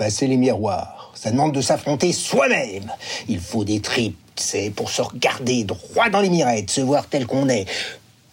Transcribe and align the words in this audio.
passer 0.00 0.26
les 0.26 0.38
miroirs. 0.38 1.12
Ça 1.14 1.30
demande 1.30 1.52
de 1.52 1.60
s'affronter 1.60 2.14
soi-même. 2.14 2.90
Il 3.28 3.38
faut 3.38 3.64
des 3.64 3.80
tripes, 3.80 4.16
c'est 4.34 4.70
pour 4.70 4.88
se 4.88 5.02
regarder 5.02 5.64
droit 5.64 6.08
dans 6.08 6.22
les 6.22 6.30
mirettes, 6.30 6.70
se 6.70 6.80
voir 6.80 7.06
tel 7.06 7.26
qu'on 7.26 7.50
est, 7.50 7.66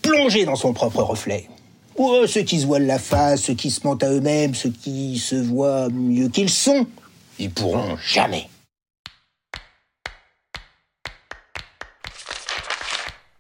plonger 0.02 0.46
dans 0.46 0.56
son 0.56 0.72
propre 0.72 1.04
reflet. 1.04 1.50
Oh, 1.98 2.26
ceux 2.26 2.44
qui 2.44 2.62
se 2.62 2.66
voilent 2.66 2.86
la 2.86 3.00
face, 3.00 3.42
ceux 3.42 3.54
qui 3.54 3.70
se 3.70 3.86
mentent 3.86 4.04
à 4.04 4.10
eux-mêmes, 4.10 4.56
ceux 4.56 4.70
qui 4.70 5.20
se 5.20 5.36
voient 5.36 5.90
mieux 5.90 6.30
qu'ils 6.30 6.50
sont, 6.50 6.88
ils 7.38 7.52
pourront 7.52 7.98
jamais. 7.98 8.48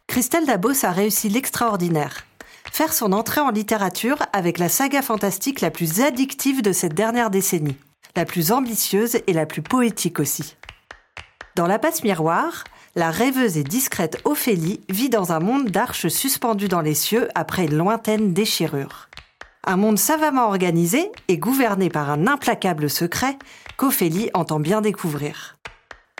Christelle 0.07 0.45
Dabos 0.45 0.83
a 0.83 0.91
réussi 0.91 1.29
l'extraordinaire. 1.29 2.25
Faire 2.73 2.91
son 2.91 3.13
entrée 3.13 3.39
en 3.39 3.51
littérature 3.51 4.17
avec 4.33 4.59
la 4.59 4.67
saga 4.67 5.01
fantastique 5.01 5.61
la 5.61 5.71
plus 5.71 6.01
addictive 6.01 6.61
de 6.61 6.73
cette 6.73 6.93
dernière 6.93 7.29
décennie, 7.29 7.77
la 8.17 8.25
plus 8.25 8.51
ambitieuse 8.51 9.19
et 9.27 9.33
la 9.33 9.45
plus 9.45 9.61
poétique 9.61 10.19
aussi. 10.19 10.57
Dans 11.55 11.67
La 11.67 11.77
passe 11.77 12.03
miroir, 12.03 12.63
la 12.95 13.11
rêveuse 13.11 13.57
et 13.57 13.63
discrète 13.63 14.19
Ophélie 14.25 14.81
vit 14.89 15.09
dans 15.09 15.31
un 15.31 15.39
monde 15.39 15.69
d'arches 15.69 16.07
suspendues 16.07 16.67
dans 16.67 16.81
les 16.81 16.95
cieux 16.95 17.29
après 17.35 17.65
une 17.65 17.77
lointaine 17.77 18.33
déchirure. 18.33 19.09
Un 19.67 19.77
monde 19.77 19.99
savamment 19.99 20.47
organisé 20.47 21.11
et 21.27 21.37
gouverné 21.37 21.89
par 21.89 22.09
un 22.09 22.25
implacable 22.25 22.89
secret 22.89 23.37
qu'Ophélie 23.77 24.31
entend 24.33 24.59
bien 24.59 24.81
découvrir. 24.81 25.59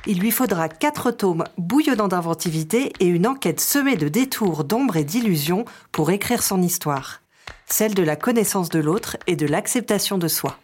Il 0.06 0.20
lui 0.20 0.30
faudra 0.30 0.70
quatre 0.70 1.10
tomes 1.10 1.46
bouillonnants 1.58 2.10
d'inventivité 2.10 2.94
et 3.00 3.08
une 3.08 3.26
enquête 3.26 3.60
semée 3.60 3.96
de 3.96 4.08
détours, 4.08 4.66
d'ombres 4.66 4.98
et 4.98 5.04
d'illusions 5.04 5.66
pour 5.92 6.12
écrire 6.12 6.44
son 6.44 6.62
histoire, 6.62 7.22
celle 7.66 7.96
de 7.96 8.04
la 8.04 8.16
connaissance 8.16 8.70
de 8.70 8.80
l'autre 8.80 9.18
et 9.26 9.36
de 9.36 9.48
l'acceptation 9.48 10.20
de 10.20 10.28
soi. 10.28 10.60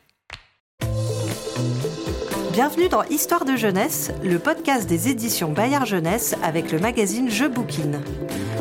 Bienvenue 2.53 2.87
dans 2.87 3.01
Histoire 3.05 3.45
de 3.45 3.55
jeunesse, 3.55 4.11
le 4.23 4.37
podcast 4.37 4.87
des 4.87 5.09
éditions 5.09 5.51
Bayard 5.51 5.87
Jeunesse 5.87 6.35
avec 6.43 6.71
le 6.71 6.77
magazine 6.77 7.27
Je 7.27 7.45
Bouquine. 7.45 7.99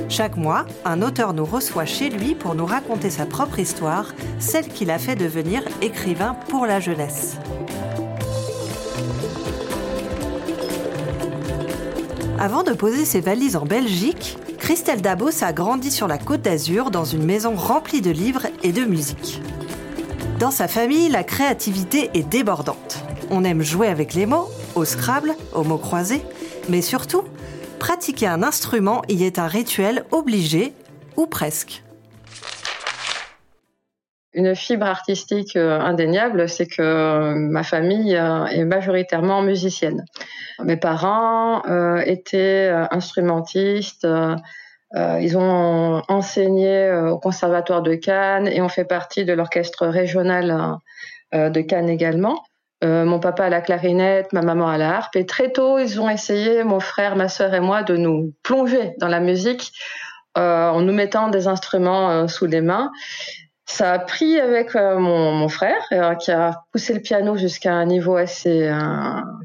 Chaque 0.09 0.39
mois, 0.39 0.65
un 0.87 1.03
auteur 1.03 1.35
nous 1.35 1.45
reçoit 1.45 1.85
chez 1.85 2.09
lui 2.09 2.35
pour 2.35 2.55
nous 2.55 2.65
raconter 2.65 3.11
sa 3.11 3.27
propre 3.27 3.59
histoire, 3.59 4.15
celle 4.39 4.67
qui 4.67 4.87
l'a 4.87 4.99
fait 4.99 5.15
devenir 5.15 5.63
écrivain 5.83 6.35
pour 6.49 6.65
la 6.65 6.81
jeunesse. 6.81 7.37
Avant 12.39 12.63
de 12.63 12.73
poser 12.73 13.05
ses 13.05 13.21
valises 13.21 13.57
en 13.57 13.67
Belgique, 13.67 14.39
Christelle 14.57 15.03
Dabos 15.03 15.45
a 15.45 15.53
grandi 15.53 15.91
sur 15.91 16.09
la 16.09 16.17
côte 16.17 16.41
d'Azur 16.41 16.91
dans 16.91 17.05
une 17.05 17.27
maison 17.27 17.55
remplie 17.57 18.01
de 18.01 18.11
livres 18.11 18.47
et 18.63 18.73
de 18.73 18.87
musique. 18.87 19.43
Dans 20.39 20.51
sa 20.51 20.67
famille, 20.67 21.11
la 21.11 21.25
créativité 21.25 22.09
est 22.15 22.27
débordante. 22.27 23.02
On 23.35 23.45
aime 23.45 23.63
jouer 23.63 23.89
avec 23.89 24.13
les 24.13 24.27
mots, 24.27 24.51
au 24.75 24.85
Scrabble, 24.85 25.33
aux 25.55 25.65
mots 25.65 25.79
croisés, 25.79 26.21
mais 26.69 26.83
surtout, 26.83 27.25
pratiquer 27.79 28.27
un 28.27 28.43
instrument 28.43 29.01
y 29.09 29.25
est 29.25 29.39
un 29.39 29.47
rituel 29.47 30.05
obligé, 30.11 30.75
ou 31.17 31.27
presque. 31.27 31.83
Une 34.35 34.55
fibre 34.55 34.85
artistique 34.85 35.57
euh, 35.57 35.81
indéniable, 35.81 36.47
c'est 36.47 36.67
que 36.67 36.83
euh, 36.83 37.35
ma 37.35 37.63
famille 37.63 38.15
euh, 38.17 38.45
est 38.49 38.67
majoritairement 38.67 39.41
musicienne. 39.41 40.05
Mes 40.63 40.77
parents 40.77 41.63
étaient 42.05 42.71
instrumentistes, 42.91 44.07
ils 44.95 45.39
ont 45.39 46.03
enseigné 46.07 46.93
au 47.11 47.19
Conservatoire 47.19 47.83
de 47.83 47.95
Cannes 47.95 48.47
et 48.47 48.61
ont 48.61 48.69
fait 48.69 48.85
partie 48.85 49.25
de 49.25 49.33
l'orchestre 49.33 49.87
régional 49.87 50.77
de 51.33 51.61
Cannes 51.63 51.89
également. 51.89 52.45
Euh, 52.83 53.05
mon 53.05 53.21
papa 53.21 53.45
à 53.45 53.49
la 53.49 53.61
clarinette, 53.61 54.33
ma 54.33 54.43
maman 54.43 54.69
à 54.69 54.77
la 54.77 54.97
harpe. 54.97 55.15
Et 55.15 55.25
très 55.25 55.53
tôt, 55.53 55.79
ils 55.79 56.01
ont 56.01 56.09
essayé, 56.09 56.65
mon 56.65 56.81
frère, 56.81 57.15
ma 57.15 57.29
sœur 57.29 57.55
et 57.55 57.61
moi, 57.61 57.85
de 57.85 57.97
nous 57.97 58.35
plonger 58.43 58.95
dans 58.99 59.09
la 59.09 59.21
musique 59.21 59.73
euh, 60.37 60.69
en 60.71 60.81
nous 60.81 60.93
mettant 60.93 61.29
des 61.29 61.47
instruments 61.47 62.11
euh, 62.11 62.27
sous 62.27 62.47
les 62.47 62.61
mains. 62.61 62.91
Ça 63.65 63.93
a 63.93 63.99
pris 64.01 64.41
avec 64.41 64.75
euh, 64.75 64.99
mon, 64.99 65.49
frère, 65.49 65.81
euh, 65.93 66.17
qui 66.17 66.33
a 66.33 66.65
poussé 66.73 66.95
le 66.95 67.01
piano 67.01 67.37
jusqu'à 67.37 67.73
un 67.73 67.87
niveau 67.87 68.17
assez 68.17 68.69
euh, 68.69 68.75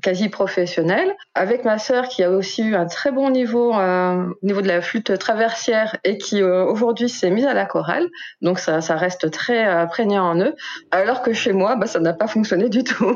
quasi 0.02 0.30
professionnel, 0.30 1.16
avec 1.36 1.66
ma 1.66 1.78
sœur 1.78 2.08
qui 2.08 2.24
a 2.24 2.32
aussi 2.32 2.64
eu 2.64 2.76
un 2.76 2.88
très 2.88 3.12
bon 3.12 3.30
niveau 3.30 3.74
au 3.74 4.36
niveau 4.42 4.62
de 4.62 4.68
la 4.68 4.82
flûte 4.82 5.18
traversière 5.20 5.98
et 6.04 6.18
qui 6.18 6.42
aujourd'hui 6.44 7.10
s'est 7.10 7.30
mise 7.30 7.46
à 7.46 7.54
la 7.54 7.66
chorale. 7.66 8.08
Donc 8.42 8.58
ça, 8.60 8.80
reste 8.96 9.30
très 9.30 9.88
prégnant 9.88 10.26
en 10.26 10.40
eux, 10.40 10.56
alors 10.92 11.22
que 11.22 11.34
chez 11.34 11.54
moi, 11.54 11.76
bah, 11.76 11.86
ça 11.86 12.00
n'a 12.00 12.14
pas 12.14 12.28
fonctionné 12.28 12.70
du 12.70 12.84
tout. 12.84 13.06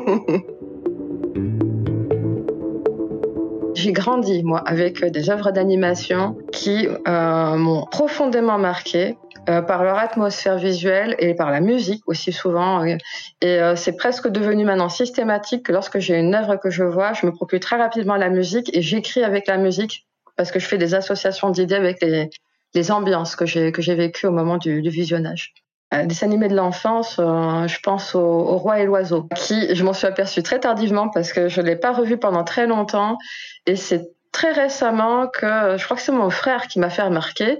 J'ai 3.74 3.92
grandi, 3.92 4.44
moi, 4.44 4.62
avec 4.64 5.04
des 5.04 5.30
œuvres 5.30 5.50
d'animation 5.50 6.36
qui 6.52 6.86
m'ont 7.06 7.86
profondément 7.90 8.58
marqué 8.58 9.16
euh, 9.48 9.60
par 9.60 9.82
leur 9.82 9.98
atmosphère 9.98 10.56
visuelle 10.56 11.16
et 11.18 11.34
par 11.34 11.50
la 11.50 11.58
musique 11.58 12.02
aussi 12.06 12.32
souvent. 12.32 12.84
Et 12.84 12.98
euh, 13.44 13.74
c'est 13.74 13.96
presque 13.96 14.28
devenu 14.28 14.64
maintenant 14.64 14.88
systématique 14.88 15.66
que 15.66 15.72
lorsque 15.72 15.98
j'ai 15.98 16.16
une 16.16 16.32
œuvre 16.34 16.56
que 16.56 16.70
je 16.70 16.84
vois, 16.84 17.12
je 17.12 17.26
me 17.26 17.32
procure 17.32 17.58
très 17.58 17.76
rapidement 17.76 18.14
la 18.14 18.28
musique 18.28 18.70
et 18.76 18.82
j'écris 18.82 19.24
avec 19.24 19.48
la 19.48 19.56
musique 19.56 20.06
parce 20.36 20.52
que 20.52 20.60
je 20.60 20.66
fais 20.66 20.78
des 20.78 20.94
associations 20.94 21.50
d'idées 21.50 21.74
avec 21.74 22.00
les, 22.02 22.30
les 22.74 22.92
ambiances 22.92 23.34
que 23.34 23.44
j'ai 23.44 23.72
que 23.72 23.82
j'ai 23.82 23.96
vécues 23.96 24.26
au 24.26 24.30
moment 24.30 24.58
du, 24.58 24.80
du 24.80 24.90
visionnage. 24.90 25.52
Euh, 25.92 26.06
des 26.06 26.22
animés 26.22 26.48
de 26.48 26.54
l'enfance, 26.54 27.16
euh, 27.18 27.66
je 27.66 27.80
pense 27.80 28.14
au, 28.14 28.20
au, 28.20 28.56
Roi 28.58 28.78
et 28.78 28.86
l'Oiseau, 28.86 29.28
qui 29.34 29.74
je 29.74 29.84
m'en 29.84 29.92
suis 29.92 30.06
aperçue 30.06 30.44
très 30.44 30.60
tardivement 30.60 31.08
parce 31.08 31.32
que 31.32 31.48
je 31.48 31.60
l'ai 31.60 31.76
pas 31.76 31.90
revu 31.90 32.16
pendant 32.16 32.44
très 32.44 32.68
longtemps 32.68 33.18
et 33.66 33.74
c'est 33.74 34.08
très 34.30 34.52
récemment 34.52 35.26
que 35.26 35.76
je 35.76 35.84
crois 35.84 35.96
que 35.96 36.02
c'est 36.02 36.12
mon 36.12 36.30
frère 36.30 36.68
qui 36.68 36.78
m'a 36.78 36.90
fait 36.90 37.02
remarquer, 37.02 37.58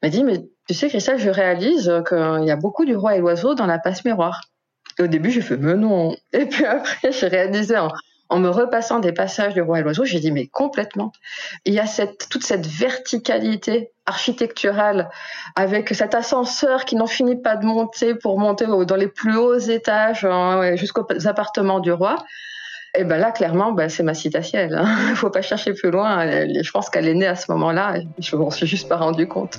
m'a 0.00 0.08
dit 0.08 0.22
mais 0.22 0.38
tu 0.68 0.74
sais, 0.74 0.88
Christelle, 0.88 1.18
je 1.18 1.30
réalise 1.30 1.92
qu'il 2.08 2.44
y 2.44 2.50
a 2.50 2.56
beaucoup 2.56 2.84
du 2.84 2.96
roi 2.96 3.16
et 3.16 3.20
l'oiseau 3.20 3.54
dans 3.54 3.66
la 3.66 3.78
passe 3.78 4.04
miroir. 4.04 4.40
Et 4.98 5.02
au 5.02 5.06
début, 5.06 5.30
j'ai 5.30 5.40
fait, 5.40 5.56
mais 5.56 5.74
non. 5.74 6.16
Et 6.32 6.46
puis 6.46 6.64
après, 6.64 7.12
j'ai 7.12 7.26
réalisé 7.26 7.76
en, 7.76 8.38
me 8.38 8.48
repassant 8.48 8.98
des 8.98 9.12
passages 9.12 9.54
du 9.54 9.62
roi 9.62 9.80
et 9.80 9.82
l'oiseau, 9.82 10.04
j'ai 10.04 10.18
dit, 10.18 10.32
mais 10.32 10.46
complètement. 10.46 11.12
Il 11.64 11.74
y 11.74 11.78
a 11.78 11.86
toute 12.30 12.42
cette 12.42 12.66
verticalité 12.66 13.92
architecturale 14.06 15.10
avec 15.54 15.90
cet 15.90 16.14
ascenseur 16.14 16.84
qui 16.84 16.96
n'en 16.96 17.06
finit 17.06 17.36
pas 17.36 17.56
de 17.56 17.64
monter 17.64 18.14
pour 18.14 18.38
monter 18.38 18.66
dans 18.66 18.96
les 18.96 19.08
plus 19.08 19.36
hauts 19.36 19.58
étages 19.58 20.24
hein, 20.24 20.74
jusqu'aux 20.76 21.06
appartements 21.26 21.80
du 21.80 21.92
roi. 21.92 22.16
Et 22.96 23.04
ben 23.04 23.18
là, 23.18 23.32
clairement, 23.32 23.72
ben, 23.72 23.88
c'est 23.88 24.04
ma 24.04 24.14
citatielle. 24.14 24.74
Hein. 24.74 24.96
Il 25.10 25.16
faut 25.16 25.30
pas 25.30 25.42
chercher 25.42 25.74
plus 25.74 25.90
loin. 25.90 26.26
Je 26.26 26.70
pense 26.70 26.90
qu'elle 26.90 27.08
est 27.08 27.14
née 27.14 27.26
à 27.26 27.34
ce 27.34 27.50
moment-là. 27.52 27.96
Je 28.18 28.36
m'en 28.36 28.50
suis 28.50 28.66
juste 28.66 28.88
pas 28.88 28.96
rendu 28.96 29.26
compte. 29.26 29.58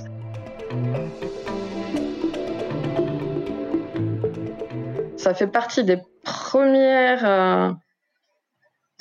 Ça 5.16 5.34
fait 5.34 5.46
partie 5.48 5.82
des 5.82 5.98
premières 6.22 7.26
euh, 7.26 7.72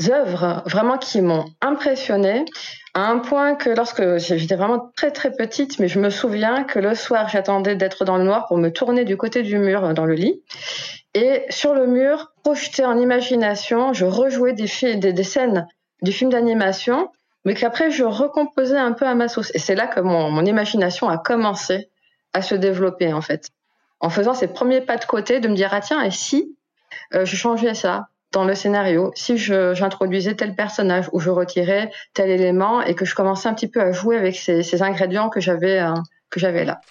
œuvres 0.10 0.64
vraiment 0.66 0.98
qui 0.98 1.22
m'ont 1.22 1.46
impressionnée 1.62 2.46
à 2.96 3.10
un 3.10 3.20
point 3.20 3.56
que 3.56 3.70
lorsque 3.70 4.18
j'étais 4.18 4.56
vraiment 4.56 4.92
très 4.96 5.12
très 5.12 5.32
petite, 5.32 5.80
mais 5.80 5.88
je 5.88 6.00
me 6.00 6.10
souviens 6.10 6.64
que 6.64 6.80
le 6.80 6.96
soir 6.96 7.30
j'attendais 7.30 7.76
d'être 7.76 8.06
dans 8.06 8.18
le 8.18 8.24
noir 8.24 8.48
pour 8.48 8.58
me 8.58 8.70
tourner 8.70 9.06
du 9.06 9.18
côté 9.18 9.44
du 9.44 9.58
mur 9.58 9.84
euh, 9.84 9.94
dans 9.94 10.06
le 10.06 10.16
lit. 10.16 10.42
Et 11.14 11.44
sur 11.50 11.74
le 11.74 11.88
mur, 11.88 12.32
projeté 12.44 12.84
en 12.84 12.98
imagination, 12.98 13.94
je 13.94 14.06
rejouais 14.06 14.54
des, 14.54 14.68
des, 14.96 15.14
des 15.14 15.24
scènes 15.24 15.68
du 16.02 16.12
film 16.12 16.32
d'animation 16.32 17.10
mais 17.46 17.54
qu'après 17.54 17.92
je 17.92 18.04
recomposais 18.04 18.78
un 18.78 18.92
peu 18.92 19.06
à 19.06 19.16
ma 19.16 19.28
sauce. 19.28 19.52
Et 19.54 19.60
c'est 19.60 19.76
là 19.76 19.88
que 19.88 20.00
mon, 20.02 20.44
imagination 20.44 21.08
a 21.08 21.18
commencé 21.18 21.90
à 22.34 22.42
se 22.42 22.56
développer 22.56 23.14
en 23.14 23.22
fait. 23.22 23.50
En 24.02 24.10
faisant 24.10 24.34
ces 24.34 24.48
premiers 24.48 24.82
pas 24.82 24.98
de 24.98 25.06
côté, 25.06 25.40
de 25.40 25.48
me 25.48 25.56
dire 25.56 25.70
ah 25.72 25.82
tiens 25.82 26.02
et 26.02 26.12
si 26.12 26.58
euh, 27.14 27.26
je 27.26 27.36
changeais 27.36 27.74
ça 27.74 28.08
dans 28.32 28.44
le 28.44 28.56
scénario, 28.56 29.12
si 29.16 29.38
j'introduisais 29.38 30.36
tel 30.36 30.56
personnage 30.56 31.10
ou 31.14 31.22
je 31.22 31.30
retirais 31.30 31.90
tel 32.14 32.30
élément 32.30 32.82
et 32.82 32.94
que 32.94 33.06
je 33.06 33.16
commençais 33.16 33.48
un 33.48 33.54
petit 33.54 33.70
peu 33.70 33.80
à 33.80 33.94
jouer 33.94 34.18
avec 34.18 34.36
ces, 34.36 34.62
ces 34.62 34.82
ingrédients 34.82 35.30
que 35.30 35.40
j'avais 35.40 35.80
euh, 35.80 35.94
que 36.30 36.40
j'avais 36.40 36.66
là. 36.66 36.82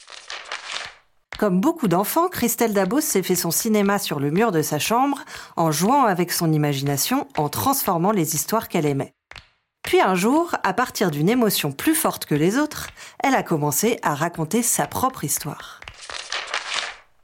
Comme 1.39 1.61
beaucoup 1.61 1.89
d'enfants, 1.89 2.29
Christelle 2.29 2.73
Dabos 2.73 3.01
s'est 3.01 3.25
fait 3.25 3.35
son 3.35 3.51
cinéma 3.51 3.99
sur 3.99 4.21
le 4.21 4.31
mur 4.31 4.53
de 4.53 4.63
sa 4.63 4.79
chambre 4.79 5.25
en 5.57 5.73
jouant 5.73 6.05
avec 6.05 6.33
son 6.33 6.53
imagination, 6.53 7.27
en 7.37 7.49
transformant 7.49 8.13
les 8.13 8.37
histoires 8.37 8.69
qu'elle 8.69 8.87
aimait. 8.87 9.15
Puis 9.85 10.01
un 10.01 10.15
jour, 10.15 10.57
à 10.65 10.73
partir 10.73 11.11
d'une 11.11 11.29
émotion 11.29 11.71
plus 11.71 11.95
forte 11.95 12.25
que 12.25 12.35
les 12.35 12.59
autres, 12.59 12.89
elle 13.23 13.35
a 13.35 13.43
commencé 13.43 13.99
à 14.03 14.15
raconter 14.15 14.63
sa 14.63 14.87
propre 14.87 15.25
histoire. 15.25 15.81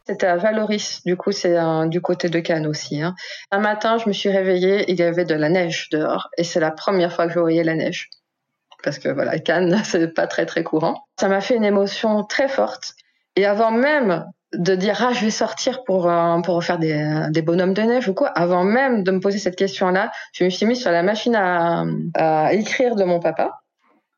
C'était 0.07 0.27
à 0.27 0.37
Valoris, 0.37 1.03
du 1.05 1.17
coup 1.17 1.33
c'est 1.33 1.57
du 1.87 2.01
côté 2.01 2.29
de 2.29 2.41
Cannes 2.41 2.67
aussi. 2.67 3.01
Hein. 3.01 3.15
Un 3.51 3.61
matin, 3.61 3.97
je 3.99 4.09
me 4.09 4.13
suis 4.13 4.29
réveillée, 4.29 4.85
il 4.91 4.99
y 4.99 5.03
avait 5.03 5.25
de 5.25 5.35
la 5.35 5.49
neige 5.49 5.89
dehors, 5.91 6.29
et 6.37 6.45
c'est 6.45 6.61
la 6.61 6.71
première 6.71 7.15
fois 7.15 7.27
que 7.27 7.33
je 7.33 7.39
voyais 7.39 7.65
la 7.65 7.75
neige. 7.75 8.11
Parce 8.83 8.99
que 8.99 9.09
voilà, 9.09 9.39
Cannes, 9.39 9.81
c'est 9.85 10.09
pas 10.09 10.27
très 10.27 10.47
très 10.47 10.63
courant. 10.63 11.07
Ça 11.19 11.29
m'a 11.29 11.41
fait 11.41 11.57
une 11.57 11.65
émotion 11.65 12.25
très 12.25 12.49
forte. 12.49 12.95
Et 13.37 13.47
avant 13.47 13.71
même 13.71 14.27
de 14.53 14.75
dire 14.75 14.97
ah 15.01 15.13
je 15.13 15.25
vais 15.25 15.31
sortir 15.31 15.85
pour 15.85 16.11
euh, 16.11 16.41
pour 16.41 16.63
faire 16.65 16.79
des, 16.79 17.27
des 17.31 17.43
bonhommes 17.43 17.75
de 17.75 17.83
neige 17.83 18.09
ou 18.09 18.15
quoi. 18.15 18.29
Avant 18.29 18.65
même 18.65 19.05
de 19.05 19.11
me 19.11 19.21
poser 19.21 19.39
cette 19.39 19.57
question 19.57 19.91
là 19.91 20.11
je 20.33 20.45
me 20.45 20.51
suis 20.51 20.67
mise 20.67 20.81
sur 20.81 20.91
la 20.91 21.03
machine 21.03 21.37
à, 21.37 22.53
écrire 22.53 22.97
de 22.97 23.05
mon 23.05 23.21
papa. 23.21 23.61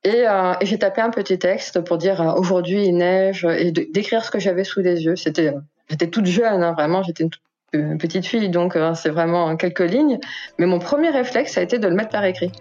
Et, 0.04 0.26
euh, 0.26 0.54
et 0.60 0.66
j'ai 0.66 0.78
tapé 0.78 1.00
un 1.00 1.10
petit 1.10 1.38
texte 1.38 1.80
pour 1.80 1.96
dire 1.96 2.20
euh, 2.20 2.32
aujourd'hui 2.34 2.86
il 2.86 2.96
neige 2.96 3.44
et 3.44 3.70
d'écrire 3.70 4.24
ce 4.24 4.30
que 4.30 4.38
j'avais 4.38 4.64
sous 4.64 4.80
les 4.80 5.04
yeux. 5.04 5.16
C'était 5.16 5.54
j'étais 5.88 6.08
toute 6.08 6.26
jeune 6.26 6.62
hein, 6.62 6.72
vraiment 6.72 7.02
j'étais 7.02 7.24
une, 7.72 7.98
petite 7.98 8.26
fille 8.26 8.50
donc 8.50 8.76
c'est 8.94 9.10
vraiment 9.10 9.56
quelques 9.56 9.80
lignes. 9.80 10.18
Mais 10.58 10.66
mon 10.66 10.78
premier 10.78 11.10
réflexe 11.10 11.56
a 11.56 11.62
été 11.62 11.78
de 11.78 11.88
le 11.88 11.94
mettre 11.94 12.10
par 12.10 12.24
écrit 12.24 12.52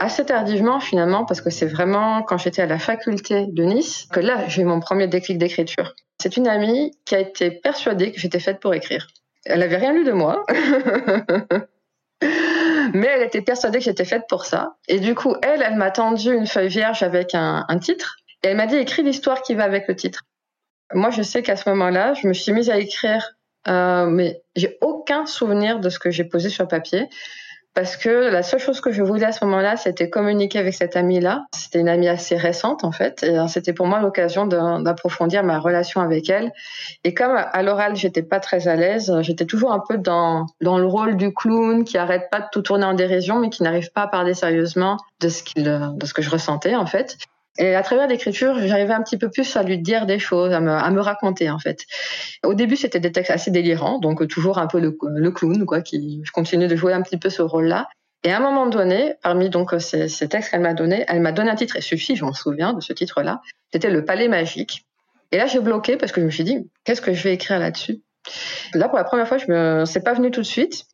assez 0.00 0.24
tardivement 0.24 0.80
finalement, 0.80 1.24
parce 1.24 1.40
que 1.40 1.50
c'est 1.50 1.66
vraiment 1.66 2.22
quand 2.22 2.38
j'étais 2.38 2.62
à 2.62 2.66
la 2.66 2.78
faculté 2.78 3.46
de 3.46 3.62
Nice 3.64 4.08
que 4.12 4.18
là 4.18 4.48
j'ai 4.48 4.62
eu 4.62 4.64
mon 4.64 4.80
premier 4.80 5.06
déclic 5.06 5.38
d'écriture. 5.38 5.94
C'est 6.20 6.36
une 6.36 6.48
amie 6.48 6.92
qui 7.04 7.14
a 7.14 7.20
été 7.20 7.50
persuadée 7.50 8.10
que 8.12 8.18
j'étais 8.18 8.40
faite 8.40 8.60
pour 8.60 8.74
écrire. 8.74 9.06
Elle 9.44 9.62
avait 9.62 9.76
rien 9.76 9.92
lu 9.92 10.04
de 10.04 10.12
moi. 10.12 10.44
Mais 12.92 13.06
elle 13.06 13.22
était 13.22 13.40
persuadée 13.40 13.78
que 13.78 13.84
j'étais 13.84 14.04
faite 14.04 14.24
pour 14.28 14.44
ça. 14.44 14.76
Et 14.88 15.00
du 15.00 15.14
coup, 15.14 15.36
elle, 15.42 15.62
elle 15.62 15.76
m'a 15.76 15.90
tendu 15.90 16.34
une 16.34 16.46
feuille 16.46 16.68
vierge 16.68 17.02
avec 17.02 17.34
un, 17.34 17.64
titre. 17.80 18.16
Et 18.42 18.48
elle 18.48 18.56
m'a 18.56 18.66
dit, 18.66 18.76
écris 18.76 19.02
l'histoire 19.02 19.42
qui 19.42 19.54
va 19.54 19.64
avec 19.64 19.88
le 19.88 19.96
titre. 19.96 20.24
Moi, 20.92 21.10
je 21.10 21.22
sais 21.22 21.42
qu'à 21.42 21.56
ce 21.56 21.68
moment-là, 21.70 22.14
je 22.14 22.26
me 22.26 22.34
suis 22.34 22.52
mise 22.52 22.68
à 22.68 22.78
écrire, 22.78 23.32
euh, 23.68 24.06
mais 24.06 24.42
j'ai 24.56 24.76
aucun 24.80 25.24
souvenir 25.24 25.78
de 25.78 25.88
ce 25.88 25.98
que 25.98 26.10
j'ai 26.10 26.24
posé 26.24 26.48
sur 26.50 26.66
papier 26.68 27.08
parce 27.74 27.96
que 27.96 28.08
la 28.08 28.42
seule 28.42 28.60
chose 28.60 28.80
que 28.80 28.90
je 28.90 29.02
voulais 29.02 29.26
à 29.26 29.32
ce 29.32 29.44
moment-là, 29.44 29.76
c'était 29.76 30.10
communiquer 30.10 30.58
avec 30.58 30.74
cette 30.74 30.96
amie-là. 30.96 31.44
C'était 31.54 31.80
une 31.80 31.88
amie 31.88 32.08
assez 32.08 32.36
récente 32.36 32.84
en 32.84 32.92
fait, 32.92 33.22
et 33.22 33.36
c'était 33.48 33.72
pour 33.72 33.86
moi 33.86 34.00
l'occasion 34.00 34.46
d'approfondir 34.46 35.44
ma 35.44 35.58
relation 35.58 36.00
avec 36.00 36.28
elle. 36.30 36.52
Et 37.04 37.14
comme 37.14 37.36
à 37.36 37.62
l'oral, 37.62 37.96
j'étais 37.96 38.22
pas 38.22 38.40
très 38.40 38.68
à 38.68 38.76
l'aise, 38.76 39.12
j'étais 39.20 39.46
toujours 39.46 39.72
un 39.72 39.82
peu 39.88 39.98
dans 39.98 40.46
dans 40.60 40.78
le 40.78 40.86
rôle 40.86 41.16
du 41.16 41.32
clown 41.32 41.84
qui 41.84 41.96
arrête 41.98 42.28
pas 42.30 42.40
de 42.40 42.46
tout 42.52 42.62
tourner 42.62 42.84
en 42.84 42.94
dérision, 42.94 43.38
mais 43.38 43.50
qui 43.50 43.62
n'arrive 43.62 43.90
pas 43.92 44.02
à 44.02 44.08
parler 44.08 44.34
sérieusement 44.34 44.96
de 45.20 45.28
ce 45.28 45.42
ce 45.44 46.14
que 46.14 46.22
je 46.22 46.30
ressentais 46.30 46.74
en 46.74 46.86
fait. 46.86 47.16
Et 47.58 47.74
à 47.74 47.82
travers 47.82 48.06
l'écriture, 48.06 48.56
j'arrivais 48.58 48.92
un 48.92 49.02
petit 49.02 49.18
peu 49.18 49.28
plus 49.28 49.56
à 49.56 49.62
lui 49.62 49.78
dire 49.78 50.06
des 50.06 50.18
choses, 50.18 50.52
à 50.52 50.60
me, 50.60 51.00
raconter 51.00 51.50
en 51.50 51.58
fait. 51.58 51.84
Au 52.44 52.54
début, 52.54 52.76
c'était 52.76 53.00
des 53.00 53.12
textes 53.12 53.30
assez 53.30 53.50
délirants, 53.50 53.98
donc 53.98 54.26
toujours 54.28 54.58
un 54.58 54.66
peu 54.66 54.80
le, 54.80 55.30
clown, 55.30 55.66
quoi. 55.66 55.82
Qui, 55.82 56.22
je 56.24 56.30
continuais 56.32 56.68
de 56.68 56.76
jouer 56.76 56.92
un 56.92 57.02
petit 57.02 57.18
peu 57.18 57.28
ce 57.28 57.42
rôle-là. 57.42 57.88
Et 58.22 58.32
à 58.32 58.36
un 58.36 58.40
moment 58.40 58.66
donné, 58.66 59.14
parmi 59.22 59.50
donc 59.50 59.74
ces, 59.78 60.08
ces 60.08 60.28
textes 60.28 60.50
qu'elle 60.50 60.60
m'a 60.60 60.74
donné, 60.74 61.04
elle 61.08 61.20
m'a 61.20 61.32
donné 61.32 61.50
un 61.50 61.56
titre, 61.56 61.76
et 61.76 61.80
celui 61.80 62.16
je 62.16 62.24
m'en 62.24 62.34
souviens 62.34 62.72
de 62.72 62.80
ce 62.80 62.92
titre-là. 62.92 63.40
C'était 63.72 63.90
le 63.90 64.04
Palais 64.04 64.28
magique. 64.28 64.86
Et 65.32 65.36
là, 65.36 65.46
j'ai 65.46 65.60
bloqué 65.60 65.96
parce 65.96 66.12
que 66.12 66.20
je 66.20 66.26
me 66.26 66.30
suis 66.30 66.44
dit, 66.44 66.68
qu'est-ce 66.84 67.00
que 67.00 67.12
je 67.12 67.22
vais 67.22 67.34
écrire 67.34 67.58
là-dessus? 67.58 68.02
Là, 68.74 68.88
pour 68.88 68.98
la 68.98 69.04
première 69.04 69.28
fois, 69.28 69.38
je 69.38 69.46
me, 69.50 69.84
c'est 69.84 70.02
pas 70.02 70.12
venu 70.12 70.30
tout 70.30 70.40
de 70.40 70.46
suite. 70.46 70.84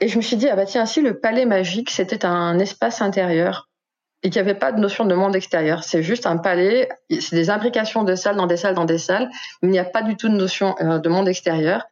Et 0.00 0.08
je 0.08 0.16
me 0.16 0.22
suis 0.22 0.36
dit, 0.36 0.48
ah 0.48 0.56
bah 0.56 0.64
tiens, 0.64 0.86
si 0.86 1.00
le 1.00 1.18
palais 1.18 1.44
magique, 1.44 1.90
c'était 1.90 2.24
un 2.24 2.58
espace 2.58 3.02
intérieur 3.02 3.67
et 4.22 4.30
qu'il 4.30 4.42
n'y 4.42 4.48
avait 4.48 4.58
pas 4.58 4.72
de 4.72 4.80
notion 4.80 5.04
de 5.04 5.14
monde 5.14 5.36
extérieur. 5.36 5.84
C'est 5.84 6.02
juste 6.02 6.26
un 6.26 6.36
palais, 6.36 6.88
c'est 7.08 7.36
des 7.36 7.50
imbrications 7.50 8.02
de 8.02 8.14
salles 8.14 8.36
dans 8.36 8.46
des 8.46 8.56
salles 8.56 8.74
dans 8.74 8.84
des 8.84 8.98
salles. 8.98 9.30
Il 9.62 9.70
n'y 9.70 9.78
a 9.78 9.84
pas 9.84 10.02
du 10.02 10.16
tout 10.16 10.28
de 10.28 10.34
notion 10.34 10.74
euh, 10.80 10.98
de 10.98 11.08
monde 11.08 11.28
extérieur. 11.28 11.84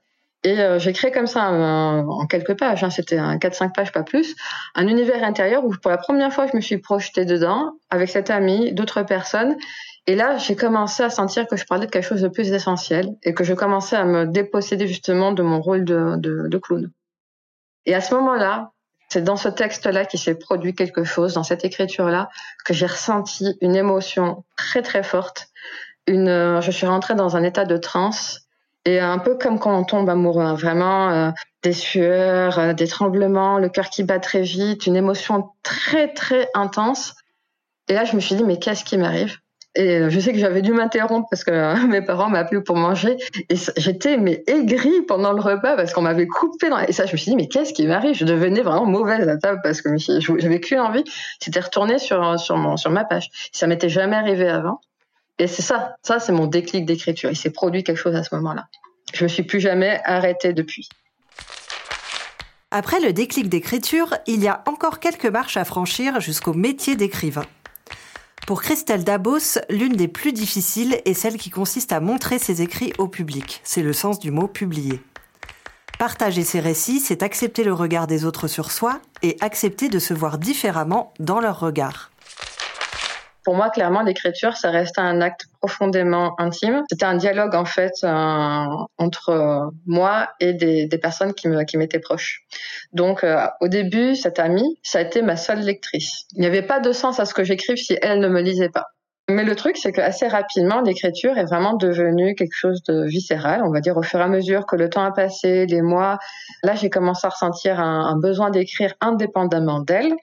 Et 0.43 0.61
euh, 0.61 0.79
j'ai 0.79 0.93
créé 0.93 1.11
comme 1.11 1.27
ça, 1.27 1.51
en 1.51 2.27
quelques 2.27 2.57
pages, 2.57 2.85
hein, 2.85 2.91
c'était 2.91 3.19
un 3.19 3.37
4-5 3.37 3.73
pages, 3.73 3.91
pas 3.91 4.03
plus, 4.03 4.37
un 4.75 4.87
univers 4.87 5.25
intérieur 5.25 5.65
où 5.65 5.71
pour 5.71 5.91
la 5.91 5.99
première 5.99 6.33
fois, 6.33 6.47
je 6.47 6.57
me 6.57 6.61
suis 6.61 6.79
projetée 6.79 7.25
dedans 7.25 7.73
avec 7.91 8.09
cette 8.09 8.31
amie, 8.31 8.73
d'autres 8.73 9.03
personnes. 9.03 9.57
Et 10.07 10.15
là, 10.15 10.37
j'ai 10.37 10.55
commencé 10.55 11.03
à 11.03 11.11
sentir 11.11 11.49
que 11.49 11.57
je 11.57 11.65
parlais 11.65 11.87
de 11.87 11.91
quelque 11.91 12.05
chose 12.05 12.23
de 12.23 12.29
plus 12.29 12.53
essentiel 12.53 13.17
et 13.25 13.35
que 13.35 13.43
je 13.43 13.55
commençais 13.55 13.97
à 13.97 14.05
me 14.05 14.25
déposséder 14.25 14.87
justement 14.87 15.33
de 15.33 15.43
mon 15.43 15.61
rôle 15.61 15.85
de, 15.85 16.15
de, 16.17 16.47
de 16.47 16.59
clown. 16.59 16.93
Et 17.87 17.95
à 17.95 18.01
ce 18.01 18.15
moment-là, 18.15 18.71
c'est 19.09 19.23
dans 19.23 19.37
ce 19.37 19.49
texte-là 19.49 20.05
qui 20.05 20.19
s'est 20.19 20.35
produit 20.35 20.75
quelque 20.75 21.05
chose, 21.05 21.35
dans 21.35 21.45
cette 21.45 21.65
écriture-là, 21.65 22.29
que 22.65 22.75
j'ai 22.75 22.87
ressenti 22.87 23.57
une 23.61 23.77
émotion 23.77 24.45
très 24.57 24.83
très 24.83 25.03
forte. 25.03 25.49
Une, 26.07 26.29
euh, 26.29 26.61
je 26.61 26.71
suis 26.71 26.87
rentrée 26.87 27.15
dans 27.15 27.37
un 27.37 27.43
état 27.43 27.65
de 27.65 27.77
transe 27.77 28.41
et 28.85 29.01
un 29.01 29.19
peu 29.19 29.37
comme 29.37 29.59
quand 29.59 29.77
on 29.77 29.85
tombe 29.85 30.09
amoureux, 30.09 30.45
hein, 30.45 30.55
vraiment 30.55 31.11
euh, 31.11 31.31
des 31.63 31.73
sueurs, 31.73 32.59
euh, 32.59 32.73
des 32.73 32.87
tremblements, 32.87 33.59
le 33.59 33.69
cœur 33.69 33.91
qui 33.91 34.05
bat 34.05 34.21
très 34.21 34.43
vite, 34.43 34.87
une 34.87 34.97
émotion 34.97 35.51
très 35.63 36.13
très 36.13 36.49
intense. 36.55 37.15
Et 37.89 37.95
là, 37.95 38.05
je 38.05 38.15
me 38.15 38.21
suis 38.21 38.37
dit 38.37 38.45
mais 38.45 38.59
qu'est-ce 38.59 38.85
qui 38.85 38.99
m'arrive? 38.99 39.39
Et 39.77 40.11
je 40.11 40.21
sais 40.21 40.33
que 40.33 40.39
j'avais 40.39 40.63
dû 40.63 40.73
m'interrompre 40.73 41.29
parce 41.31 41.45
que 41.45 41.87
mes 41.87 42.03
parents 42.03 42.29
m'appelaient 42.29 42.63
pour 42.63 42.77
manger. 42.77 43.17
Et 43.51 43.57
j'étais 43.77 44.17
mais 44.17 44.43
aigrie 44.47 45.03
pendant 45.07 45.33
le 45.33 45.41
repas 45.41 45.77
parce 45.77 45.93
qu'on 45.93 46.03
m'avait 46.03 46.27
coupé. 46.27 46.69
Et 46.89 46.93
ça, 46.93 47.07
je 47.07 47.13
me 47.13 47.17
suis 47.17 47.31
dit, 47.31 47.37
mais 47.37 47.49
qu'est-ce 47.49 47.73
qui 47.73 47.87
m'arrive? 47.87 48.17
Je 48.17 48.25
devenais 48.25 48.63
vraiment 48.63 48.87
mauvaise 48.87 49.29
à 49.29 49.37
table 49.37 49.61
parce 49.63 49.83
que 49.83 49.91
j'avais 49.99 50.61
qu'une 50.61 50.81
envie, 50.81 51.05
c'était 51.41 51.61
retourner 51.61 51.99
sur, 51.99 52.41
sur, 52.41 52.57
mon, 52.57 52.77
sur 52.77 52.91
ma 52.91 53.05
page. 53.05 53.31
Ça 53.53 53.67
m'était 53.67 53.89
jamais 53.89 54.17
arrivé 54.17 54.49
avant. 54.49 54.81
Et 55.39 55.47
c'est 55.47 55.63
ça, 55.63 55.97
ça 56.03 56.19
c'est 56.19 56.33
mon 56.33 56.47
déclic 56.47 56.87
d'écriture. 56.87 57.31
Il 57.31 57.37
s'est 57.37 57.51
produit 57.51 57.85
quelque 57.85 57.99
chose 57.99 58.17
à 58.17 58.23
ce 58.23 58.35
moment-là. 58.37 58.67
Je 59.13 59.25
me 59.25 59.29
suis 59.29 59.43
plus 59.43 59.61
jamais 59.61 60.01
arrêtée 60.05 60.53
depuis. 60.53 60.89
Après 62.71 63.01
le 63.01 63.13
déclic 63.13 63.49
d'écriture, 63.49 64.15
il 64.27 64.43
y 64.43 64.49
a 64.49 64.63
encore 64.67 64.99
quelques 64.99 65.27
marches 65.27 65.57
à 65.57 65.65
franchir 65.65 66.21
jusqu'au 66.21 66.53
métier 66.53 66.97
d'écrivain. 66.97 67.45
Pour 68.47 68.63
Christelle 68.63 69.03
Dabos, 69.03 69.59
l'une 69.69 69.95
des 69.95 70.07
plus 70.07 70.33
difficiles 70.33 71.03
est 71.05 71.15
celle 71.15 71.37
qui 71.37 71.51
consiste 71.51 71.91
à 71.91 71.99
montrer 71.99 72.39
ses 72.39 72.63
écrits 72.63 72.93
au 72.97 73.09
public. 73.09 73.61
C'est 73.65 73.83
le 73.83 73.93
sens 73.93 74.21
du 74.21 74.31
mot 74.31 74.47
publier. 74.47 75.03
Partager 75.99 76.45
ses 76.45 76.61
récits, 76.61 77.01
c'est 77.01 77.25
accepter 77.25 77.65
le 77.65 77.73
regard 77.73 78.07
des 78.07 78.25
autres 78.25 78.47
sur 78.47 78.71
soi 78.71 79.01
et 79.25 79.37
accepter 79.41 79.89
de 79.89 79.99
se 79.99 80.15
voir 80.15 80.39
différemment 80.39 81.13
dans 81.19 81.41
leur 81.41 81.59
regard 81.59 82.13
pour 83.47 83.55
moi, 83.55 83.71
clairement, 83.71 84.03
l'écriture, 84.03 84.57
ça 84.57 84.73
restait 84.73 85.01
un 85.01 85.21
acte 85.21 85.47
profondément 85.61 86.35
intime. 86.41 86.83
C'était 86.91 87.05
un 87.05 87.15
dialogue, 87.15 87.55
en 87.55 87.65
fait, 87.65 87.93
euh, 88.03 88.65
entre 88.99 89.29
euh, 89.29 89.71
moi 89.87 90.31
et 90.41 90.53
des, 90.53 90.89
personnes 91.01 91.33
qui 91.33 91.47
m'étaient 91.47 92.01
proches. 92.01 92.41
Donc, 92.93 93.23
euh, 93.23 93.47
au 93.61 93.69
début, 93.69 94.17
cette 94.17 94.41
amie, 94.41 94.81
ça 94.83 94.99
a 94.99 95.03
été 95.03 95.23
ma 95.23 95.37
seule 95.37 95.61
lectrice. 95.61 96.25
Il 96.33 96.41
n'y 96.41 96.47
avait 96.49 96.67
pas 96.67 96.81
de 96.81 96.91
sens 96.91 97.21
à 97.21 97.25
ce 97.25 97.35
que 97.35 97.45
j'écrive 97.45 97.77
si 97.77 97.97
elle 98.03 98.19
ne 98.19 98.27
me 98.27 98.41
lisait 98.41 98.69
pas. 98.69 98.87
Mais 99.31 99.45
le 99.45 99.55
truc, 99.55 99.77
c'est 99.77 99.93
que 99.93 100.01
assez 100.01 100.27
rapidement, 100.27 100.81
l'écriture 100.81 101.39
est 101.39 101.45
vraiment 101.45 101.75
devenue 101.75 102.35
quelque 102.35 102.57
chose 102.57 102.83
de 102.83 103.07
viscéral, 103.07 103.63
on 103.65 103.71
va 103.71 103.79
dire, 103.79 103.97
au 103.97 104.03
fur 104.03 104.19
et 104.19 104.25
à 104.25 104.29
mesure 104.29 104.67
que 104.67 104.75
le 104.75 104.91
temps 104.91 105.05
a 105.05 105.13
passé, 105.13 105.67
les 105.67 105.83
mois. 105.83 106.19
Là, 106.65 106.75
j'ai 106.75 106.91
commencé 106.91 107.25
à 107.25 107.31
ressentir 107.31 107.79
un 107.79 108.19
besoin 108.19 108.51
d'écrire 108.51 108.95
indépendamment 109.01 109.79
d'elle. 109.79 110.17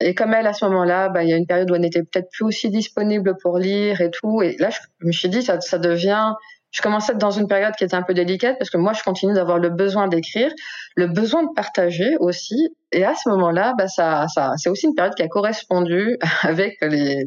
Et 0.00 0.14
comme 0.14 0.32
elle, 0.32 0.46
à 0.46 0.52
ce 0.52 0.64
moment-là, 0.66 1.08
bah, 1.08 1.24
il 1.24 1.30
y 1.30 1.32
a 1.32 1.36
une 1.36 1.46
période 1.46 1.70
où 1.70 1.74
elle 1.74 1.80
n'était 1.80 2.02
peut-être 2.02 2.30
plus 2.30 2.44
aussi 2.44 2.70
disponible 2.70 3.36
pour 3.42 3.58
lire 3.58 4.00
et 4.00 4.10
tout. 4.10 4.42
Et 4.42 4.56
là, 4.58 4.70
je 4.70 5.06
me 5.06 5.12
suis 5.12 5.28
dit, 5.28 5.42
ça, 5.42 5.56
devient... 5.78 6.32
Je 6.70 6.82
commençais 6.82 7.12
à 7.12 7.14
être 7.14 7.20
dans 7.20 7.30
une 7.30 7.48
période 7.48 7.74
qui 7.76 7.84
était 7.84 7.94
un 7.94 8.02
peu 8.02 8.12
délicate 8.12 8.58
parce 8.58 8.68
que 8.68 8.76
moi, 8.76 8.92
je 8.92 9.02
continue 9.02 9.32
d'avoir 9.32 9.58
le 9.58 9.70
besoin 9.70 10.06
d'écrire, 10.06 10.52
le 10.96 11.06
besoin 11.06 11.42
de 11.42 11.48
partager 11.56 12.16
aussi. 12.20 12.68
Et 12.92 13.04
à 13.04 13.14
ce 13.14 13.28
moment-là, 13.30 13.72
bah, 13.78 13.88
ça, 13.88 14.26
ça, 14.28 14.52
c'est 14.58 14.68
aussi 14.68 14.86
une 14.86 14.94
période 14.94 15.14
qui 15.14 15.22
a 15.22 15.28
correspondu 15.28 16.18
avec 16.42 16.76
les 16.82 17.24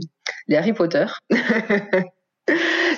Harry 0.56 0.74
Potter. 0.74 1.06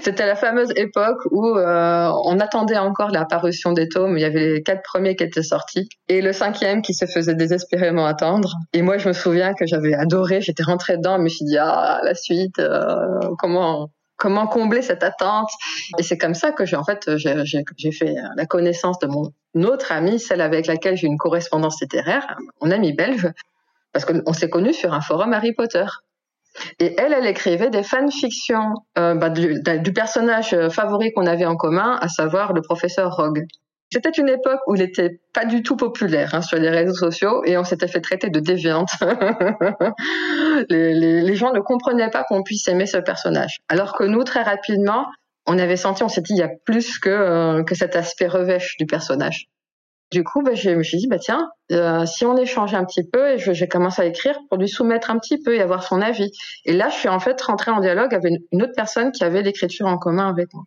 C'était 0.02 0.26
la 0.26 0.36
fameuse 0.36 0.72
époque 0.76 1.20
où 1.32 1.58
euh, 1.58 2.12
on 2.26 2.40
attendait 2.40 2.78
encore 2.78 3.10
la 3.10 3.26
parution 3.26 3.72
des 3.72 3.88
tomes. 3.88 4.18
Il 4.18 4.22
y 4.22 4.26
avait 4.26 4.54
les 4.54 4.64
quatre 4.64 4.82
premiers 4.84 5.16
qui 5.16 5.24
étaient 5.24 5.44
sortis 5.44 5.88
et 6.08 6.22
le 6.22 6.34
cinquième 6.34 6.82
qui 6.82 6.94
se 6.94 7.06
faisait 7.06 7.36
désespérément 7.36 8.06
attendre. 8.06 8.56
Et 8.74 8.82
moi, 8.82 8.98
je 8.98 9.08
me 9.08 9.14
souviens 9.14 9.54
que 9.54 9.66
j'avais 9.66 9.94
adoré. 9.94 10.42
J'étais 10.42 10.64
rentrée 10.64 10.98
dedans, 10.98 11.18
je 11.18 11.24
me 11.24 11.30
suis 11.30 11.46
dit 11.46 11.58
ah 11.58 12.02
la 12.04 12.16
suite, 12.16 12.60
euh, 12.60 13.20
comment 13.38 13.90
comment 14.18 14.48
combler 14.48 14.82
cette 14.82 15.04
attente? 15.04 15.50
Et 15.98 16.04
c'est 16.04 16.18
comme 16.18 16.36
ça 16.36 16.52
que 16.52 16.66
j'ai 16.66 16.76
en 16.76 16.84
fait 16.84 17.10
j'ai 17.18 17.92
fait 17.92 18.16
la 18.36 18.46
connaissance 18.46 19.00
de 19.00 19.08
mon 19.08 19.32
autre 19.64 19.92
amie, 19.92 20.20
celle 20.20 20.42
avec 20.42 20.68
laquelle 20.68 20.96
j'ai 20.96 21.08
une 21.08 21.18
correspondance 21.18 21.82
littéraire, 21.82 22.38
mon 22.62 22.72
amie 22.72 22.94
belge, 22.94 23.30
parce 23.92 24.06
qu'on 24.06 24.34
s'est 24.34 24.50
connus 24.50 24.74
sur 24.74 24.94
un 24.94 25.02
forum 25.02 25.34
Harry 25.34 25.54
Potter. 25.54 25.86
Et 26.80 26.96
elle, 27.00 27.14
elle 27.14 27.26
écrivait 27.26 27.70
des 27.70 27.84
fanfictions 27.84 28.74
euh, 28.98 29.16
bah, 29.16 29.30
du, 29.30 29.94
personnage 29.94 30.54
euh, 30.54 30.70
favori 30.70 31.12
qu'on 31.14 31.26
avait 31.26 31.46
en 31.46 31.56
commun, 31.56 31.98
à 32.02 32.08
savoir 32.10 32.54
le 32.54 32.62
professeur 32.62 33.16
Rogue. 33.16 33.46
C'était 33.92 34.10
une 34.10 34.30
époque 34.30 34.60
où 34.68 34.76
il 34.76 34.82
n'était 34.82 35.20
pas 35.34 35.46
du 35.46 35.62
tout 35.62 35.76
populaire 35.76 36.34
hein, 36.34 36.42
sur 36.42 36.58
les 36.58 36.70
réseaux 36.70 36.96
sociaux 36.96 37.44
et 37.46 37.60
on 37.60 37.64
s'était 37.64 37.88
fait 37.88 38.02
traiter 38.02 38.30
de 38.30 38.40
déviante. 38.40 38.90
les, 40.70 41.36
gens 41.36 41.54
ne 41.54 41.60
comprenaient 41.60 42.10
pas 42.10 42.24
qu'on 42.24 42.42
puisse 42.42 42.68
aimer 42.68 42.88
ce 42.88 42.98
personnage. 42.98 43.60
Alors 43.70 43.94
que 43.94 44.04
nous, 44.04 44.24
très 44.24 44.42
rapidement, 44.42 45.06
on 45.46 45.60
avait 45.60 45.78
senti, 45.78 46.02
on 46.02 46.10
s'est 46.10 46.22
dit, 46.22 46.34
il 46.34 46.40
y 46.40 46.44
a 46.44 46.50
plus 46.66 46.98
que, 46.98 47.10
euh, 47.10 47.64
que 47.64 47.76
cet 47.76 47.96
aspect 47.96 48.28
revêche 48.28 48.78
du 48.80 48.88
personnage. 48.88 49.48
Du 50.14 50.24
coup, 50.24 50.44
bah, 50.44 50.54
je 50.54 50.70
me 50.70 50.84
suis 50.84 51.00
dit, 51.00 51.08
bah 51.08 51.18
tiens, 51.18 51.50
euh, 51.72 52.06
si 52.06 52.24
on 52.24 52.38
échangeait 52.38 52.78
un 52.78 52.86
petit 52.86 53.02
peu, 53.04 53.32
et 53.32 53.38
j'ai 53.40 53.68
commencé 53.68 54.00
à 54.00 54.06
écrire 54.06 54.38
pour 54.48 54.60
lui 54.60 54.70
soumettre 54.70 55.10
un 55.10 55.18
petit 55.18 55.42
peu 55.42 55.56
et 55.56 55.60
avoir 55.60 55.82
son 55.82 56.04
avis. 56.04 56.30
Et 56.66 56.74
là, 56.74 56.90
je 56.90 56.94
suis 56.94 57.10
en 57.10 57.20
fait 57.20 57.42
rentrée 57.42 57.72
en 57.72 57.80
dialogue 57.80 58.14
avec 58.14 58.32
une 58.52 58.62
autre 58.62 58.74
personne 58.76 59.12
qui 59.12 59.24
avait 59.24 59.42
l'écriture 59.42 59.88
en 59.88 59.98
commun 59.98 60.30
avec 60.30 60.54
moi. 60.54 60.66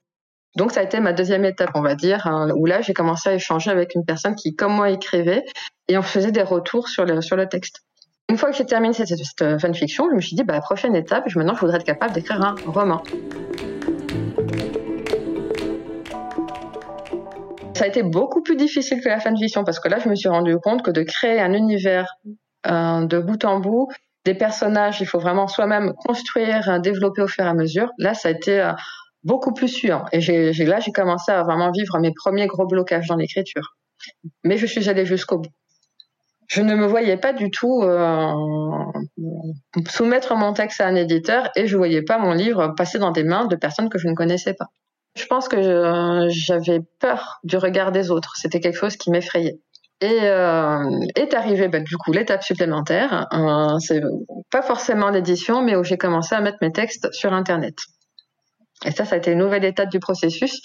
Donc 0.56 0.72
ça 0.72 0.80
a 0.80 0.82
été 0.82 0.98
ma 0.98 1.12
deuxième 1.12 1.44
étape, 1.44 1.70
on 1.74 1.80
va 1.80 1.94
dire, 1.94 2.26
hein, 2.26 2.48
où 2.56 2.66
là 2.66 2.80
j'ai 2.80 2.92
commencé 2.92 3.28
à 3.28 3.34
échanger 3.34 3.70
avec 3.70 3.94
une 3.94 4.04
personne 4.04 4.34
qui, 4.34 4.56
comme 4.56 4.72
moi, 4.72 4.90
écrivait 4.90 5.44
et 5.86 5.96
on 5.96 6.02
faisait 6.02 6.32
des 6.32 6.42
retours 6.42 6.88
sur 6.88 7.04
le, 7.04 7.46
texte. 7.46 7.82
Une 8.28 8.36
fois 8.36 8.50
que 8.50 8.56
j'ai 8.56 8.66
terminé 8.66 8.94
cette, 8.94 9.06
cette 9.06 9.60
fanfiction, 9.60 10.08
je 10.10 10.16
me 10.16 10.20
suis 10.20 10.34
dit, 10.34 10.42
bah, 10.42 10.60
prochaine 10.60 10.96
étape, 10.96 11.32
maintenant 11.36 11.54
je 11.54 11.60
voudrais 11.60 11.76
être 11.76 11.84
capable 11.84 12.14
d'écrire 12.14 12.42
un 12.42 12.56
roman. 12.66 13.00
Ça 17.76 17.84
a 17.84 17.88
été 17.88 18.02
beaucoup 18.02 18.42
plus 18.42 18.56
difficile 18.56 19.02
que 19.02 19.08
la 19.10 19.20
fanfiction 19.20 19.62
parce 19.62 19.80
que 19.80 19.88
là, 19.88 19.98
je 19.98 20.08
me 20.08 20.14
suis 20.14 20.30
rendu 20.30 20.56
compte 20.58 20.82
que 20.82 20.90
de 20.90 21.02
créer 21.02 21.40
un 21.40 21.52
univers 21.52 22.16
euh, 22.66 23.04
de 23.04 23.18
bout 23.18 23.44
en 23.44 23.60
bout, 23.60 23.88
des 24.24 24.32
personnages, 24.32 25.02
il 25.02 25.06
faut 25.06 25.18
vraiment 25.18 25.46
soi-même 25.46 25.92
construire, 25.92 26.80
développer 26.80 27.20
au 27.20 27.28
fur 27.28 27.44
et 27.44 27.48
à 27.48 27.52
mesure. 27.52 27.90
Là, 27.98 28.14
ça 28.14 28.28
a 28.28 28.30
été 28.30 28.62
euh, 28.62 28.72
beaucoup 29.24 29.52
plus 29.52 29.68
sûr. 29.68 30.06
Et 30.10 30.20
là, 30.20 30.80
j'ai 30.80 30.92
commencé 30.92 31.30
à 31.30 31.42
vraiment 31.42 31.70
vivre 31.70 31.98
mes 31.98 32.12
premiers 32.12 32.46
gros 32.46 32.66
blocages 32.66 33.08
dans 33.08 33.16
l'écriture. 33.16 33.76
Mais 34.42 34.56
je 34.56 34.64
suis 34.64 34.88
allée 34.88 35.04
jusqu'au 35.04 35.36
bout. 35.36 35.52
Je 36.48 36.62
ne 36.62 36.74
me 36.74 36.86
voyais 36.86 37.18
pas 37.18 37.34
du 37.34 37.50
tout 37.50 37.82
euh, 37.82 38.32
soumettre 39.90 40.34
mon 40.34 40.54
texte 40.54 40.80
à 40.80 40.86
un 40.86 40.94
éditeur 40.94 41.50
et 41.56 41.66
je 41.66 41.76
voyais 41.76 42.02
pas 42.02 42.16
mon 42.16 42.32
livre 42.32 42.72
passer 42.74 42.98
dans 42.98 43.10
des 43.10 43.24
mains 43.24 43.44
de 43.44 43.56
personnes 43.56 43.90
que 43.90 43.98
je 43.98 44.08
ne 44.08 44.14
connaissais 44.14 44.54
pas. 44.54 44.68
Je 45.16 45.24
pense 45.26 45.48
que 45.48 46.28
j'avais 46.28 46.80
peur 47.00 47.40
du 47.42 47.56
regard 47.56 47.90
des 47.90 48.10
autres. 48.10 48.34
C'était 48.36 48.60
quelque 48.60 48.78
chose 48.78 48.96
qui 48.96 49.10
m'effrayait. 49.10 49.58
Et 50.02 50.18
euh, 50.24 50.90
est 51.14 51.32
arrivé 51.32 51.68
bah, 51.68 51.80
du 51.80 51.96
coup 51.96 52.12
l'étape 52.12 52.42
supplémentaire. 52.42 53.26
Euh, 53.32 53.78
c'est 53.78 54.02
pas 54.50 54.60
forcément 54.60 55.08
l'édition, 55.08 55.62
mais 55.62 55.74
où 55.74 55.82
j'ai 55.82 55.96
commencé 55.96 56.34
à 56.34 56.40
mettre 56.42 56.58
mes 56.60 56.70
textes 56.70 57.10
sur 57.12 57.32
Internet. 57.32 57.76
Et 58.84 58.90
ça, 58.90 59.06
ça 59.06 59.14
a 59.14 59.18
été 59.18 59.32
une 59.32 59.38
nouvelle 59.38 59.64
étape 59.64 59.88
du 59.88 60.00
processus. 60.00 60.60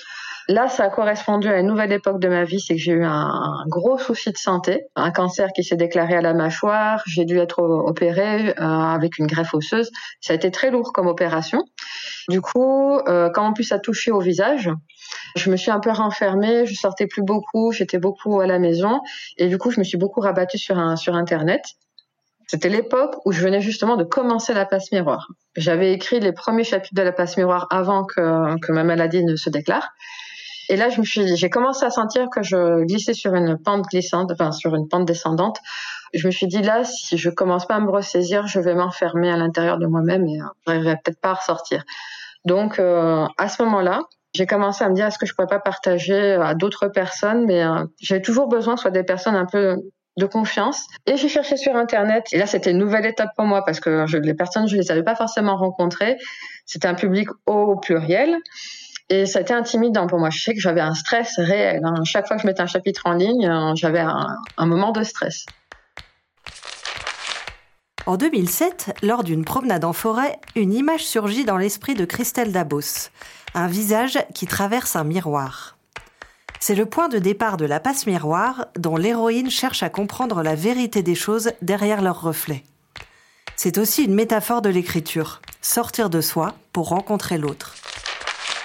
Là, 0.52 0.68
ça 0.68 0.84
a 0.84 0.90
correspondu 0.90 1.48
à 1.48 1.60
une 1.60 1.68
nouvelle 1.68 1.94
époque 1.94 2.20
de 2.20 2.28
ma 2.28 2.44
vie, 2.44 2.60
c'est 2.60 2.74
que 2.74 2.80
j'ai 2.82 2.92
eu 2.92 3.06
un, 3.06 3.64
gros 3.68 3.98
souci 3.98 4.34
de 4.34 4.38
santé, 4.38 4.84
un 4.98 5.10
cancer 5.10 5.54
qui 5.56 5.64
s'est 5.64 5.78
déclaré 5.78 6.14
à 6.18 6.22
la 6.22 6.34
mâchoire, 6.34 7.02
j'ai 7.06 7.24
dû 7.24 7.40
être 7.40 7.60
opérée 7.64 8.50
euh, 8.50 8.62
avec 8.62 9.18
une 9.18 9.28
greffe 9.28 9.54
osseuse. 9.54 9.92
Ça 10.20 10.34
a 10.34 10.36
été 10.36 10.52
très 10.52 10.70
lourd 10.70 10.92
comme 10.92 11.08
opération. 11.08 11.64
Du 12.28 12.42
coup, 12.42 12.98
euh, 13.08 13.30
quand 13.34 13.46
en 13.46 13.54
plus 13.54 13.64
ça 13.64 13.80
touché 13.80 14.12
au 14.12 14.20
visage, 14.20 14.70
je 15.38 15.50
me 15.50 15.56
suis 15.56 15.72
un 15.72 15.80
peu 15.80 15.90
renfermée, 15.90 16.66
je 16.66 16.74
sortais 16.74 17.08
plus 17.08 17.24
beaucoup, 17.24 17.72
j'étais 17.72 17.98
beaucoup 17.98 18.42
à 18.42 18.46
la 18.46 18.60
maison, 18.60 19.00
et 19.38 19.48
du 19.48 19.58
coup, 19.58 19.72
je 19.72 19.80
me 19.80 19.86
suis 19.86 19.98
beaucoup 19.98 20.20
rabattue 20.20 20.58
sur 20.58 20.78
Internet. 20.78 21.64
C'était 22.48 22.68
l'époque 22.68 23.16
où 23.24 23.32
je 23.32 23.42
venais 23.42 23.62
justement 23.62 23.96
de 23.96 24.04
commencer 24.04 24.54
la 24.54 24.66
passe 24.66 24.92
miroir. 24.92 25.30
J'avais 25.56 25.94
écrit 25.94 26.20
les 26.20 26.34
premiers 26.34 26.66
chapitres 26.66 26.96
de 26.96 27.04
la 27.04 27.14
passe 27.14 27.38
miroir 27.38 27.68
avant 27.70 28.04
que 28.04 28.72
ma 28.74 28.84
maladie 28.84 29.24
ne 29.24 29.38
se 29.38 29.50
déclare. 29.50 29.88
Et 30.72 30.78
là, 30.78 30.88
je 30.88 31.02
me 31.02 31.06
suis, 31.06 31.36
j'ai 31.36 31.50
commencé 31.50 31.84
à 31.86 31.90
sentir 31.90 32.28
que 32.34 32.42
je 32.42 32.86
glissais 32.86 33.14
sur 33.14 33.36
une 33.36 33.58
pente 33.58 33.84
glissante, 33.92 34.32
enfin 34.32 34.54
sur 34.54 34.74
une 34.74 34.88
pente 34.88 35.06
descendante. 35.06 35.58
Je 36.14 36.26
me 36.26 36.32
suis 36.32 36.48
dit 36.48 36.62
là, 36.62 36.86
si 36.86 37.18
je 37.18 37.30
commence 37.30 37.68
pas 37.68 37.76
à 37.76 37.82
me 37.82 37.92
ressaisir, 37.92 38.48
je 38.48 38.62
vais 38.62 38.74
m'enfermer 38.74 39.30
à 39.30 39.36
l'intérieur 39.36 39.80
de 39.80 39.86
moi-même 39.86 40.26
et 40.30 40.38
je 40.40 40.72
n'arriverai 40.72 40.96
peut-être 41.04 41.20
pas 41.20 41.32
à 41.32 41.34
ressortir. 41.34 41.84
Donc 42.46 42.80
euh, 42.80 43.28
à 43.38 43.50
ce 43.50 43.62
moment-là, 43.64 44.00
j'ai 44.34 44.46
commencé 44.46 44.86
à 44.86 44.88
me 44.88 44.96
dire 44.96 45.08
est-ce 45.08 45.20
que 45.20 45.26
je 45.26 45.36
pourrais 45.36 45.50
pas 45.50 45.60
partager 45.60 46.36
à 46.36 46.56
d'autres 46.56 46.88
personnes, 46.88 47.46
mais 47.46 47.62
euh, 47.62 47.84
j'avais 48.00 48.22
toujours 48.22 48.48
besoin 48.48 48.78
soit 48.78 48.92
des 48.92 49.04
personnes 49.04 49.36
un 49.36 49.46
peu 49.46 49.76
de 50.18 50.26
confiance. 50.26 50.86
Et 51.06 51.18
j'ai 51.18 51.28
cherché 51.28 51.58
sur 51.58 51.76
Internet. 51.76 52.28
Et 52.32 52.38
là, 52.38 52.46
c'était 52.46 52.72
une 52.72 52.78
nouvelle 52.78 53.06
étape 53.06 53.32
pour 53.36 53.46
moi 53.46 53.66
parce 53.66 53.82
que 53.82 54.06
les 54.18 54.34
personnes, 54.36 54.70
je 54.70 54.78
les 54.78 54.90
avais 54.90 55.04
pas 55.04 55.16
forcément 55.16 55.58
rencontrées. 55.58 56.18
C'était 56.66 56.88
un 56.88 56.96
public 56.96 57.28
au 57.46 57.76
pluriel. 57.76 58.38
Et 59.12 59.26
ça 59.26 59.42
intimidant 59.50 60.08
pour 60.08 60.20
moi. 60.20 60.30
Je 60.30 60.42
sais 60.42 60.54
que 60.54 60.62
j'avais 60.62 60.80
un 60.80 60.94
stress 60.94 61.34
réel. 61.38 61.82
Hein. 61.84 62.06
Chaque 62.06 62.28
fois 62.28 62.38
que 62.38 62.44
je 62.44 62.48
mettais 62.48 62.62
un 62.62 62.68
chapitre 62.68 63.02
en 63.06 63.12
ligne, 63.12 63.46
euh, 63.46 63.76
j'avais 63.76 64.00
un, 64.00 64.38
un 64.58 64.66
moment 64.66 64.94
de 64.94 65.04
stress. 65.04 65.46
En 68.06 68.16
2007, 68.16 69.00
lors 69.04 69.26
d'une 69.26 69.44
promenade 69.44 69.84
en 69.84 69.92
forêt, 69.92 70.40
une 70.56 70.72
image 70.74 71.04
surgit 71.04 71.44
dans 71.44 71.58
l'esprit 71.58 71.94
de 71.94 72.06
Christelle 72.06 72.54
Dabos. 72.54 73.10
Un 73.54 73.68
visage 73.68 74.18
qui 74.34 74.48
traverse 74.48 74.96
un 74.96 75.04
miroir. 75.04 75.78
C'est 76.62 76.76
le 76.76 76.86
point 76.86 77.10
de 77.10 77.20
départ 77.20 77.58
de 77.58 77.66
la 77.66 77.82
passe 77.82 78.08
miroir 78.08 78.68
dont 78.78 78.96
l'héroïne 78.96 79.50
cherche 79.50 79.84
à 79.84 79.90
comprendre 79.90 80.42
la 80.42 80.56
vérité 80.56 81.04
des 81.04 81.16
choses 81.16 81.52
derrière 81.62 82.02
leur 82.02 82.22
reflet. 82.22 82.64
C'est 83.58 83.78
aussi 83.78 84.06
une 84.06 84.16
métaphore 84.16 84.62
de 84.62 84.70
l'écriture, 84.70 85.42
sortir 85.62 86.10
de 86.10 86.22
soi 86.22 86.54
pour 86.72 86.88
rencontrer 86.88 87.38
l'autre. 87.38 87.76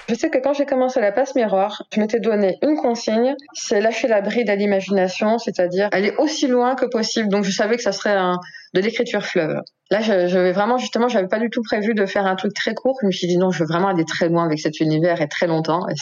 Je 0.08 0.14
sais 0.14 0.30
que 0.30 0.38
quand 0.38 0.52
j'ai 0.52 0.66
commencé 0.66 1.00
la 1.00 1.10
passe 1.10 1.34
miroir, 1.34 1.82
je 1.92 2.00
m'étais 2.00 2.20
donné 2.20 2.58
une 2.62 2.76
consigne, 2.76 3.34
c'est 3.54 3.80
lâcher 3.80 4.06
la 4.06 4.20
bride 4.20 4.48
à 4.48 4.54
l'imagination, 4.54 5.38
c'est-à-dire 5.38 5.88
aller 5.92 6.12
aussi 6.18 6.46
loin 6.46 6.76
que 6.76 6.86
possible. 6.86 7.28
Donc 7.28 7.44
je 7.44 7.50
savais 7.50 7.76
que 7.76 7.82
ça 7.82 7.92
serait 7.92 8.14
un, 8.14 8.38
de 8.74 8.80
l'écriture 8.80 9.24
fleuve. 9.24 9.60
Là, 9.90 10.00
je, 10.00 10.28
je 10.28 10.38
vais 10.38 10.52
vraiment, 10.52 10.78
justement, 10.78 11.08
j'avais 11.08 11.28
pas 11.28 11.38
du 11.38 11.50
tout 11.50 11.62
prévu 11.62 11.94
de 11.94 12.06
faire 12.06 12.26
un 12.26 12.36
truc 12.36 12.54
très 12.54 12.74
court. 12.74 12.96
Je 13.02 13.06
me 13.06 13.12
suis 13.12 13.26
dit 13.26 13.36
non, 13.36 13.50
je 13.50 13.60
veux 13.60 13.66
vraiment 13.66 13.88
aller 13.88 14.04
très 14.04 14.28
loin 14.28 14.44
avec 14.44 14.60
cet 14.60 14.78
univers 14.80 15.20
et 15.20 15.28
très 15.28 15.46
longtemps. 15.46 15.88
Et 15.88 15.94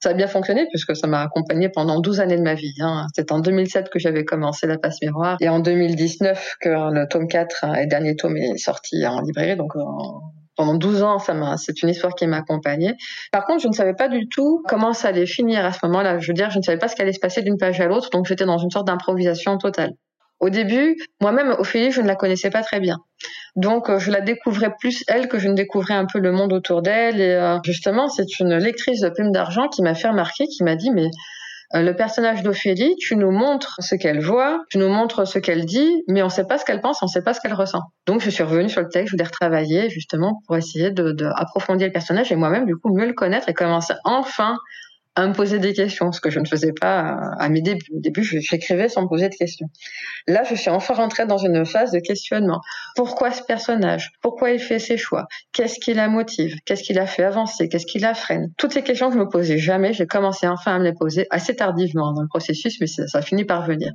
ça 0.00 0.10
a 0.10 0.14
bien 0.14 0.28
fonctionné 0.28 0.66
puisque 0.70 0.94
ça 0.94 1.06
m'a 1.06 1.22
accompagné 1.22 1.68
pendant 1.68 2.00
12 2.00 2.20
années 2.20 2.36
de 2.36 2.42
ma 2.42 2.54
vie. 2.54 2.74
Hein. 2.80 3.06
C'est 3.14 3.32
en 3.32 3.40
2007 3.40 3.88
que 3.88 3.98
j'avais 3.98 4.24
commencé 4.24 4.66
La 4.66 4.78
Passe 4.78 5.00
Miroir 5.02 5.38
et 5.40 5.48
en 5.48 5.58
2019 5.60 6.56
que 6.60 6.68
le 6.68 7.08
tome 7.08 7.26
4 7.26 7.64
et 7.78 7.86
dernier 7.86 8.14
tome 8.14 8.36
est 8.36 8.58
sorti 8.58 9.04
en 9.06 9.20
librairie. 9.22 9.56
Donc, 9.56 9.72
pendant 10.56 10.74
12 10.74 11.02
ans, 11.02 11.18
ça 11.18 11.34
m'a, 11.34 11.56
c'est 11.56 11.82
une 11.82 11.88
histoire 11.88 12.14
qui 12.14 12.26
m'a 12.26 12.38
accompagnée. 12.38 12.94
Par 13.32 13.44
contre, 13.44 13.62
je 13.62 13.68
ne 13.68 13.72
savais 13.72 13.94
pas 13.94 14.08
du 14.08 14.28
tout 14.28 14.62
comment 14.68 14.92
ça 14.92 15.08
allait 15.08 15.26
finir 15.26 15.64
à 15.64 15.72
ce 15.72 15.78
moment-là. 15.84 16.18
Je 16.18 16.28
veux 16.28 16.34
dire, 16.34 16.50
je 16.50 16.58
ne 16.58 16.62
savais 16.62 16.78
pas 16.78 16.88
ce 16.88 16.96
qui 16.96 17.02
allait 17.02 17.12
se 17.12 17.20
passer 17.20 17.42
d'une 17.42 17.58
page 17.58 17.80
à 17.80 17.86
l'autre, 17.86 18.10
donc 18.10 18.26
j'étais 18.26 18.46
dans 18.46 18.58
une 18.58 18.70
sorte 18.70 18.86
d'improvisation 18.86 19.58
totale. 19.58 19.92
Au 20.40 20.50
début, 20.50 20.96
moi-même, 21.20 21.54
Ophélie, 21.58 21.90
je 21.90 22.02
ne 22.02 22.06
la 22.06 22.16
connaissais 22.16 22.50
pas 22.50 22.62
très 22.62 22.80
bien. 22.80 22.98
Donc, 23.56 23.88
euh, 23.88 23.98
je 23.98 24.10
la 24.10 24.20
découvrais 24.20 24.74
plus 24.78 25.04
elle 25.06 25.28
que 25.28 25.38
je 25.38 25.48
ne 25.48 25.54
découvrais 25.54 25.94
un 25.94 26.06
peu 26.06 26.18
le 26.18 26.32
monde 26.32 26.52
autour 26.52 26.82
d'elle. 26.82 27.20
Et 27.20 27.32
euh, 27.34 27.58
justement, 27.64 28.08
c'est 28.08 28.40
une 28.40 28.56
lectrice 28.56 29.00
de 29.00 29.08
Plume 29.08 29.30
d'Argent 29.30 29.68
qui 29.68 29.82
m'a 29.82 29.94
fait 29.94 30.08
remarquer, 30.08 30.46
qui 30.46 30.64
m'a 30.64 30.76
dit, 30.76 30.90
mais 30.90 31.08
le 31.82 31.92
personnage 31.96 32.42
d'Ophélie, 32.42 32.94
tu 32.96 33.16
nous 33.16 33.30
montres 33.30 33.76
ce 33.80 33.94
qu'elle 33.96 34.20
voit, 34.20 34.60
tu 34.70 34.78
nous 34.78 34.88
montres 34.88 35.26
ce 35.26 35.38
qu'elle 35.38 35.64
dit, 35.64 36.04
mais 36.08 36.22
on 36.22 36.26
ne 36.26 36.30
sait 36.30 36.46
pas 36.46 36.58
ce 36.58 36.64
qu'elle 36.64 36.80
pense, 36.80 37.02
on 37.02 37.06
ne 37.06 37.10
sait 37.10 37.22
pas 37.22 37.34
ce 37.34 37.40
qu'elle 37.40 37.54
ressent. 37.54 37.82
Donc 38.06 38.20
je 38.20 38.30
suis 38.30 38.42
revenue 38.44 38.68
sur 38.68 38.80
le 38.80 38.88
texte, 38.88 39.08
je 39.08 39.12
voulais 39.12 39.24
retravailler 39.24 39.90
justement 39.90 40.40
pour 40.46 40.56
essayer 40.56 40.90
de, 40.90 41.12
de 41.12 41.26
le 41.26 41.90
personnage 41.90 42.30
et 42.30 42.36
moi-même 42.36 42.66
du 42.66 42.76
coup 42.76 42.94
mieux 42.94 43.06
le 43.06 43.12
connaître 43.12 43.48
et 43.48 43.54
commencer 43.54 43.94
enfin 44.04 44.56
à 45.16 45.26
me 45.26 45.32
poser 45.32 45.58
des 45.58 45.72
questions, 45.72 46.10
ce 46.12 46.20
que 46.20 46.30
je 46.30 46.40
ne 46.40 46.46
faisais 46.46 46.72
pas 46.72 47.18
à 47.38 47.48
mes 47.48 47.62
débuts. 47.62 47.86
Au 47.94 48.00
début, 48.00 48.24
j'écrivais 48.24 48.88
sans 48.88 49.02
me 49.02 49.08
poser 49.08 49.28
de 49.28 49.34
questions. 49.34 49.68
Là, 50.26 50.42
je 50.48 50.54
suis 50.54 50.70
enfin 50.70 50.94
rentrée 50.94 51.26
dans 51.26 51.38
une 51.38 51.64
phase 51.64 51.92
de 51.92 52.00
questionnement. 52.00 52.60
Pourquoi 52.96 53.30
ce 53.30 53.42
personnage? 53.42 54.12
Pourquoi 54.22 54.50
il 54.50 54.58
fait 54.58 54.78
ses 54.78 54.96
choix? 54.96 55.26
Qu'est-ce 55.52 55.78
qui 55.78 55.94
la 55.94 56.08
motive? 56.08 56.56
Qu'est-ce 56.64 56.82
qui 56.82 56.94
l'a 56.94 57.06
fait 57.06 57.24
avancer? 57.24 57.68
Qu'est-ce 57.68 57.86
qui 57.86 57.98
la 57.98 58.14
freine? 58.14 58.52
Toutes 58.56 58.72
ces 58.72 58.82
questions 58.82 59.08
que 59.08 59.14
je 59.14 59.20
me 59.20 59.28
posais 59.28 59.58
jamais, 59.58 59.92
j'ai 59.92 60.06
commencé 60.06 60.48
enfin 60.48 60.74
à 60.74 60.78
me 60.78 60.84
les 60.84 60.94
poser 60.94 61.26
assez 61.30 61.54
tardivement 61.54 62.12
dans 62.12 62.22
le 62.22 62.28
processus, 62.28 62.80
mais 62.80 62.86
ça, 62.86 63.06
ça 63.06 63.18
a 63.18 63.22
fini 63.22 63.44
par 63.44 63.66
venir. 63.66 63.92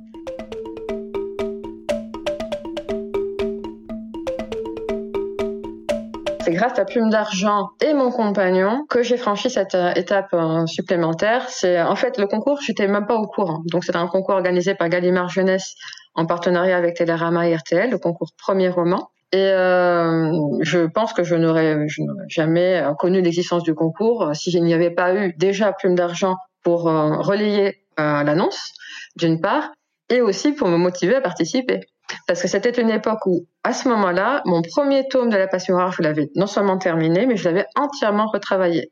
Grâce 6.50 6.78
à 6.78 6.84
Plume 6.84 7.10
d'Argent 7.10 7.70
et 7.80 7.94
mon 7.94 8.10
compagnon 8.10 8.84
que 8.88 9.02
j'ai 9.02 9.16
franchi 9.16 9.50
cette 9.50 9.74
euh, 9.74 9.92
étape 9.94 10.32
euh, 10.32 10.66
supplémentaire. 10.66 11.48
C'est 11.48 11.80
en 11.80 11.96
fait 11.96 12.18
le 12.18 12.26
concours, 12.26 12.60
j'étais 12.60 12.86
même 12.86 13.06
pas 13.06 13.16
au 13.16 13.26
courant. 13.26 13.62
Donc 13.66 13.84
c'était 13.84 13.98
un 13.98 14.06
concours 14.06 14.34
organisé 14.34 14.74
par 14.74 14.88
Gallimard 14.88 15.28
Jeunesse 15.28 15.74
en 16.14 16.26
partenariat 16.26 16.76
avec 16.76 16.96
Télérama 16.96 17.48
et 17.48 17.56
RTL, 17.56 17.90
le 17.90 17.98
concours 17.98 18.30
premier 18.36 18.68
roman. 18.68 19.10
Et 19.32 19.38
euh, 19.38 20.32
je 20.60 20.86
pense 20.86 21.12
que 21.12 21.22
je 21.22 21.36
n'aurais 21.36 21.86
jamais 22.28 22.82
connu 22.98 23.22
l'existence 23.22 23.62
du 23.62 23.74
concours 23.74 24.30
si 24.34 24.50
je 24.50 24.58
n'y 24.58 24.74
avais 24.74 24.90
pas 24.90 25.14
eu 25.14 25.32
déjà 25.36 25.72
Plume 25.72 25.94
d'Argent 25.94 26.36
pour 26.64 26.82
relayer 26.82 27.84
l'annonce, 27.96 28.72
d'une 29.16 29.40
part, 29.40 29.70
et 30.08 30.20
aussi 30.20 30.52
pour 30.52 30.68
me 30.68 30.76
motiver 30.76 31.14
à 31.14 31.20
participer. 31.20 31.80
Parce 32.26 32.42
que 32.42 32.48
c'était 32.48 32.80
une 32.80 32.90
époque 32.90 33.26
où, 33.26 33.46
à 33.64 33.72
ce 33.72 33.88
moment-là, 33.88 34.42
mon 34.44 34.62
premier 34.62 35.08
tome 35.08 35.30
de 35.30 35.36
La 35.36 35.48
Passion 35.48 35.76
rare, 35.76 35.92
je 35.92 36.02
l'avais 36.02 36.30
non 36.34 36.46
seulement 36.46 36.78
terminé, 36.78 37.26
mais 37.26 37.36
je 37.36 37.44
l'avais 37.44 37.66
entièrement 37.76 38.26
retravaillé. 38.26 38.90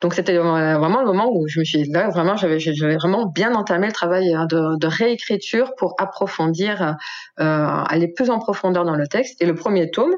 Donc 0.00 0.14
c'était 0.14 0.36
vraiment 0.36 1.00
le 1.00 1.06
moment 1.06 1.28
où 1.32 1.48
je 1.48 1.58
me 1.58 1.64
suis 1.64 1.84
là 1.90 2.08
vraiment 2.08 2.36
j'avais 2.36 2.58
vraiment 2.94 3.26
bien 3.26 3.52
entamé 3.54 3.88
le 3.88 3.92
travail 3.92 4.32
hein, 4.32 4.46
de, 4.46 4.86
réécriture 4.86 5.72
pour 5.76 5.94
approfondir, 5.98 6.94
euh, 7.40 7.44
aller 7.88 8.06
plus 8.06 8.30
en 8.30 8.38
profondeur 8.38 8.84
dans 8.84 8.94
le 8.94 9.08
texte. 9.08 9.42
Et 9.42 9.46
le 9.46 9.56
premier 9.56 9.90
tome, 9.90 10.14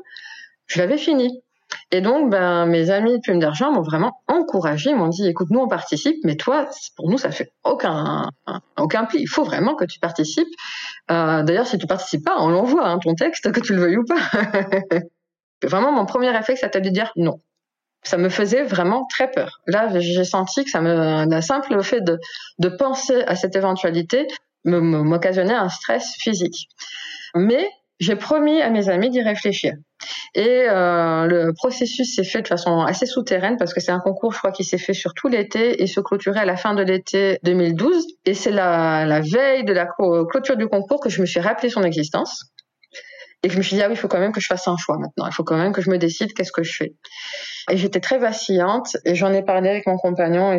je 0.67 0.79
l'avais 0.79 0.99
fini. 0.99 1.43
Et 1.93 2.01
donc, 2.01 2.31
ben, 2.31 2.67
mes 2.67 2.91
amis 2.91 3.15
de 3.15 3.21
Plume 3.21 3.39
d'Argent 3.39 3.73
m'ont 3.73 3.83
vraiment 3.83 4.23
encouragé, 4.29 4.95
m'ont 4.95 5.09
dit, 5.09 5.27
écoute, 5.29 5.49
nous, 5.51 5.61
on 5.61 5.69
participe, 5.69 6.17
mais 6.25 6.37
toi, 6.37 6.69
pour 6.97 7.11
nous, 7.11 7.19
ça 7.19 7.31
fait 7.31 7.53
aucun, 7.65 8.29
aucun 8.77 9.05
pli. 9.05 9.21
Il 9.21 9.29
faut 9.29 9.45
vraiment 9.45 9.75
que 9.75 9.85
tu 9.85 9.99
participes. 9.99 10.49
Euh, 11.11 11.43
D'ailleurs, 11.43 11.67
si 11.67 11.79
tu 11.79 11.87
participes 11.87 12.25
pas, 12.25 12.37
on 12.39 12.49
l'envoie, 12.49 12.87
hein, 12.87 12.99
ton 12.99 13.15
texte, 13.15 13.51
que 13.53 13.61
tu 13.61 13.75
le 13.75 13.81
veuilles 13.81 13.97
ou 13.97 14.05
pas. 14.05 14.21
vraiment, 15.63 15.93
mon 15.93 16.07
premier 16.07 16.31
réflexe, 16.31 16.61
c'était 16.61 16.81
de 16.81 16.91
dire 16.91 17.13
non. 17.17 17.41
Ça 18.03 18.17
me 18.17 18.29
faisait 18.31 18.63
vraiment 18.63 19.07
très 19.07 19.31
peur. 19.31 19.61
Là, 19.67 19.89
j'ai 19.99 20.25
senti 20.25 20.65
que 20.65 20.71
ça 20.71 20.81
me, 20.81 21.27
le 21.29 21.41
simple 21.43 21.83
fait 21.83 22.01
de, 22.01 22.19
de 22.59 22.69
penser 22.69 23.23
à 23.27 23.37
cette 23.37 23.57
éventualité 23.57 24.27
m'occasionnait 24.65 25.55
un 25.55 25.69
stress 25.69 26.15
physique. 26.19 26.69
Mais 27.35 27.69
j'ai 28.01 28.17
promis 28.17 28.63
à 28.63 28.71
mes 28.71 28.89
amis 28.89 29.11
d'y 29.11 29.21
réfléchir. 29.21 29.75
Et 30.35 30.65
euh, 30.69 31.27
le 31.27 31.53
processus 31.53 32.15
s'est 32.15 32.25
fait 32.25 32.41
de 32.41 32.49
façon 32.49 32.81
assez 32.81 33.05
souterraine 33.05 33.57
parce 33.59 33.75
que 33.75 33.81
c'est 33.81 33.93
un 33.93 34.01
concours, 34.01 34.33
je 34.33 34.39
crois, 34.39 34.53
qui 34.53 34.65
s'est 34.65 34.79
fait 34.79 34.95
sur 34.95 35.13
tout 35.13 35.29
l'été 35.29 35.83
et 35.83 35.87
se 35.87 36.01
clôturait 36.01 36.41
à 36.41 36.45
la 36.47 36.57
fin 36.57 36.75
de 36.75 36.83
l'été 36.83 37.39
2012. 37.43 38.07
Et 38.31 38.35
c'est 38.35 38.53
la, 38.53 39.21
veille 39.23 39.65
de 39.65 39.73
la 39.73 39.87
clôture 40.29 40.57
du 40.57 40.69
concours 40.69 41.01
que 41.01 41.09
je 41.09 41.21
me 41.21 41.27
suis 41.27 41.41
rappelé 41.41 41.69
son 41.69 41.83
existence 41.83 42.45
et 43.43 43.49
que 43.49 43.55
je 43.55 43.59
me 43.59 43.63
suis 43.65 43.75
dit 43.75 43.83
ah 43.83 43.89
oui, 43.89 43.95
il 43.95 43.97
faut 43.97 44.07
quand 44.07 44.21
même 44.21 44.31
que 44.31 44.41
je 44.41 44.47
fasse 44.47 44.69
un 44.69 44.77
choix 44.77 44.99
maintenant. 44.99 45.27
Il 45.27 45.33
faut 45.33 45.43
quand 45.43 45.57
même 45.57 45.73
que 45.73 45.83
je 45.83 45.91
me 45.91 45.99
décide 45.99 46.33
qu'est-ce 46.33 46.53
que 46.53 46.63
je 46.63 46.73
fais. 46.73 46.95
Et 47.73 47.77
j'étais 47.77 47.99
très 47.99 48.19
vacillante 48.19 48.97
et 49.05 49.17
j'en 49.17 49.33
ai 49.33 49.43
parlé 49.43 49.69
avec 49.69 49.89
mon 49.89 49.97
compagnon 49.97 50.53
et 50.53 50.59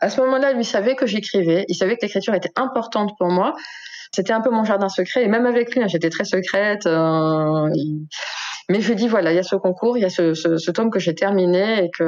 à 0.00 0.10
ce 0.10 0.20
moment-là 0.22 0.54
lui 0.54 0.64
savait 0.64 0.96
que 0.96 1.06
j'écrivais, 1.06 1.66
il 1.68 1.76
savait 1.76 1.96
que 1.96 2.02
l'écriture 2.02 2.34
était 2.34 2.50
importante 2.56 3.12
pour 3.16 3.28
moi 3.28 3.54
c'était 4.12 4.32
un 4.32 4.42
peu 4.42 4.50
mon 4.50 4.64
jardin 4.64 4.90
secret. 4.90 5.24
Et 5.24 5.28
même 5.28 5.46
avec 5.46 5.74
lui, 5.74 5.82
hein, 5.82 5.86
j'étais 5.88 6.10
très 6.10 6.24
secrète. 6.24 6.84
Euh, 6.84 7.70
mais 8.68 8.80
je 8.80 8.88
lui 8.88 8.96
dis 8.96 9.08
voilà, 9.08 9.32
il 9.32 9.36
y 9.36 9.38
a 9.38 9.42
ce 9.42 9.56
concours, 9.56 9.96
il 9.96 10.02
y 10.02 10.04
a 10.04 10.10
ce, 10.10 10.34
ce, 10.34 10.58
ce 10.58 10.70
tome 10.70 10.90
que 10.90 10.98
j'ai 10.98 11.14
terminé 11.14 11.84
et 11.84 11.90
que 11.96 12.04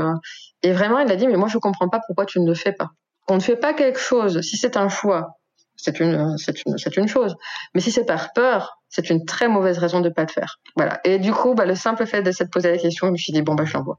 et 0.62 0.72
vraiment, 0.72 0.98
il 0.98 1.10
a 1.10 1.16
dit 1.16 1.26
mais 1.28 1.36
moi 1.36 1.48
je 1.48 1.58
comprends 1.58 1.88
pas 1.88 2.00
pourquoi 2.06 2.26
tu 2.26 2.40
ne 2.40 2.46
le 2.46 2.54
fais 2.54 2.72
pas. 2.72 2.88
On 3.28 3.36
ne 3.36 3.40
fait 3.40 3.56
pas 3.56 3.74
quelque 3.74 3.98
chose 3.98 4.40
si 4.42 4.56
c'est 4.56 4.76
un 4.76 4.88
choix. 4.88 5.38
C'est 5.76 6.00
une, 6.00 6.38
c'est 6.38 6.64
une, 6.64 6.78
c'est 6.78 6.96
une 6.96 7.08
chose. 7.08 7.36
Mais 7.74 7.80
si 7.80 7.90
c'est 7.90 8.04
par 8.04 8.32
peur, 8.32 8.78
c'est 8.88 9.10
une 9.10 9.24
très 9.24 9.48
mauvaise 9.48 9.78
raison 9.78 10.00
de 10.00 10.08
pas 10.08 10.22
le 10.22 10.28
faire. 10.28 10.60
Voilà. 10.76 11.00
Et 11.04 11.18
du 11.18 11.32
coup, 11.32 11.54
bah, 11.54 11.66
le 11.66 11.74
simple 11.74 12.06
fait 12.06 12.22
de 12.22 12.30
s'être 12.30 12.50
posé 12.50 12.70
la 12.70 12.78
question, 12.78 13.08
je 13.08 13.12
me 13.12 13.16
suis 13.16 13.32
dit 13.32 13.42
bon 13.42 13.54
bah 13.54 13.64
je 13.64 13.74
l'envoie. 13.74 13.98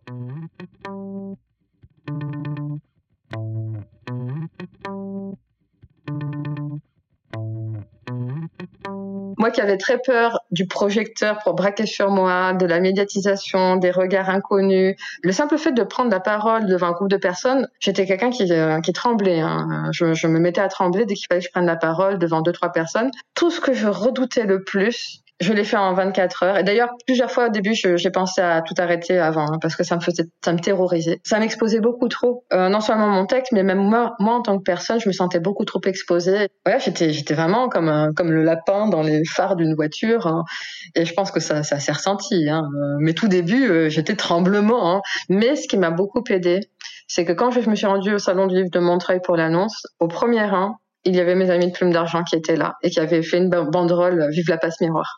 Moi 9.46 9.52
qui 9.52 9.62
avais 9.62 9.78
très 9.78 10.00
peur 10.00 10.40
du 10.50 10.66
projecteur 10.66 11.38
pour 11.44 11.54
braquer 11.54 11.86
sur 11.86 12.10
moi, 12.10 12.54
de 12.54 12.66
la 12.66 12.80
médiatisation, 12.80 13.76
des 13.76 13.92
regards 13.92 14.32
inconnus, 14.32 14.96
le 15.22 15.32
simple 15.32 15.60
fait 15.60 15.72
de 15.72 15.84
prendre 15.84 16.10
la 16.10 16.20
parole 16.20 16.66
devant 16.66 16.88
un 16.88 16.92
groupe 16.94 17.10
de 17.10 17.18
personnes, 17.18 17.68
j'étais 17.80 18.08
quelqu'un 18.08 18.32
qui, 18.32 18.52
euh, 18.52 18.82
qui 18.82 18.92
tremblait. 18.92 19.42
Hein. 19.42 19.92
Je, 19.92 20.16
je, 20.16 20.26
me 20.26 20.40
mettais 20.40 20.62
à 20.62 20.68
trembler 20.68 21.06
dès 21.06 21.14
qu'il 21.14 21.28
fallait 21.28 21.42
que 21.42 21.46
je 21.46 21.52
prenne 21.52 21.68
la 21.68 21.76
parole 21.76 22.18
devant 22.18 22.42
deux, 22.42 22.54
trois 22.54 22.72
personnes. 22.72 23.12
Tout 23.36 23.52
ce 23.52 23.62
que 23.62 23.76
je 23.76 23.86
redoutais 23.86 24.46
le 24.46 24.64
plus, 24.64 25.22
je 25.42 25.52
l'ai 25.52 25.66
fait 25.66 25.78
en 25.78 25.94
24 25.94 26.44
heures. 26.44 26.58
Et 26.58 26.64
d'ailleurs, 26.64 26.90
plusieurs 27.06 27.30
fois 27.30 27.48
au 27.48 27.50
début, 27.50 27.74
j'ai 27.74 28.10
pensé 28.10 28.42
à 28.42 28.62
tout 28.62 28.74
arrêter 28.78 29.20
avant, 29.20 29.46
hein, 29.52 29.58
parce 29.62 29.76
que 29.76 29.84
ça 29.84 29.96
me 29.96 30.02
faisait, 30.02 30.24
ça 30.44 30.54
me 30.54 30.60
terrorisait. 30.60 31.20
Ça 31.26 31.40
m'exposait 31.40 31.82
beaucoup 31.82 32.08
trop. 32.08 32.46
Euh, 32.54 32.70
non 32.70 32.80
seulement 32.80 33.08
mon 33.08 33.26
texte, 33.26 33.52
mais 33.52 33.64
même 33.64 33.80
moi, 33.80 34.14
moi 34.20 34.36
en 34.36 34.42
tant 34.42 34.58
que 34.58 34.64
personne, 34.64 35.00
je 35.00 35.10
me 35.10 35.14
sentais 35.14 35.40
beaucoup 35.40 35.66
trop 35.66 35.82
exposée. 35.86 36.48
Ouais, 36.66 36.80
j'étais, 36.80 37.12
j'étais 37.12 37.34
vraiment 37.34 37.68
comme 37.68 38.14
comme 38.16 38.32
le 38.32 38.44
lapin 38.44 38.88
dans 38.88 39.02
les 39.02 39.24
phares 39.26 39.58
d'une 39.58 39.76
voiture. 39.76 40.28
Hein. 40.28 40.44
et 40.96 41.06
je 41.06 41.14
pense 41.14 41.32
que 41.32 41.40
ça, 41.40 41.64
ça 41.64 41.80
s'est 41.80 41.92
ressenti. 41.92 42.50
Hein. 42.50 42.64
Mais 43.00 43.14
tout 43.14 43.28
début, 43.28 43.70
euh, 43.70 43.90
j'étais 43.90 44.16
tremblement. 44.16 44.96
Hein. 44.96 45.02
Mais 45.30 45.56
ce 45.58 45.68
qui 45.68 45.78
m'a 45.78 45.92
beaucoup 45.92 46.24
aidé, 46.30 46.62
c'est 47.08 47.26
que 47.26 47.34
quand 47.34 47.52
je 47.52 47.70
me 47.70 47.76
suis 47.76 47.88
rendue 47.88 48.14
au 48.14 48.20
salon 48.20 48.48
du 48.48 48.56
livre 48.56 48.72
de 48.72 48.80
Montreuil 48.80 49.20
pour 49.22 49.36
l'annonce, 49.36 49.86
au 50.00 50.08
premier 50.08 50.46
rang, 50.46 50.78
il 51.04 51.16
y 51.16 51.20
avait 51.20 51.36
mes 51.36 51.50
amis 51.52 51.68
de 51.68 51.72
Plume 51.72 51.92
d'Argent 51.92 52.24
qui 52.24 52.36
étaient 52.36 52.56
là 52.56 52.76
et 52.82 52.90
qui 52.90 53.00
avaient 53.00 53.22
fait 53.22 53.38
une 53.38 53.50
banderole 53.50 54.28
Vive 54.32 54.50
la 54.50 54.58
passe 54.58 54.82
miroir. 54.82 55.18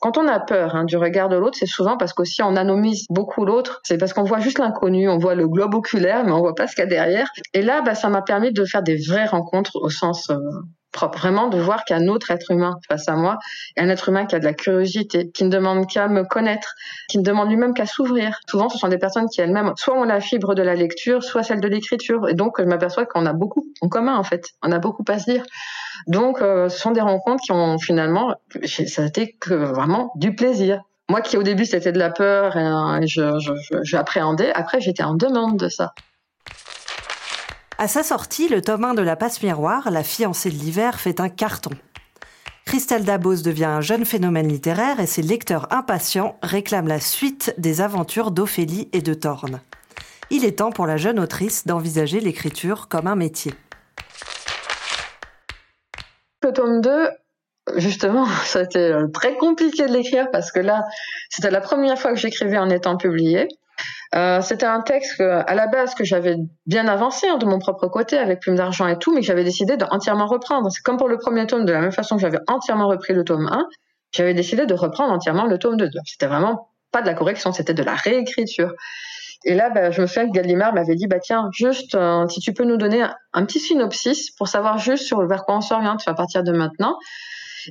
Quand 0.00 0.16
on 0.16 0.26
a 0.28 0.40
peur 0.40 0.74
hein, 0.74 0.84
du 0.84 0.96
regard 0.96 1.28
de 1.28 1.36
l'autre, 1.36 1.58
c'est 1.58 1.66
souvent 1.66 1.98
parce 1.98 2.14
qu'aussi 2.14 2.42
on 2.42 2.56
anomise 2.56 3.04
beaucoup 3.10 3.44
l'autre. 3.44 3.80
C'est 3.84 3.98
parce 3.98 4.14
qu'on 4.14 4.24
voit 4.24 4.40
juste 4.40 4.58
l'inconnu, 4.58 5.08
on 5.08 5.18
voit 5.18 5.34
le 5.34 5.46
globe 5.46 5.74
oculaire, 5.74 6.24
mais 6.24 6.32
on 6.32 6.40
voit 6.40 6.54
pas 6.54 6.66
ce 6.66 6.74
qu'il 6.74 6.84
y 6.84 6.86
a 6.86 6.90
derrière. 6.90 7.28
Et 7.52 7.60
là, 7.60 7.82
bah, 7.82 7.94
ça 7.94 8.08
m'a 8.08 8.22
permis 8.22 8.52
de 8.52 8.64
faire 8.64 8.82
des 8.82 8.96
vraies 8.96 9.26
rencontres 9.26 9.76
au 9.76 9.90
sens 9.90 10.30
euh, 10.30 10.38
propre, 10.92 11.18
vraiment 11.18 11.48
de 11.48 11.58
voir 11.58 11.84
qu'il 11.84 11.96
y 11.96 12.00
a 12.00 12.02
un 12.02 12.08
autre 12.08 12.30
être 12.30 12.50
humain 12.50 12.78
face 12.88 13.08
à 13.08 13.16
moi, 13.16 13.38
un 13.76 13.88
être 13.88 14.08
humain 14.08 14.26
qui 14.26 14.34
a 14.34 14.38
de 14.38 14.44
la 14.44 14.54
curiosité, 14.54 15.30
qui 15.30 15.44
ne 15.44 15.50
demande 15.50 15.86
qu'à 15.86 16.08
me 16.08 16.24
connaître, 16.24 16.74
qui 17.08 17.18
ne 17.18 17.22
demande 17.22 17.48
lui-même 17.48 17.74
qu'à 17.74 17.86
s'ouvrir. 17.86 18.38
Souvent, 18.48 18.68
ce 18.68 18.78
sont 18.78 18.88
des 18.88 18.98
personnes 18.98 19.28
qui 19.28 19.40
elles-mêmes, 19.40 19.72
soit 19.76 19.96
ont 19.96 20.04
la 20.04 20.20
fibre 20.20 20.54
de 20.54 20.62
la 20.62 20.74
lecture, 20.74 21.22
soit 21.22 21.42
celle 21.42 21.60
de 21.60 21.68
l'écriture. 21.68 22.28
Et 22.28 22.34
donc, 22.34 22.60
je 22.60 22.64
m'aperçois 22.64 23.06
qu'on 23.06 23.26
a 23.26 23.32
beaucoup 23.32 23.66
en 23.80 23.88
commun, 23.88 24.16
en 24.16 24.24
fait. 24.24 24.50
On 24.62 24.72
a 24.72 24.78
beaucoup 24.78 25.04
à 25.08 25.18
se 25.18 25.30
dire. 25.30 25.44
Donc, 26.06 26.40
euh, 26.40 26.68
ce 26.68 26.78
sont 26.78 26.90
des 26.92 27.00
rencontres 27.00 27.42
qui 27.42 27.52
ont 27.52 27.78
finalement, 27.78 28.34
ça 28.64 29.02
a 29.02 29.06
été 29.06 29.36
que 29.40 29.54
vraiment 29.54 30.12
du 30.16 30.34
plaisir. 30.34 30.82
Moi 31.10 31.22
qui 31.22 31.36
au 31.36 31.42
début 31.42 31.64
c'était 31.64 31.90
de 31.90 31.98
la 31.98 32.10
peur 32.10 32.56
et, 32.56 33.06
j'appréhendais, 33.82 34.52
je, 34.54 34.60
après 34.60 34.80
j'étais 34.80 35.02
en 35.02 35.14
demande 35.14 35.58
de 35.58 35.68
ça. 35.68 35.92
À 37.82 37.88
sa 37.88 38.02
sortie, 38.02 38.50
le 38.50 38.60
tome 38.60 38.84
1 38.84 38.92
de 38.92 39.00
La 39.00 39.16
Passe 39.16 39.42
Miroir, 39.42 39.90
La 39.90 40.02
fiancée 40.02 40.50
de 40.50 40.54
l'hiver, 40.54 41.00
fait 41.00 41.18
un 41.18 41.30
carton. 41.30 41.70
Christelle 42.66 43.06
Dabos 43.06 43.36
devient 43.36 43.64
un 43.64 43.80
jeune 43.80 44.04
phénomène 44.04 44.48
littéraire 44.48 45.00
et 45.00 45.06
ses 45.06 45.22
lecteurs 45.22 45.66
impatients 45.72 46.36
réclament 46.42 46.88
la 46.88 47.00
suite 47.00 47.54
des 47.56 47.80
aventures 47.80 48.32
d'Ophélie 48.32 48.90
et 48.92 49.00
de 49.00 49.14
Thorne. 49.14 49.62
Il 50.28 50.44
est 50.44 50.58
temps 50.58 50.72
pour 50.72 50.86
la 50.86 50.98
jeune 50.98 51.18
autrice 51.18 51.66
d'envisager 51.66 52.20
l'écriture 52.20 52.86
comme 52.86 53.06
un 53.06 53.16
métier. 53.16 53.54
Le 56.42 56.52
tome 56.52 56.82
2, 56.82 57.08
justement, 57.76 58.26
ça 58.44 58.58
a 58.58 58.62
été 58.64 58.78
euh, 58.78 59.06
très 59.06 59.38
compliqué 59.38 59.86
de 59.86 59.92
l'écrire 59.94 60.30
parce 60.30 60.52
que 60.52 60.60
là, 60.60 60.84
c'était 61.30 61.50
la 61.50 61.62
première 61.62 61.98
fois 61.98 62.12
que 62.12 62.18
j'écrivais 62.18 62.58
en 62.58 62.68
étant 62.68 62.98
publié. 62.98 63.48
Euh, 64.14 64.40
c'était 64.40 64.66
un 64.66 64.80
texte 64.80 65.20
à 65.20 65.54
la 65.54 65.68
base 65.68 65.94
que 65.94 66.04
j'avais 66.04 66.34
bien 66.66 66.88
avancé 66.88 67.28
hein, 67.28 67.38
de 67.38 67.46
mon 67.46 67.60
propre 67.60 67.86
côté 67.86 68.18
avec 68.18 68.40
Plume 68.40 68.56
d'argent 68.56 68.88
et 68.88 68.98
tout, 68.98 69.14
mais 69.14 69.20
que 69.20 69.26
j'avais 69.26 69.44
décidé 69.44 69.76
d'entièrement 69.76 70.26
reprendre. 70.26 70.68
C'est 70.70 70.82
comme 70.82 70.96
pour 70.96 71.08
le 71.08 71.18
premier 71.18 71.46
tome, 71.46 71.64
de 71.64 71.72
la 71.72 71.80
même 71.80 71.92
façon 71.92 72.16
que 72.16 72.22
j'avais 72.22 72.40
entièrement 72.48 72.88
repris 72.88 73.12
le 73.12 73.22
tome 73.22 73.46
1, 73.46 73.68
j'avais 74.12 74.34
décidé 74.34 74.66
de 74.66 74.74
reprendre 74.74 75.12
entièrement 75.12 75.46
le 75.46 75.58
tome 75.58 75.76
2. 75.76 75.88
C'était 76.04 76.26
vraiment 76.26 76.70
pas 76.90 77.02
de 77.02 77.06
la 77.06 77.14
correction, 77.14 77.52
c'était 77.52 77.74
de 77.74 77.84
la 77.84 77.94
réécriture. 77.94 78.72
Et 79.44 79.54
là, 79.54 79.70
bah, 79.70 79.90
je 79.90 80.02
me 80.02 80.06
souviens 80.06 80.26
que 80.26 80.32
Gallimard 80.32 80.74
m'avait 80.74 80.96
dit, 80.96 81.06
bah 81.06 81.18
tiens, 81.18 81.48
juste 81.52 81.94
euh, 81.94 82.28
si 82.28 82.40
tu 82.40 82.52
peux 82.52 82.64
nous 82.64 82.76
donner 82.76 83.02
un, 83.32 83.46
petit 83.46 83.60
synopsis 83.60 84.30
pour 84.32 84.48
savoir 84.48 84.78
juste 84.78 85.04
sur 85.04 85.24
vers 85.26 85.44
quoi 85.44 85.56
on 85.56 85.60
s'oriente 85.60 86.02
à 86.06 86.14
partir 86.14 86.42
de 86.42 86.52
maintenant. 86.52 86.98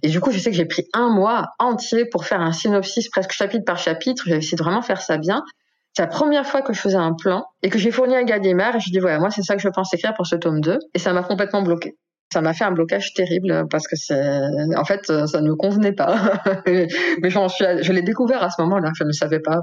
Et 0.02 0.10
du 0.10 0.20
coup, 0.20 0.32
je 0.32 0.40
sais 0.40 0.50
que 0.50 0.56
j'ai 0.56 0.66
pris 0.66 0.88
un 0.94 1.10
mois 1.10 1.50
entier 1.60 2.06
pour 2.06 2.26
faire 2.26 2.42
un 2.42 2.54
synopsis 2.54 3.10
presque 3.10 3.34
chapitre 3.34 3.66
par 3.66 3.78
chapitre. 3.78 4.24
J'ai 4.26 4.38
essayé 4.38 4.58
de 4.58 4.64
vraiment 4.64 4.82
faire 4.82 5.02
ça 5.02 5.18
bien. 5.18 5.44
C'est 5.94 6.04
la 6.04 6.08
première 6.08 6.46
fois 6.46 6.62
que 6.62 6.74
je 6.74 6.80
faisais 6.80 6.96
un 6.96 7.14
plan 7.14 7.46
et 7.64 7.70
que 7.70 7.78
j'ai 7.78 7.92
fourni 7.92 8.16
à 8.16 8.24
Gallimard 8.24 8.76
et 8.76 8.80
je 8.80 8.92
dis 8.92 9.00
voilà, 9.00 9.20
moi 9.20 9.32
c'est 9.32 9.42
ça 9.42 9.56
que 9.56 9.62
je 9.62 9.70
pense 9.70 9.94
écrire 9.94 10.14
pour 10.14 10.28
ce 10.28 10.36
tome 10.36 10.62
2 10.62 10.78
et 10.94 11.00
ça 11.00 11.14
m'a 11.14 11.24
complètement 11.24 11.62
bloqué. 11.62 11.98
Ça 12.32 12.42
m'a 12.42 12.54
fait 12.54 12.64
un 12.64 12.72
blocage 12.72 13.14
terrible 13.16 13.66
parce 13.72 13.88
que 13.88 13.96
c'est, 13.96 14.22
en 14.78 14.86
fait, 14.86 15.06
ça 15.06 15.42
ne 15.42 15.50
me 15.50 15.56
convenait 15.56 15.94
pas. 15.94 16.42
Mais 16.68 17.30
j'en 17.32 17.50
suis, 17.50 17.66
je 17.82 17.92
l'ai 17.92 18.04
découvert 18.04 18.44
à 18.44 18.52
ce 18.52 18.62
moment-là, 18.62 18.92
je 18.96 19.04
ne 19.04 19.12
savais 19.12 19.40
pas. 19.40 19.62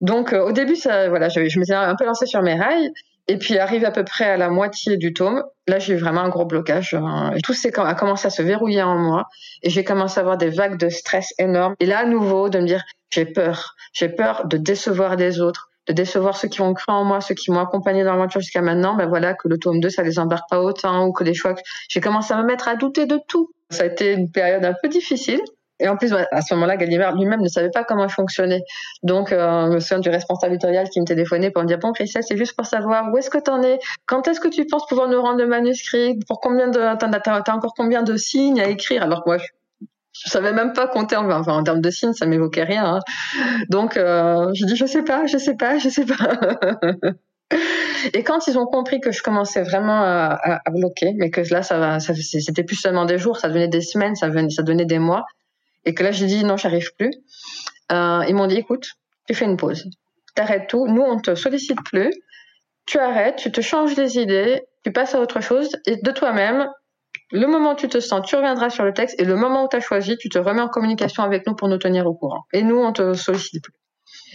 Donc 0.00 0.32
euh, 0.32 0.44
au 0.44 0.52
début, 0.52 0.76
ça, 0.76 1.08
voilà, 1.08 1.28
je, 1.28 1.48
je 1.48 1.58
m'étais 1.58 1.74
un 1.74 1.96
peu 1.96 2.04
lancée 2.04 2.26
sur 2.26 2.42
mes 2.42 2.54
rails. 2.54 2.90
Et 3.26 3.38
puis 3.38 3.58
arrive 3.58 3.84
à 3.84 3.90
peu 3.90 4.04
près 4.04 4.24
à 4.24 4.36
la 4.36 4.50
moitié 4.50 4.98
du 4.98 5.14
tome, 5.14 5.42
là 5.66 5.78
j'ai 5.78 5.94
eu 5.94 5.96
vraiment 5.96 6.20
un 6.20 6.28
gros 6.28 6.44
blocage. 6.44 6.92
Hein. 6.92 7.32
Tout 7.42 7.54
a 7.76 7.94
commencé 7.94 8.26
à 8.26 8.30
se 8.30 8.42
verrouiller 8.42 8.82
en 8.82 8.98
moi 8.98 9.24
et 9.62 9.70
j'ai 9.70 9.82
commencé 9.82 10.18
à 10.18 10.20
avoir 10.20 10.36
des 10.36 10.50
vagues 10.50 10.78
de 10.78 10.90
stress 10.90 11.32
énormes. 11.38 11.74
Et 11.80 11.86
là 11.86 12.00
à 12.00 12.04
nouveau 12.04 12.50
de 12.50 12.58
me 12.58 12.66
dire 12.66 12.82
j'ai 13.10 13.24
peur, 13.24 13.74
j'ai 13.94 14.10
peur 14.10 14.46
de 14.46 14.58
décevoir 14.58 15.16
des 15.16 15.40
autres, 15.40 15.70
de 15.88 15.94
décevoir 15.94 16.36
ceux 16.36 16.48
qui 16.48 16.60
ont 16.60 16.74
cru 16.74 16.92
en 16.92 17.04
moi, 17.04 17.22
ceux 17.22 17.34
qui 17.34 17.50
m'ont 17.50 17.60
accompagné 17.60 18.04
dans 18.04 18.12
l'aventure 18.12 18.42
jusqu'à 18.42 18.60
maintenant. 18.60 18.94
Ben 18.94 19.06
voilà 19.06 19.32
que 19.32 19.48
le 19.48 19.56
tome 19.56 19.80
2 19.80 19.88
ça 19.88 20.02
les 20.02 20.18
embarque 20.18 20.48
pas 20.50 20.60
autant 20.60 21.06
ou 21.06 21.12
que 21.12 21.24
des 21.24 21.34
choix. 21.34 21.54
J'ai 21.88 22.00
commencé 22.02 22.34
à 22.34 22.36
me 22.36 22.44
mettre 22.44 22.68
à 22.68 22.76
douter 22.76 23.06
de 23.06 23.18
tout. 23.26 23.50
Ça 23.70 23.84
a 23.84 23.86
été 23.86 24.12
une 24.12 24.30
période 24.30 24.64
un 24.66 24.74
peu 24.82 24.88
difficile. 24.88 25.40
Et 25.80 25.88
en 25.88 25.96
plus, 25.96 26.12
à 26.12 26.40
ce 26.40 26.54
moment-là, 26.54 26.76
Gallimard 26.76 27.16
lui-même 27.16 27.40
ne 27.40 27.48
savait 27.48 27.70
pas 27.70 27.82
comment 27.82 28.06
je 28.06 28.14
fonctionnais. 28.14 28.62
Donc, 29.02 29.32
euh, 29.32 29.78
je 29.78 29.98
du 29.98 30.08
responsable 30.08 30.54
éditorial 30.54 30.88
qui 30.88 31.00
me 31.00 31.04
téléphonait 31.04 31.50
pour 31.50 31.62
me 31.62 31.68
dire, 31.68 31.78
bon, 31.78 31.92
Christelle, 31.92 32.22
c'est 32.22 32.36
juste 32.36 32.56
pour 32.56 32.66
savoir 32.66 33.12
où 33.12 33.18
est-ce 33.18 33.30
que 33.30 33.38
tu 33.38 33.50
en 33.50 33.62
es, 33.62 33.78
quand 34.06 34.28
est-ce 34.28 34.40
que 34.40 34.48
tu 34.48 34.66
penses 34.66 34.86
pouvoir 34.86 35.08
nous 35.08 35.20
rendre 35.20 35.38
le 35.38 35.46
manuscrit, 35.46 36.18
pour 36.28 36.40
combien 36.40 36.68
de, 36.68 36.78
t'as, 36.96 37.08
as 37.08 37.54
encore 37.54 37.74
combien 37.76 38.02
de 38.02 38.16
signes 38.16 38.60
à 38.60 38.68
écrire, 38.68 39.02
alors 39.02 39.22
moi, 39.26 39.38
je, 39.38 39.46
je 40.12 40.30
savais 40.30 40.52
même 40.52 40.72
pas 40.72 40.86
compter 40.86 41.16
en, 41.16 41.62
termes 41.64 41.80
de 41.80 41.90
signes, 41.90 42.12
ça 42.12 42.26
m'évoquait 42.26 42.62
rien. 42.62 42.96
Hein. 42.96 43.00
Donc, 43.68 43.96
euh, 43.96 44.50
je 44.54 44.64
dis, 44.66 44.76
je 44.76 44.86
sais 44.86 45.02
pas, 45.02 45.26
je 45.26 45.38
sais 45.38 45.56
pas, 45.56 45.78
je 45.78 45.88
sais 45.88 46.06
pas. 46.06 46.38
Et 48.14 48.22
quand 48.22 48.46
ils 48.46 48.58
ont 48.58 48.66
compris 48.66 49.00
que 49.00 49.12
je 49.12 49.22
commençais 49.22 49.62
vraiment 49.62 50.02
à, 50.02 50.60
bloquer, 50.70 51.12
mais 51.16 51.30
que 51.30 51.40
là, 51.52 51.62
ça 51.62 52.00
ça, 52.00 52.14
c'était 52.14 52.64
plus 52.64 52.76
seulement 52.76 53.06
des 53.06 53.18
jours, 53.18 53.38
ça 53.38 53.48
devenait 53.48 53.68
des 53.68 53.80
semaines, 53.80 54.14
ça, 54.14 54.28
ça 54.50 54.62
devenait 54.62 54.84
des 54.84 54.98
mois, 54.98 55.24
et 55.84 55.94
que 55.94 56.02
là 56.02 56.12
j'ai 56.12 56.26
dit 56.26 56.44
non, 56.44 56.56
j'arrive 56.56 56.90
plus. 56.96 57.12
Euh, 57.92 58.24
ils 58.28 58.34
m'ont 58.34 58.46
dit 58.46 58.56
écoute, 58.56 58.88
tu 59.26 59.34
fais 59.34 59.44
une 59.44 59.56
pause. 59.56 59.84
t'arrêtes 60.34 60.68
tout, 60.68 60.86
nous 60.86 61.02
on 61.02 61.18
te 61.20 61.34
sollicite 61.34 61.82
plus, 61.84 62.10
tu 62.86 62.98
arrêtes, 62.98 63.36
tu 63.36 63.52
te 63.52 63.60
changes 63.60 63.96
les 63.96 64.18
idées, 64.18 64.62
tu 64.84 64.92
passes 64.92 65.14
à 65.14 65.20
autre 65.20 65.40
chose, 65.40 65.70
et 65.86 65.96
de 65.96 66.10
toi-même, 66.10 66.68
le 67.30 67.46
moment 67.46 67.72
où 67.72 67.76
tu 67.76 67.88
te 67.88 68.00
sens, 68.00 68.26
tu 68.26 68.36
reviendras 68.36 68.70
sur 68.70 68.84
le 68.84 68.92
texte, 68.92 69.18
et 69.20 69.24
le 69.24 69.36
moment 69.36 69.64
où 69.64 69.68
tu 69.68 69.76
as 69.76 69.80
choisi, 69.80 70.16
tu 70.18 70.28
te 70.28 70.38
remets 70.38 70.60
en 70.60 70.68
communication 70.68 71.22
avec 71.22 71.46
nous 71.46 71.54
pour 71.54 71.68
nous 71.68 71.78
tenir 71.78 72.06
au 72.06 72.14
courant. 72.14 72.44
Et 72.52 72.62
nous, 72.62 72.76
on 72.76 72.92
te 72.92 73.14
sollicite 73.14 73.62
plus. 73.62 73.74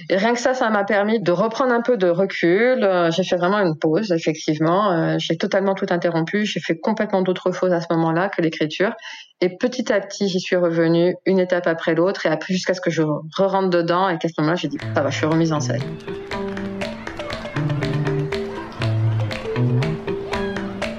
Et 0.10 0.16
rien 0.16 0.34
que 0.34 0.40
ça, 0.40 0.54
ça 0.54 0.70
m'a 0.70 0.84
permis 0.84 1.20
de 1.20 1.32
reprendre 1.32 1.74
un 1.74 1.82
peu 1.82 1.98
de 1.98 2.08
recul. 2.08 2.84
Euh, 2.84 3.12
j'ai 3.12 3.24
fait 3.24 3.36
vraiment 3.36 3.60
une 3.60 3.78
pause, 3.78 4.12
effectivement. 4.12 4.92
Euh, 4.92 5.16
j'ai 5.20 5.38
totalement 5.38 5.76
tout 5.76 5.88
interrompu. 5.90 6.46
J'ai 6.46 6.60
fait 6.60 6.78
complètement 6.78 7.22
d'autres 7.22 7.52
choses 7.52 7.74
à 7.74 7.82
ce 7.82 7.88
moment-là 7.92 8.30
que 8.30 8.42
l'écriture. 8.42 8.94
Et 9.42 9.58
petit 9.58 9.92
à 9.92 10.00
petit, 10.00 10.28
j'y 10.28 10.40
suis 10.40 10.56
revenue 10.56 11.16
une 11.26 11.40
étape 11.40 11.68
après 11.68 11.96
l'autre 11.96 12.26
et 12.26 12.30
jusqu'à 12.50 12.74
ce 12.74 12.82
que 12.82 12.90
je 12.90 13.02
re-rentre 13.02 13.70
dedans 13.70 14.10
et 14.10 14.18
qu'à 14.18 14.28
ce 14.28 14.34
moment-là, 14.40 14.56
j'ai 14.56 14.68
dit, 14.68 14.78
ça 14.96 15.02
va, 15.02 15.10
je 15.10 15.18
suis 15.18 15.26
remise 15.26 15.54
en 15.54 15.60
scène. 15.60 15.82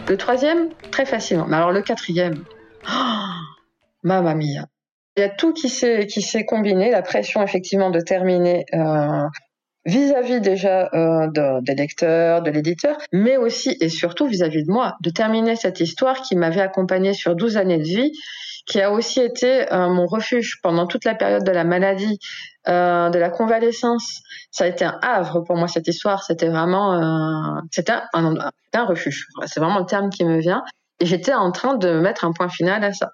Le 0.09 0.17
troisième, 0.17 0.71
très 0.91 1.07
facilement. 1.07 1.47
Mais 1.47 1.57
alors 1.57 1.71
le 1.71 1.83
quatrième, 1.83 2.43
oh, 2.89 3.27
mamma 4.03 4.35
mia. 4.35 4.67
Il 5.21 5.25
y 5.25 5.27
a 5.27 5.29
tout 5.29 5.53
qui 5.53 5.69
s'est 5.69 6.47
combiné, 6.47 6.91
la 6.91 7.03
pression 7.03 7.43
effectivement 7.43 7.91
de 7.91 8.01
terminer 8.01 8.65
euh, 8.73 9.27
vis-à-vis 9.85 10.41
déjà 10.41 10.89
euh, 10.95 11.27
de, 11.27 11.63
des 11.63 11.75
lecteurs, 11.75 12.41
de 12.41 12.51
l'éditeur, 12.51 12.97
mais 13.13 13.37
aussi 13.37 13.77
et 13.83 13.91
surtout 13.91 14.27
vis-à-vis 14.27 14.65
de 14.65 14.73
moi, 14.73 14.97
de 15.03 15.11
terminer 15.11 15.57
cette 15.57 15.79
histoire 15.81 16.23
qui 16.23 16.37
m'avait 16.37 16.63
accompagnée 16.63 17.13
sur 17.13 17.37
12 17.37 17.59
années 17.59 17.77
de 17.77 17.83
vie, 17.83 18.13
qui 18.65 18.81
a 18.81 18.91
aussi 18.91 19.21
été 19.21 19.71
euh, 19.71 19.91
mon 19.91 20.07
refuge 20.07 20.59
pendant 20.63 20.87
toute 20.87 21.05
la 21.05 21.15
période 21.15 21.45
de 21.45 21.53
la 21.53 21.65
maladie, 21.65 22.19
de 22.67 23.19
la 23.19 23.29
convalescence. 23.29 24.23
Ça 24.51 24.65
a 24.65 24.69
été 24.69 24.87
un 24.87 24.99
havre 25.03 25.41
pour 25.41 25.57
moi 25.57 25.69
cette 25.69 25.87
histoire. 25.87 26.23
C'était 26.23 26.49
vraiment, 26.49 27.61
c'était 27.71 27.93
un 28.13 28.85
refuge. 28.87 29.27
C'est 29.45 29.61
vraiment 29.61 29.81
le 29.81 29.87
terme 29.87 30.09
qui 30.09 30.25
me 30.25 30.39
vient. 30.39 30.63
J'étais 31.01 31.35
en 31.35 31.51
train 31.51 31.75
de 31.75 31.99
mettre 32.01 32.25
un 32.25 32.33
point 32.33 32.49
final 32.49 32.85
à 32.85 32.93
ça, 32.93 33.11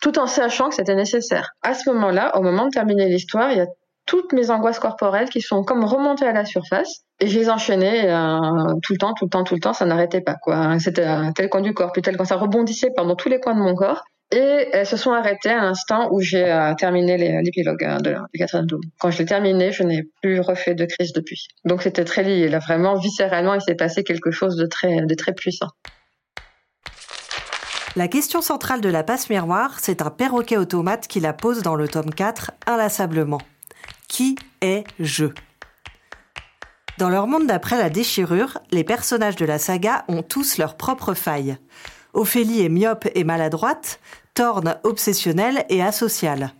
tout 0.00 0.18
en 0.18 0.26
sachant 0.26 0.68
que 0.68 0.74
c'était 0.76 0.94
nécessaire. 0.94 1.50
À 1.62 1.74
ce 1.74 1.90
moment-là, 1.90 2.36
au 2.36 2.42
moment 2.42 2.66
de 2.66 2.70
terminer 2.70 3.08
l'histoire, 3.08 3.50
il 3.50 3.58
y 3.58 3.60
a 3.60 3.66
toutes 4.06 4.32
mes 4.32 4.50
angoisses 4.50 4.78
corporelles 4.78 5.28
qui 5.28 5.40
sont 5.40 5.62
comme 5.62 5.84
remontées 5.84 6.26
à 6.26 6.32
la 6.32 6.44
surface 6.44 7.04
et 7.20 7.26
je 7.26 7.38
les 7.38 7.48
enchaînais 7.48 8.10
euh, 8.10 8.74
tout 8.82 8.92
le 8.92 8.98
temps, 8.98 9.14
tout 9.14 9.24
le 9.24 9.30
temps, 9.30 9.44
tout 9.44 9.54
le 9.54 9.60
temps, 9.60 9.72
ça 9.72 9.86
n'arrêtait 9.86 10.20
pas 10.20 10.34
quoi. 10.34 10.78
C'était 10.78 11.04
un 11.04 11.32
tel 11.32 11.48
coin 11.48 11.60
du 11.60 11.72
corps, 11.72 11.92
puis 11.92 12.02
tel 12.02 12.16
quand 12.16 12.24
ça 12.24 12.36
rebondissait 12.36 12.90
pendant 12.94 13.16
tous 13.16 13.28
les 13.28 13.40
coins 13.40 13.54
de 13.54 13.60
mon 13.60 13.74
corps. 13.74 14.04
Et 14.32 14.68
elles 14.72 14.86
se 14.86 14.96
sont 14.96 15.12
arrêtées 15.12 15.50
à 15.50 15.62
l'instant 15.62 16.08
où 16.10 16.20
j'ai 16.20 16.50
euh, 16.50 16.74
terminé 16.74 17.16
l'épilogue 17.42 17.84
euh, 17.84 17.98
de, 17.98 18.16
quatrième 18.36 18.66
tome. 18.66 18.80
Quand 18.98 19.10
je 19.10 19.18
l'ai 19.18 19.26
terminé, 19.26 19.70
je 19.70 19.84
n'ai 19.84 20.02
plus 20.22 20.40
refait 20.40 20.74
de 20.74 20.86
crise 20.86 21.12
depuis. 21.12 21.46
Donc 21.64 21.82
c'était 21.82 22.04
très 22.04 22.24
lié. 22.24 22.48
Là, 22.48 22.58
vraiment, 22.58 22.94
viscéralement, 22.94 23.54
il 23.54 23.60
s'est 23.60 23.76
passé 23.76 24.02
quelque 24.02 24.30
chose 24.30 24.56
de 24.56 24.66
très, 24.66 25.02
de 25.02 25.14
très 25.14 25.34
puissant. 25.34 25.68
La 27.96 28.08
question 28.08 28.42
centrale 28.42 28.80
de 28.80 28.88
la 28.88 29.04
passe 29.04 29.30
miroir, 29.30 29.78
c'est 29.80 30.02
un 30.02 30.10
perroquet 30.10 30.56
automate 30.56 31.06
qui 31.06 31.20
la 31.20 31.32
pose 31.32 31.62
dans 31.62 31.76
le 31.76 31.86
tome 31.86 32.12
4 32.12 32.50
inlassablement. 32.66 33.40
Qui 34.08 34.34
est 34.62 34.82
je? 34.98 35.26
Dans 36.98 37.08
leur 37.08 37.28
monde 37.28 37.46
d'après 37.46 37.78
la 37.78 37.90
déchirure, 37.90 38.58
les 38.72 38.82
personnages 38.82 39.36
de 39.36 39.44
la 39.44 39.60
saga 39.60 40.04
ont 40.08 40.22
tous 40.22 40.58
leurs 40.58 40.76
propres 40.76 41.14
failles. 41.14 41.56
Ophélie 42.14 42.64
est 42.64 42.68
myope 42.68 43.06
et 43.14 43.22
maladroite, 43.22 44.00
Thorne 44.34 44.76
obsessionnel 44.82 45.64
et 45.68 45.80
asocial. 45.80 46.52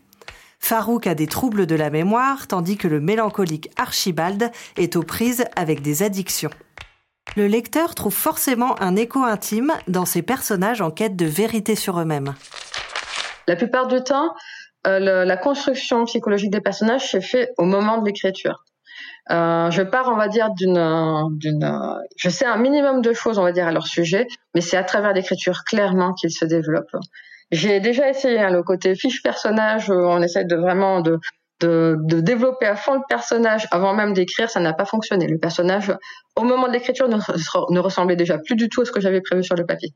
Farouk 0.61 1.09
a 1.09 1.17
des 1.17 1.27
troubles 1.27 1.67
de 1.67 1.75
la 1.75 1.91
mémoire, 1.91 2.47
tandis 2.47 2.77
que 2.77 2.87
le 2.87 3.01
mélancolique 3.01 3.71
Archibald 3.77 4.53
est 4.77 4.95
aux 4.95 5.03
prises 5.03 5.45
avec 5.57 5.83
des 5.83 6.05
addictions. 6.05 6.51
Le 7.37 7.47
lecteur 7.47 7.95
trouve 7.95 8.15
forcément 8.15 8.81
un 8.81 8.95
écho 8.95 9.21
intime 9.21 9.73
dans 9.89 10.05
ces 10.05 10.23
personnages 10.23 10.81
en 10.81 10.91
quête 10.91 11.17
de 11.17 11.27
vérité 11.27 11.75
sur 11.75 11.99
eux-mêmes. 11.99 12.35
La 13.49 13.57
plupart 13.57 13.89
du 13.89 14.03
temps, 14.03 14.35
euh, 14.87 15.25
la 15.25 15.37
construction 15.37 16.05
psychologique 16.05 16.51
des 16.51 16.61
personnages 16.61 17.11
s'est 17.11 17.21
faite 17.21 17.53
au 17.59 17.65
moment 17.65 17.99
de 17.99 18.07
l'écriture. 18.07 18.65
Euh, 19.31 19.71
je 19.71 19.83
pars, 19.83 20.09
on 20.13 20.17
va 20.17 20.29
dire, 20.29 20.51
d'une, 20.51 21.39
je 22.17 22.29
sais 22.29 22.45
un 22.45 22.59
minimum 22.59 23.03
de 23.03 23.13
choses, 23.13 23.39
on 23.39 23.43
va 23.43 23.53
dire, 23.53 23.67
à 23.67 23.73
leur 23.73 23.87
sujet, 23.87 24.27
mais 24.55 24.61
c'est 24.61 24.77
à 24.77 24.85
travers 24.85 25.13
l'écriture 25.13 25.65
clairement 25.65 26.13
qu'ils 26.13 26.31
se 26.31 26.45
développent. 26.45 26.97
J'ai 27.51 27.81
déjà 27.81 28.09
essayé 28.09 28.39
hein, 28.39 28.51
le 28.51 28.63
côté 28.63 28.95
fiche 28.95 29.23
personnage, 29.23 29.89
où 29.89 29.95
on 29.95 30.21
essaie 30.21 30.45
de 30.45 30.57
vraiment 30.57 31.01
de, 31.01 31.19
de, 31.61 31.97
de, 32.01 32.21
développer 32.21 32.67
à 32.67 32.77
fond 32.77 32.95
le 32.95 33.01
personnage 33.09 33.67
avant 33.71 33.95
même 33.95 34.13
d'écrire, 34.13 34.51
ça 34.51 34.61
n'a 34.61 34.73
pas 34.73 34.85
fonctionné. 34.85 35.27
Le 35.27 35.39
personnage, 35.39 35.93
au 36.37 36.43
moment 36.43 36.67
de 36.67 36.73
l'écriture, 36.73 37.09
ne, 37.09 37.79
ressemblait 37.79 38.17
déjà 38.17 38.39
plus 38.39 38.57
du 38.57 38.69
tout 38.69 38.83
à 38.83 38.85
ce 38.85 38.93
que 38.93 39.01
j'avais 39.01 39.21
prévu 39.21 39.45
sur 39.45 39.55
le 39.55 39.65
papier. 39.65 39.93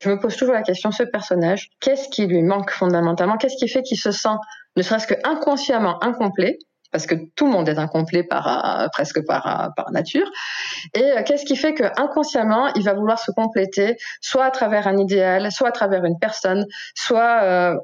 Je 0.00 0.10
me 0.10 0.18
pose 0.18 0.36
toujours 0.36 0.54
la 0.54 0.62
question, 0.62 0.90
ce 0.90 1.02
personnage, 1.04 1.70
qu'est-ce 1.80 2.08
qui 2.08 2.26
lui 2.26 2.42
manque 2.42 2.70
fondamentalement? 2.70 3.36
Qu'est-ce 3.36 3.56
qui 3.56 3.68
fait 3.68 3.82
qu'il 3.82 3.98
se 3.98 4.10
sent, 4.10 4.36
ne 4.76 4.82
serait-ce 4.82 5.06
que 5.06 5.14
inconsciemment, 5.24 6.02
incomplet 6.02 6.58
parce 6.94 7.06
que 7.06 7.16
tout 7.34 7.46
le 7.46 7.50
monde 7.50 7.68
est 7.68 7.76
incomplet 7.76 8.22
par 8.22 8.46
euh, 8.46 8.86
presque 8.92 9.26
par 9.26 9.46
euh, 9.48 9.68
par 9.76 9.90
nature. 9.90 10.30
Et 10.94 11.02
euh, 11.02 11.24
qu'est-ce 11.24 11.44
qui 11.44 11.56
fait 11.56 11.74
que 11.74 11.82
inconsciemment, 12.00 12.72
il 12.76 12.84
va 12.84 12.94
vouloir 12.94 13.18
se 13.18 13.32
compléter, 13.32 13.96
soit 14.20 14.44
à 14.44 14.52
travers 14.52 14.86
un 14.86 14.96
idéal, 14.96 15.50
soit 15.50 15.70
à 15.70 15.72
travers 15.72 16.04
une 16.04 16.20
personne, 16.20 16.64
soit 16.94 17.74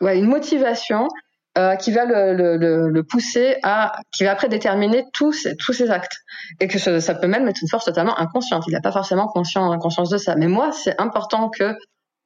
ouais, 0.00 0.18
une 0.18 0.26
motivation 0.26 1.08
euh, 1.56 1.76
qui 1.76 1.92
va 1.92 2.04
le, 2.04 2.34
le, 2.34 2.88
le, 2.88 3.02
pousser 3.04 3.56
à, 3.62 3.96
qui 4.12 4.24
va 4.24 4.32
après 4.32 4.48
déterminer 4.48 5.04
tous 5.12 5.46
tous 5.58 5.72
ses 5.72 5.90
actes, 5.90 6.16
et 6.60 6.66
que 6.66 6.78
ça, 6.78 7.00
ça 7.00 7.14
peut 7.14 7.28
même 7.28 7.46
être 7.46 7.62
une 7.62 7.68
force 7.68 7.84
totalement 7.84 8.18
inconsciente. 8.18 8.64
Il 8.66 8.72
n'a 8.72 8.80
pas 8.80 8.92
forcément 8.92 9.28
conscient, 9.28 9.78
conscience 9.78 10.10
de 10.10 10.18
ça. 10.18 10.34
Mais 10.36 10.48
moi, 10.48 10.72
c'est 10.72 11.00
important 11.00 11.50
que, 11.50 11.76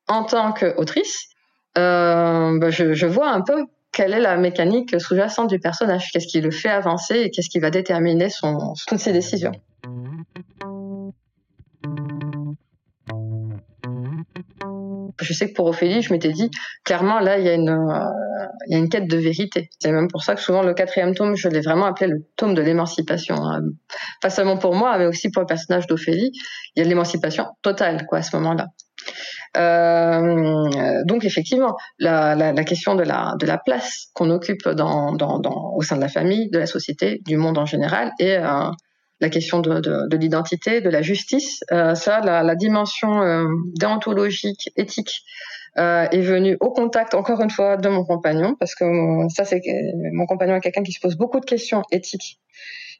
en 0.08 0.24
tant 0.24 0.52
qu'autrice, 0.52 1.26
euh, 1.76 2.58
bah, 2.58 2.70
je, 2.70 2.94
je 2.94 3.06
vois 3.06 3.30
un 3.30 3.42
peu 3.42 3.66
quelle 3.92 4.14
est 4.14 4.20
la 4.20 4.36
mécanique 4.36 5.00
sous-jacente 5.00 5.48
du 5.48 5.58
personnage, 5.58 6.10
qu'est-ce 6.12 6.26
qui 6.26 6.40
le 6.40 6.50
fait 6.50 6.68
avancer 6.68 7.20
et 7.20 7.30
qu'est-ce 7.30 7.48
qui 7.48 7.58
va 7.58 7.70
déterminer 7.70 8.28
son, 8.28 8.74
toutes 8.86 9.00
ses 9.00 9.12
décisions. 9.12 9.52
Je 15.20 15.32
sais 15.32 15.50
que 15.50 15.54
pour 15.54 15.66
Ophélie, 15.66 16.00
je 16.00 16.12
m'étais 16.12 16.32
dit, 16.32 16.50
clairement, 16.84 17.18
là, 17.18 17.38
il 17.38 17.44
y, 17.44 17.48
a 17.48 17.54
une, 17.54 17.70
euh, 17.70 18.04
il 18.66 18.72
y 18.72 18.76
a 18.76 18.78
une 18.78 18.88
quête 18.88 19.08
de 19.08 19.16
vérité. 19.16 19.70
C'est 19.78 19.92
même 19.92 20.08
pour 20.08 20.22
ça 20.22 20.34
que 20.34 20.40
souvent 20.40 20.62
le 20.62 20.74
quatrième 20.74 21.14
tome, 21.14 21.36
je 21.36 21.48
l'ai 21.48 21.60
vraiment 21.60 21.86
appelé 21.86 22.10
le 22.10 22.26
tome 22.36 22.54
de 22.54 22.62
l'émancipation. 22.62 23.36
Hein. 23.36 23.60
Pas 24.20 24.30
seulement 24.30 24.56
pour 24.56 24.74
moi, 24.74 24.98
mais 24.98 25.06
aussi 25.06 25.30
pour 25.30 25.42
le 25.42 25.46
personnage 25.46 25.86
d'Ophélie. 25.86 26.32
Il 26.74 26.78
y 26.78 26.82
a 26.82 26.84
de 26.84 26.88
l'émancipation 26.88 27.46
totale, 27.62 28.06
quoi, 28.06 28.18
à 28.18 28.22
ce 28.22 28.36
moment-là. 28.36 28.66
Euh, 29.56 31.02
donc 31.04 31.24
effectivement, 31.24 31.76
la, 31.98 32.52
question 32.64 32.94
de 32.94 33.02
la, 33.02 33.58
place 33.64 34.08
qu'on 34.14 34.30
occupe 34.30 34.66
au 34.66 35.82
sein 35.82 35.96
de 35.96 36.00
la 36.00 36.08
famille, 36.08 36.50
de 36.50 36.58
la 36.58 36.66
société, 36.66 37.20
du 37.26 37.36
monde 37.36 37.58
en 37.58 37.66
général, 37.66 38.12
et 38.18 38.36
euh, 38.36 38.70
la 39.20 39.28
question 39.30 39.60
de, 39.60 39.80
de, 39.80 40.08
de 40.08 40.16
l'identité, 40.16 40.80
de 40.80 40.90
la 40.90 41.02
justice, 41.02 41.60
euh, 41.72 41.94
ça, 41.94 42.20
la, 42.20 42.42
la 42.42 42.54
dimension 42.54 43.22
déontologique, 43.74 44.70
éthique, 44.76 45.22
euh, 45.78 46.06
est 46.10 46.20
venue 46.20 46.56
au 46.60 46.70
contact, 46.70 47.14
encore 47.14 47.40
une 47.40 47.50
fois, 47.50 47.76
de 47.76 47.88
mon 47.88 48.04
compagnon, 48.04 48.56
parce 48.58 48.74
que 48.74 48.84
ça, 49.28 49.44
c'est 49.44 49.62
mon 50.12 50.26
compagnon 50.26 50.56
est 50.56 50.60
quelqu'un 50.60 50.82
qui 50.82 50.92
se 50.92 51.00
pose 51.00 51.16
beaucoup 51.16 51.40
de 51.40 51.44
questions 51.44 51.82
éthiques. 51.92 52.40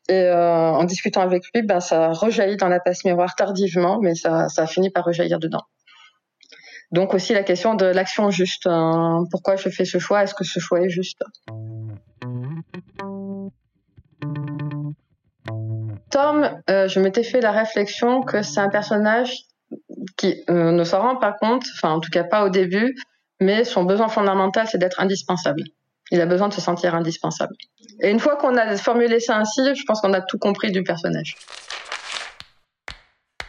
Et 0.09 0.15
euh, 0.15 0.71
en 0.71 0.85
discutant 0.85 1.21
avec 1.21 1.43
lui, 1.55 1.63
ben, 1.63 1.81
ça 1.81 2.13
rejaillit 2.13 2.57
dans 2.57 2.69
la 2.69 2.81
passe 2.81 3.05
miroir 3.05 3.35
tardivement, 3.35 3.99
mais 4.01 4.15
ça, 4.15 4.49
ça 4.49 4.63
a 4.63 4.67
fini 4.67 4.91
par 4.91 5.05
rejaillir 5.05 5.39
dedans. 5.39 5.63
Donc 6.93 7.13
aussi 7.13 7.35
la 7.35 7.43
question 7.43 7.75
de 7.75 7.85
l'action 7.85 8.31
juste. 8.31 8.67
Hein. 8.67 9.25
Pourquoi 9.31 9.57
je 9.57 9.69
fais 9.69 9.85
ce 9.85 9.99
choix? 9.99 10.23
Est-ce 10.23 10.35
que 10.35 10.45
ce 10.45 10.59
choix 10.59 10.81
est 10.81 10.89
juste? 10.89 11.23
Tom, 16.11 16.63
euh, 16.71 16.89
je 16.89 17.01
m'étais 17.01 17.23
fait 17.23 17.43
la 17.43 17.53
réflexion 17.53 18.23
que 18.23 18.43
c'est 18.43 18.61
un 18.61 18.71
personnage 18.71 19.48
qui 20.17 20.43
euh, 20.51 20.73
ne 20.73 20.85
s'en 20.85 21.01
rend 21.01 21.17
pas 21.17 21.33
compte, 21.33 21.65
enfin 21.77 21.91
en 21.91 22.01
tout 22.01 22.11
cas 22.11 22.25
pas 22.25 22.45
au 22.45 22.49
début, 22.49 22.95
mais 23.41 23.65
son 23.65 23.85
besoin 23.85 24.09
fondamental 24.09 24.67
c'est 24.71 24.79
d'être 24.79 25.01
indispensable. 25.01 25.63
Il 26.11 26.21
a 26.21 26.27
besoin 26.27 26.49
de 26.49 26.55
se 26.55 26.61
sentir 26.61 26.95
indispensable. 26.95 27.55
Et 28.01 28.11
une 28.11 28.21
fois 28.21 28.37
qu'on 28.37 28.57
a 28.57 28.77
formulé 28.77 29.21
ça 29.21 29.37
ainsi, 29.37 29.61
je 29.75 29.83
pense 29.87 30.01
qu'on 30.01 30.15
a 30.15 30.23
tout 30.23 30.39
compris 30.39 30.73
du 30.73 30.83
personnage. 30.83 31.37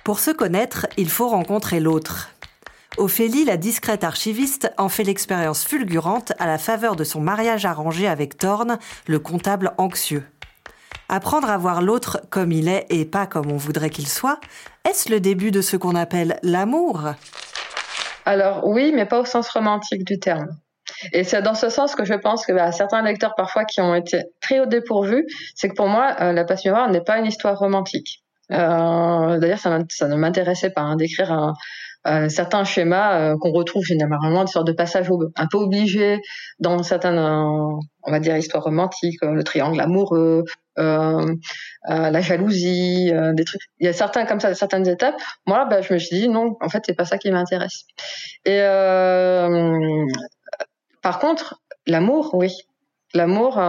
Pour 0.03 0.19
se 0.19 0.31
connaître, 0.31 0.87
il 0.97 1.09
faut 1.09 1.29
rencontrer 1.29 1.79
l'autre. 1.79 2.29
Ophélie, 2.97 3.45
la 3.45 3.57
discrète 3.57 4.03
archiviste, 4.03 4.73
en 4.77 4.89
fait 4.89 5.03
l'expérience 5.03 5.63
fulgurante 5.63 6.33
à 6.37 6.47
la 6.47 6.57
faveur 6.57 6.95
de 6.95 7.03
son 7.03 7.21
mariage 7.21 7.65
arrangé 7.65 8.07
avec 8.07 8.37
Thorne, 8.37 8.79
le 9.07 9.19
comptable 9.19 9.71
anxieux. 9.77 10.23
Apprendre 11.09 11.49
à 11.49 11.57
voir 11.57 11.81
l'autre 11.81 12.21
comme 12.29 12.51
il 12.51 12.67
est 12.67 12.85
et 12.89 13.03
pas 13.03 13.25
comme 13.25 13.51
on 13.51 13.57
voudrait 13.57 13.89
qu'il 13.89 14.07
soit, 14.07 14.39
est-ce 14.87 15.09
le 15.09 15.19
début 15.19 15.49
de 15.49 15.61
ce 15.61 15.75
qu'on 15.75 15.95
appelle 15.95 16.39
l'amour? 16.43 17.01
Alors 18.25 18.67
oui, 18.67 18.91
mais 18.95 19.05
pas 19.05 19.19
au 19.19 19.25
sens 19.25 19.49
romantique 19.49 20.05
du 20.05 20.19
terme. 20.19 20.49
Et 21.13 21.23
c'est 21.23 21.41
dans 21.41 21.55
ce 21.55 21.69
sens 21.69 21.95
que 21.95 22.05
je 22.05 22.13
pense 22.13 22.45
que 22.45 22.53
bah, 22.53 22.71
certains 22.71 23.01
lecteurs 23.01 23.33
parfois 23.35 23.65
qui 23.65 23.81
ont 23.81 23.95
été 23.95 24.21
pris 24.41 24.59
au 24.59 24.65
dépourvu, 24.65 25.25
c'est 25.55 25.69
que 25.69 25.75
pour 25.75 25.87
moi, 25.87 26.31
La 26.31 26.43
Passe 26.45 26.63
Miroir 26.63 26.89
n'est 26.89 27.03
pas 27.03 27.17
une 27.17 27.25
histoire 27.25 27.57
romantique. 27.57 28.23
D'ailleurs, 28.49 29.59
ça, 29.59 30.07
ne 30.07 30.15
m'intéressait 30.15 30.71
pas 30.71 30.81
hein, 30.81 30.95
d'écrire 30.95 31.31
un, 31.31 31.49
euh, 31.49 31.53
certains 32.05 32.63
schémas 32.63 33.19
euh, 33.19 33.35
qu'on 33.39 33.51
retrouve 33.51 33.83
généralement, 33.83 34.43
des 34.43 34.51
sortes 34.51 34.67
de 34.67 34.73
passages 34.73 35.09
un 35.35 35.47
peu 35.47 35.57
obligés 35.57 36.21
dans 36.59 36.81
certaines, 36.83 37.17
euh, 37.17 37.77
on 38.03 38.11
va 38.11 38.19
dire, 38.19 38.37
histoires 38.37 38.63
romantiques, 38.63 39.21
le 39.21 39.43
triangle 39.43 39.79
amoureux, 39.81 40.45
la 40.77 42.21
jalousie, 42.21 43.11
des 43.33 43.43
trucs. 43.43 43.61
Il 43.79 43.85
y 43.85 43.89
a 43.89 43.93
certains 43.93 44.25
comme 44.25 44.39
ça, 44.39 44.53
certaines 44.53 44.87
étapes. 44.87 45.15
Moi, 45.45 45.65
bah, 45.65 45.81
je 45.81 45.93
me 45.93 45.99
suis 45.99 46.21
dit 46.21 46.29
non, 46.29 46.55
en 46.61 46.69
fait, 46.69 46.83
c'est 46.85 46.95
pas 46.95 47.05
ça 47.05 47.17
qui 47.17 47.31
m'intéresse. 47.31 47.83
Et 48.45 48.59
par 51.01 51.19
contre, 51.19 51.61
l'amour, 51.85 52.33
oui. 52.33 52.53
L'amour, 53.13 53.61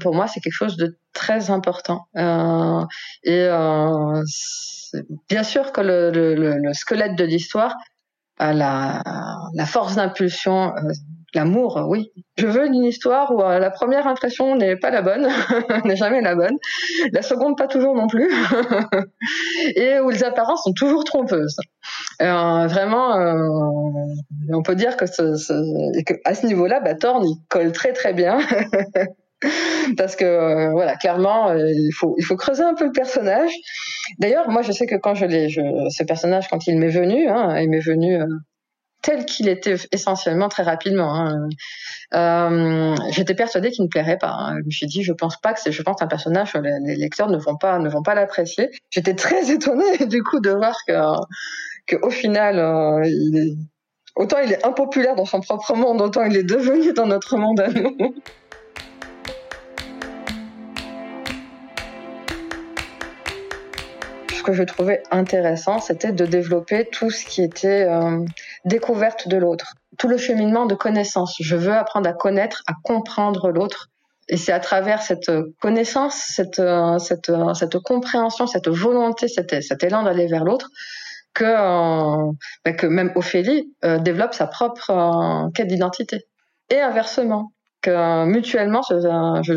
pour 0.00 0.14
moi, 0.14 0.26
c'est 0.26 0.40
quelque 0.40 0.52
chose 0.52 0.76
de 0.76 0.98
très 1.12 1.50
important. 1.50 2.06
et 2.16 3.48
bien 5.28 5.42
sûr 5.42 5.72
que 5.72 5.80
le, 5.80 6.10
le, 6.10 6.34
le 6.34 6.72
squelette 6.72 7.16
de 7.16 7.24
l'histoire, 7.24 7.76
la, 8.40 9.02
la 9.54 9.66
force 9.66 9.96
d'impulsion, 9.96 10.72
euh, 10.76 10.92
l'amour, 11.34 11.84
oui. 11.88 12.12
Je 12.36 12.46
veux 12.46 12.66
une 12.66 12.84
histoire 12.84 13.34
où 13.34 13.42
euh, 13.42 13.58
la 13.58 13.70
première 13.70 14.06
impression 14.06 14.56
n'est 14.56 14.76
pas 14.76 14.90
la 14.90 15.02
bonne, 15.02 15.28
n'est 15.84 15.96
jamais 15.96 16.20
la 16.20 16.34
bonne, 16.34 16.56
la 17.12 17.22
seconde 17.22 17.56
pas 17.56 17.66
toujours 17.66 17.94
non 17.94 18.06
plus, 18.06 18.30
et 19.76 19.98
où 20.00 20.10
les 20.10 20.24
apparences 20.24 20.62
sont 20.64 20.72
toujours 20.72 21.04
trompeuses. 21.04 21.56
Euh, 22.22 22.66
vraiment, 22.66 23.16
on 24.52 24.62
peut 24.62 24.74
dire 24.74 24.96
que, 24.96 25.06
ce, 25.06 25.36
ce, 25.36 26.02
que 26.04 26.14
à 26.24 26.34
ce 26.34 26.46
niveau-là, 26.46 26.80
bah, 26.80 26.94
Thorne 26.94 27.26
il 27.26 27.36
colle 27.48 27.72
très 27.72 27.92
très 27.92 28.12
bien. 28.12 28.38
parce 29.96 30.16
que 30.16 30.24
euh, 30.24 30.70
voilà 30.72 30.96
clairement 30.96 31.50
euh, 31.50 31.70
il 31.70 31.92
faut 31.92 32.36
creuser 32.36 32.62
un 32.62 32.74
peu 32.74 32.86
le 32.86 32.92
personnage. 32.92 33.52
D'ailleurs 34.18 34.50
moi 34.50 34.62
je 34.62 34.72
sais 34.72 34.86
que 34.86 34.96
quand 34.96 35.14
je 35.14 35.26
l'ai 35.26 35.48
ce 35.48 36.02
personnage 36.04 36.48
quand 36.48 36.66
il 36.66 36.78
m'est 36.78 36.88
venu 36.88 37.28
hein, 37.28 37.58
il 37.60 37.70
m'est 37.70 37.78
venu 37.80 38.20
euh, 38.20 38.26
tel 39.02 39.24
qu'il 39.24 39.48
était 39.48 39.76
essentiellement 39.92 40.48
très 40.48 40.64
rapidement 40.64 41.14
hein, 42.12 42.94
j'étais 43.12 43.34
persuadée 43.34 43.70
qu'il 43.70 43.84
ne 43.84 43.88
plairait 43.88 44.18
pas 44.18 44.32
hein. 44.32 44.56
je 44.60 44.64
me 44.64 44.70
suis 44.70 44.86
dit 44.86 45.02
je 45.02 45.12
pense 45.12 45.40
pas 45.40 45.52
que 45.52 45.60
c'est 45.60 45.72
je 45.72 45.82
pense 45.82 46.02
un 46.02 46.08
personnage 46.08 46.52
les, 46.84 46.96
lecteurs 46.96 47.30
ne 47.30 47.38
vont 47.38 47.56
pas 47.56 47.78
ne 47.78 47.88
vont 47.88 48.02
pas 48.02 48.14
l'apprécier. 48.14 48.70
J'étais 48.90 49.14
très 49.14 49.50
étonnée 49.52 50.06
du 50.06 50.22
coup 50.22 50.40
de 50.40 50.50
voir 50.50 50.76
que 50.86 50.94
que 51.86 52.10
final 52.10 52.58
autant 54.16 54.38
il 54.44 54.52
est 54.52 54.66
impopulaire 54.66 55.14
dans 55.14 55.24
son 55.24 55.40
propre 55.40 55.76
monde 55.76 56.00
autant 56.02 56.24
il 56.24 56.36
est 56.36 56.42
devenu 56.42 56.92
dans 56.92 57.06
notre 57.06 57.36
monde 57.36 57.60
à 57.60 57.68
nous 57.68 57.96
que 64.48 64.54
je 64.54 64.62
trouvais 64.62 65.02
intéressant, 65.10 65.78
c'était 65.78 66.10
de 66.10 66.24
développer 66.24 66.88
tout 66.90 67.10
ce 67.10 67.26
qui 67.26 67.42
était 67.42 67.84
euh, 67.86 68.24
découverte 68.64 69.28
de 69.28 69.36
l'autre, 69.36 69.74
tout 69.98 70.08
le 70.08 70.16
cheminement 70.16 70.64
de 70.64 70.74
connaissance. 70.74 71.36
Je 71.38 71.54
veux 71.54 71.74
apprendre 71.74 72.08
à 72.08 72.14
connaître, 72.14 72.62
à 72.66 72.72
comprendre 72.82 73.50
l'autre. 73.50 73.90
Et 74.30 74.38
c'est 74.38 74.52
à 74.52 74.60
travers 74.60 75.02
cette 75.02 75.30
connaissance, 75.60 76.14
cette, 76.14 76.60
euh, 76.60 76.96
cette, 76.98 77.28
euh, 77.28 77.52
cette 77.52 77.78
compréhension, 77.80 78.46
cette 78.46 78.68
volonté, 78.68 79.28
cet, 79.28 79.52
élan 79.84 80.02
d'aller 80.02 80.26
vers 80.28 80.44
l'autre, 80.44 80.70
que, 81.34 81.44
bah, 82.64 82.72
que 82.72 82.86
même 82.86 83.12
Ophélie 83.16 83.70
développe 84.00 84.32
sa 84.32 84.46
propre 84.46 85.50
quête 85.54 85.68
d'identité. 85.68 86.24
Et 86.70 86.80
inversement, 86.80 87.52
que 87.88 88.24
mutuellement, 88.26 88.82
je, 88.88 88.98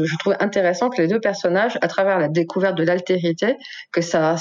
je, 0.05 0.17
trouve 0.17 0.35
intéressant 0.39 0.89
que 0.89 1.01
les 1.01 1.07
deux 1.07 1.19
personnages, 1.19 1.77
à 1.81 1.87
travers 1.87 2.19
la 2.19 2.27
découverte 2.27 2.75
de 2.75 2.83
l'altérité, 2.83 3.57
que 3.91 4.01
ça, 4.01 4.35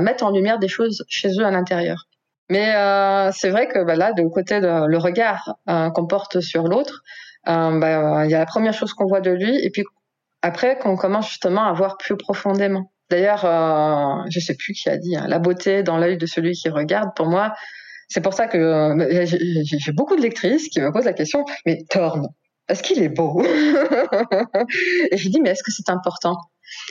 mette 0.00 0.22
en 0.22 0.30
lumière 0.30 0.58
des 0.58 0.68
choses 0.68 1.04
chez 1.08 1.28
eux 1.38 1.44
à 1.44 1.50
l'intérieur. 1.50 2.06
Mais 2.50 2.74
euh, 2.74 3.30
c'est 3.32 3.50
vrai 3.50 3.66
que 3.68 3.82
bah, 3.84 3.96
là, 3.96 4.12
de 4.12 4.22
côté 4.28 4.60
de 4.60 4.86
le 4.86 4.98
regard 4.98 5.56
euh, 5.68 5.90
qu'on 5.90 6.06
porte 6.06 6.40
sur 6.40 6.64
l'autre, 6.64 7.02
euh, 7.48 7.78
bah, 7.78 8.24
il 8.24 8.30
y 8.30 8.34
a 8.34 8.38
la 8.38 8.46
première 8.46 8.74
chose 8.74 8.92
qu'on 8.92 9.06
voit 9.06 9.20
de 9.20 9.30
lui, 9.30 9.58
et 9.64 9.70
puis 9.70 9.84
après 10.42 10.78
qu'on 10.78 10.96
commence 10.96 11.28
justement 11.28 11.64
à 11.64 11.72
voir 11.72 11.96
plus 11.96 12.16
profondément. 12.16 12.92
D'ailleurs, 13.10 13.44
euh, 13.44 14.24
je 14.30 14.40
sais 14.40 14.56
plus 14.56 14.72
qui 14.72 14.88
a 14.88 14.96
dit, 14.96 15.16
hein, 15.16 15.26
la 15.28 15.38
beauté 15.38 15.82
dans 15.82 15.98
l'œil 15.98 16.16
de 16.16 16.26
celui 16.26 16.52
qui 16.52 16.68
regarde. 16.68 17.10
Pour 17.14 17.26
moi, 17.26 17.54
c'est 18.08 18.20
pour 18.20 18.34
ça 18.34 18.46
que 18.46 18.58
euh, 18.58 19.26
j'ai 19.26 19.92
beaucoup 19.92 20.16
de 20.16 20.22
lectrices 20.22 20.68
qui 20.68 20.80
me 20.80 20.92
posent 20.92 21.04
la 21.04 21.12
question, 21.12 21.44
mais 21.66 21.84
Thorne, 21.90 22.28
est-ce 22.68 22.82
qu'il 22.82 23.02
est 23.02 23.08
beau. 23.08 23.42
Et 25.10 25.16
je 25.16 25.28
dis, 25.28 25.40
mais 25.40 25.50
est-ce 25.50 25.62
que 25.62 25.72
c'est 25.72 25.90
important? 25.90 26.36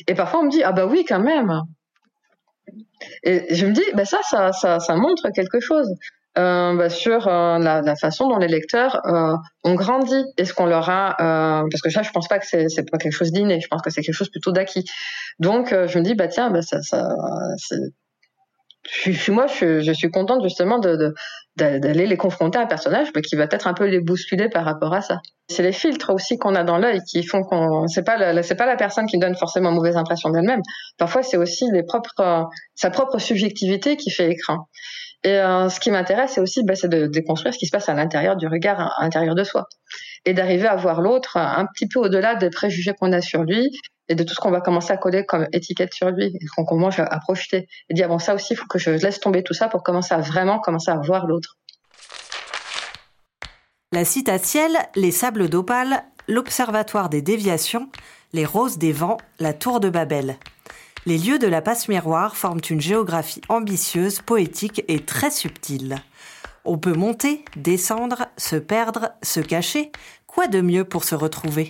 Et 0.07 0.13
parfois, 0.13 0.41
on 0.41 0.43
me 0.43 0.51
dit, 0.51 0.63
ah 0.63 0.71
bah 0.71 0.85
oui, 0.85 1.05
quand 1.07 1.19
même. 1.19 1.61
Et 3.23 3.53
je 3.55 3.65
me 3.65 3.73
dis, 3.73 3.83
bah 3.93 4.05
ça, 4.05 4.19
ça, 4.29 4.51
ça, 4.51 4.79
ça 4.79 4.95
montre 4.95 5.29
quelque 5.33 5.59
chose. 5.59 5.93
Euh, 6.37 6.77
bah 6.77 6.89
sur 6.89 7.27
euh, 7.27 7.59
la, 7.59 7.95
façon 7.97 8.29
dont 8.29 8.37
les 8.37 8.47
lecteurs 8.47 9.05
euh, 9.05 9.35
ont 9.65 9.75
grandi. 9.75 10.23
Et 10.37 10.45
ce 10.45 10.53
qu'on 10.53 10.65
leur 10.65 10.89
a 10.89 11.11
euh, 11.19 11.67
parce 11.69 11.81
que 11.81 11.89
ça 11.89 12.03
je 12.03 12.11
pense 12.11 12.29
pas 12.29 12.39
que 12.39 12.45
c'est 12.45 12.89
pas 12.89 12.97
quelque 12.97 13.11
chose 13.11 13.33
d'inné. 13.33 13.59
Je 13.59 13.67
pense 13.67 13.81
que 13.81 13.89
c'est 13.89 14.01
quelque 14.01 14.15
chose 14.15 14.29
plutôt 14.29 14.53
d'acquis. 14.53 14.85
Donc 15.39 15.71
je 15.71 15.99
me 15.99 16.03
dis 16.03 16.15
bah 16.15 16.29
tiens 16.29 16.49
bah 16.49 16.61
ça 16.61 16.81
ça 16.81 17.09
je, 18.89 19.11
je, 19.11 19.31
moi, 19.31 19.47
je, 19.47 19.81
je, 19.81 19.91
suis 19.91 20.09
contente 20.09 20.41
justement 20.43 20.79
de, 20.79 21.13
d'aller 21.55 22.07
les 22.07 22.17
confronter 22.17 22.57
à 22.57 22.61
un 22.61 22.65
personnage 22.65 23.09
mais 23.15 23.21
qui 23.21 23.35
va 23.35 23.47
peut-être 23.47 23.67
un 23.67 23.73
peu 23.73 23.85
les 23.85 23.99
bousculer 23.99 24.49
par 24.49 24.65
rapport 24.65 24.93
à 24.93 25.01
ça. 25.01 25.19
C'est 25.49 25.63
les 25.63 25.71
filtres 25.71 26.09
aussi 26.11 26.37
qu'on 26.37 26.55
a 26.55 26.63
dans 26.63 26.77
l'œil 26.77 27.01
qui 27.07 27.23
font 27.23 27.43
qu'on 27.43 27.87
c'est 27.87 28.03
pas 28.03 28.17
la, 28.17 28.41
c'est 28.41 28.55
pas 28.55 28.65
la 28.65 28.77
personne 28.77 29.05
qui 29.05 29.19
donne 29.19 29.35
forcément 29.35 29.71
mauvaise 29.71 29.97
impression 29.97 30.29
d'elle-même. 30.29 30.61
Parfois, 30.97 31.23
c'est 31.23 31.37
aussi 31.37 31.65
les 31.71 31.83
propres 31.83 32.47
sa 32.75 32.89
propre 32.89 33.19
subjectivité 33.19 33.97
qui 33.97 34.11
fait 34.11 34.31
écran. 34.31 34.67
Et 35.23 35.37
euh, 35.37 35.69
ce 35.69 35.79
qui 35.79 35.91
m'intéresse, 35.91 36.31
c'est 36.33 36.41
aussi 36.41 36.63
bah, 36.63 36.75
c'est 36.75 36.89
de 36.89 37.05
déconstruire 37.05 37.53
ce 37.53 37.59
qui 37.59 37.67
se 37.67 37.71
passe 37.71 37.89
à 37.89 37.93
l'intérieur 37.93 38.35
du 38.35 38.47
regard, 38.47 38.95
à 38.97 39.03
l'intérieur 39.03 39.35
de 39.35 39.43
soi, 39.43 39.65
et 40.25 40.33
d'arriver 40.33 40.67
à 40.67 40.75
voir 40.75 41.01
l'autre 41.01 41.37
un 41.37 41.67
petit 41.75 41.87
peu 41.87 41.99
au-delà 41.99 42.35
des 42.35 42.49
préjugés 42.49 42.93
qu'on 42.99 43.11
a 43.11 43.21
sur 43.21 43.43
lui 43.43 43.69
et 44.11 44.15
de 44.15 44.23
tout 44.23 44.33
ce 44.33 44.41
qu'on 44.41 44.51
va 44.51 44.59
commencer 44.59 44.91
à 44.91 44.97
coller 44.97 45.25
comme 45.25 45.47
étiquette 45.53 45.93
sur 45.93 46.11
lui, 46.11 46.37
qu'on 46.55 46.65
commence 46.65 46.99
à 46.99 47.19
projeter. 47.19 47.69
Et 47.89 47.93
dire, 47.93 48.09
bon, 48.09 48.19
ça 48.19 48.35
aussi, 48.35 48.53
il 48.53 48.57
faut 48.57 48.67
que 48.67 48.77
je 48.77 48.91
laisse 48.91 49.21
tomber 49.21 49.41
tout 49.41 49.53
ça 49.53 49.69
pour 49.69 49.83
commencer 49.83 50.13
à 50.13 50.19
vraiment 50.19 50.59
commencer 50.59 50.91
à 50.91 50.97
voir 50.97 51.27
l'autre. 51.27 51.57
La 53.93 54.03
citatielle, 54.03 54.77
les 54.95 55.11
sables 55.11 55.47
d'Opale, 55.47 56.03
l'Observatoire 56.27 57.07
des 57.07 57.21
déviations, 57.21 57.89
les 58.33 58.45
roses 58.45 58.77
des 58.77 58.91
vents, 58.91 59.17
la 59.39 59.53
tour 59.53 59.79
de 59.79 59.89
Babel. 59.89 60.37
Les 61.05 61.17
lieux 61.17 61.39
de 61.39 61.47
la 61.47 61.61
passe 61.61 61.87
miroir 61.87 62.35
forment 62.35 62.61
une 62.69 62.81
géographie 62.81 63.41
ambitieuse, 63.47 64.21
poétique 64.21 64.83
et 64.89 64.99
très 64.99 65.31
subtile. 65.31 65.95
On 66.65 66.77
peut 66.77 66.93
monter, 66.93 67.45
descendre, 67.55 68.27
se 68.37 68.57
perdre, 68.57 69.11
se 69.23 69.39
cacher. 69.39 69.91
Quoi 70.27 70.47
de 70.47 70.59
mieux 70.61 70.83
pour 70.83 71.05
se 71.05 71.15
retrouver? 71.15 71.69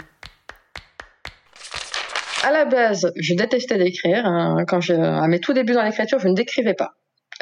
À 2.44 2.52
la 2.52 2.66
base, 2.66 3.12
je 3.18 3.34
détestais 3.34 3.78
d'écrire. 3.78 4.26
Hein. 4.26 4.66
Quand 4.68 4.82
je, 4.82 4.94
à 4.94 5.28
mes 5.28 5.40
tout 5.40 5.54
débuts 5.54 5.74
dans 5.74 5.84
l'écriture, 5.84 6.20
je 6.20 6.28
ne 6.28 6.34
décrivais 6.34 6.74
pas. 6.74 6.92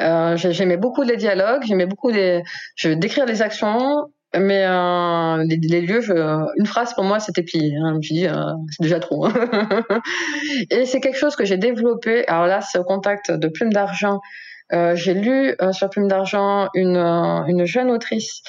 Euh, 0.00 0.36
j'aimais 0.36 0.76
beaucoup 0.76 1.02
les 1.02 1.16
dialogues, 1.16 1.62
j'aimais 1.66 1.86
beaucoup 1.86 2.10
les, 2.10 2.42
je 2.76 2.90
décrire 2.90 3.26
les 3.26 3.42
actions, 3.42 4.06
mais 4.38 4.64
euh, 4.64 5.44
les, 5.44 5.80
lieux, 5.80 6.02
une 6.56 6.66
phrase 6.66 6.94
pour 6.94 7.04
moi, 7.04 7.18
c'était 7.18 7.42
plié. 7.42 7.74
Hein. 7.76 7.98
Je 8.00 8.14
dis, 8.14 8.26
euh, 8.26 8.34
c'est 8.70 8.82
déjà 8.82 9.00
trop. 9.00 9.28
et 10.70 10.84
c'est 10.86 11.00
quelque 11.00 11.18
chose 11.18 11.34
que 11.34 11.44
j'ai 11.44 11.56
développé. 11.56 12.26
Alors 12.28 12.46
là, 12.46 12.60
c'est 12.60 12.78
au 12.78 12.84
contact 12.84 13.32
de 13.32 13.48
Plume 13.48 13.72
d'argent. 13.72 14.20
Euh, 14.72 14.94
j'ai 14.94 15.14
lu 15.14 15.54
sur 15.72 15.90
Plume 15.90 16.06
d'argent 16.06 16.68
une 16.74 17.64
jeune 17.64 17.90
autrice 17.90 18.42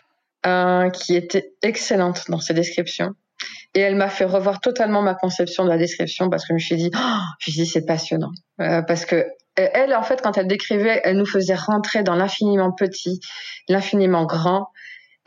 qui 0.93 1.15
était 1.15 1.53
excellente 1.63 2.25
dans 2.29 2.39
ses 2.39 2.53
descriptions. 2.53 3.11
Et 3.73 3.79
elle 3.79 3.95
m'a 3.95 4.09
fait 4.09 4.25
revoir 4.25 4.59
totalement 4.59 5.01
ma 5.01 5.15
conception 5.15 5.63
de 5.63 5.69
la 5.69 5.77
description 5.77 6.29
parce 6.29 6.43
que 6.43 6.49
je 6.49 6.53
me 6.55 6.59
suis 6.59 6.75
dit, 6.75 6.91
oh, 6.93 6.97
je 7.39 7.49
me 7.49 7.53
suis 7.53 7.63
dit 7.63 7.65
c'est 7.65 7.85
passionnant. 7.85 8.31
Euh, 8.59 8.81
parce 8.81 9.05
que 9.05 9.25
elle, 9.55 9.93
en 9.93 10.03
fait, 10.03 10.21
quand 10.21 10.37
elle 10.37 10.47
décrivait, 10.47 11.01
elle 11.03 11.17
nous 11.17 11.25
faisait 11.25 11.55
rentrer 11.55 12.03
dans 12.03 12.15
l'infiniment 12.15 12.71
petit, 12.71 13.19
l'infiniment 13.67 14.25
grand. 14.25 14.67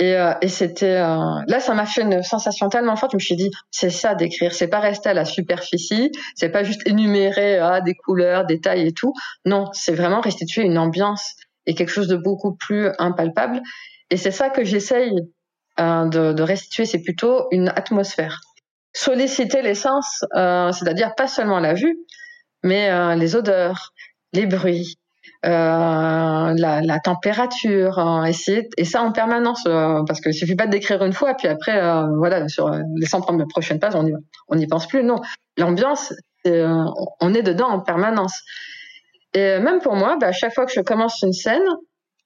Et, 0.00 0.14
euh, 0.14 0.32
et 0.40 0.48
c'était 0.48 0.96
euh, 0.96 1.40
là, 1.46 1.60
ça 1.60 1.74
m'a 1.74 1.86
fait 1.86 2.02
une 2.02 2.22
sensation 2.22 2.68
tellement 2.68 2.96
forte. 2.96 3.12
Je 3.12 3.16
me 3.16 3.20
suis 3.22 3.36
dit, 3.36 3.50
c'est 3.70 3.90
ça 3.90 4.14
d'écrire. 4.14 4.52
C'est 4.52 4.68
pas 4.68 4.80
rester 4.80 5.10
à 5.10 5.14
la 5.14 5.24
superficie. 5.24 6.10
C'est 6.34 6.48
pas 6.48 6.64
juste 6.64 6.86
énumérer 6.86 7.58
ah, 7.58 7.80
des 7.80 7.94
couleurs, 7.94 8.44
des 8.46 8.60
tailles 8.60 8.88
et 8.88 8.92
tout. 8.92 9.12
Non, 9.44 9.66
c'est 9.72 9.94
vraiment 9.94 10.20
restituer 10.20 10.62
une 10.62 10.78
ambiance 10.78 11.34
et 11.66 11.74
quelque 11.74 11.90
chose 11.90 12.08
de 12.08 12.16
beaucoup 12.16 12.54
plus 12.54 12.90
impalpable. 12.98 13.62
Et 14.10 14.16
c'est 14.16 14.30
ça 14.30 14.50
que 14.50 14.64
j'essaye 14.64 15.12
euh, 15.80 16.32
de, 16.32 16.42
restituer, 16.42 16.86
c'est 16.86 17.02
plutôt 17.02 17.46
une 17.50 17.68
atmosphère. 17.68 18.40
Solliciter 18.92 19.62
les 19.62 19.74
sens, 19.74 20.24
euh, 20.36 20.70
c'est-à-dire 20.72 21.14
pas 21.16 21.26
seulement 21.26 21.58
la 21.58 21.74
vue, 21.74 21.98
mais 22.62 22.90
euh, 22.90 23.14
les 23.14 23.36
odeurs, 23.36 23.92
les 24.32 24.46
bruits, 24.46 24.96
la, 25.42 26.98
température, 27.02 27.98
hein, 27.98 28.24
et 28.24 28.84
ça 28.84 29.02
en 29.02 29.12
permanence, 29.12 29.64
euh, 29.66 30.02
parce 30.06 30.20
que 30.20 30.32
suffit 30.32 30.56
pas 30.56 30.66
de 30.66 30.72
décrire 30.72 31.04
une 31.04 31.12
fois, 31.12 31.34
puis 31.34 31.48
après, 31.48 31.78
euh, 31.78 32.06
voilà, 32.16 32.48
sur 32.48 32.70
les 32.70 33.06
100 33.06 33.20
prochaines 33.48 33.78
pages, 33.78 33.94
on 33.94 34.04
n'y 34.04 34.12
on 34.48 34.58
y 34.58 34.66
pense 34.66 34.86
plus. 34.86 35.02
Non, 35.02 35.20
l'ambiance, 35.58 36.14
on 36.46 37.34
est 37.34 37.42
dedans 37.42 37.68
en 37.68 37.80
permanence. 37.80 38.42
Et 39.34 39.58
même 39.58 39.80
pour 39.80 39.96
moi, 39.96 40.16
bah, 40.20 40.28
à 40.28 40.32
chaque 40.32 40.54
fois 40.54 40.64
que 40.64 40.72
je 40.72 40.80
commence 40.80 41.20
une 41.22 41.32
scène, 41.32 41.64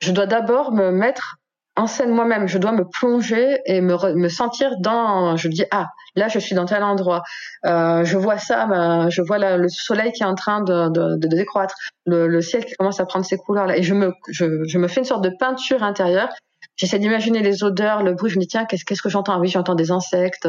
je 0.00 0.12
dois 0.12 0.26
d'abord 0.26 0.72
me 0.72 0.90
mettre 0.90 1.36
en 1.78 1.86
scène 1.86 2.10
moi-même. 2.10 2.48
Je 2.48 2.58
dois 2.58 2.72
me 2.72 2.84
plonger 2.84 3.60
et 3.64 3.80
me, 3.80 4.28
sentir 4.28 4.72
dans. 4.80 5.36
Je 5.36 5.48
dis 5.48 5.64
ah 5.70 5.86
là 6.16 6.28
je 6.28 6.38
suis 6.38 6.54
dans 6.54 6.66
tel 6.66 6.82
endroit. 6.82 7.22
Euh, 7.64 8.04
je 8.04 8.18
vois 8.18 8.38
ça, 8.38 9.08
je 9.08 9.22
vois 9.22 9.38
le 9.38 9.68
soleil 9.68 10.12
qui 10.12 10.22
est 10.22 10.26
en 10.26 10.34
train 10.34 10.60
de, 10.60 11.16
décroître, 11.28 11.74
le, 12.04 12.40
ciel 12.40 12.64
qui 12.64 12.74
commence 12.74 13.00
à 13.00 13.06
prendre 13.06 13.24
ces 13.24 13.36
couleurs 13.36 13.66
là, 13.66 13.78
et 13.78 13.82
je 13.82 13.94
me 13.94 14.88
fais 14.88 15.00
une 15.00 15.06
sorte 15.06 15.24
de 15.24 15.30
peinture 15.38 15.82
intérieure. 15.82 16.28
J'essaie 16.76 16.98
d'imaginer 16.98 17.42
les 17.42 17.64
odeurs, 17.64 18.02
le 18.02 18.14
bruit. 18.14 18.30
Je 18.30 18.36
me 18.36 18.42
dis 18.42 18.48
tiens 18.48 18.64
qu'est-ce 18.64 19.02
que 19.02 19.08
j'entends? 19.08 19.38
Oui 19.40 19.48
j'entends 19.48 19.76
des 19.76 19.90
insectes. 19.92 20.48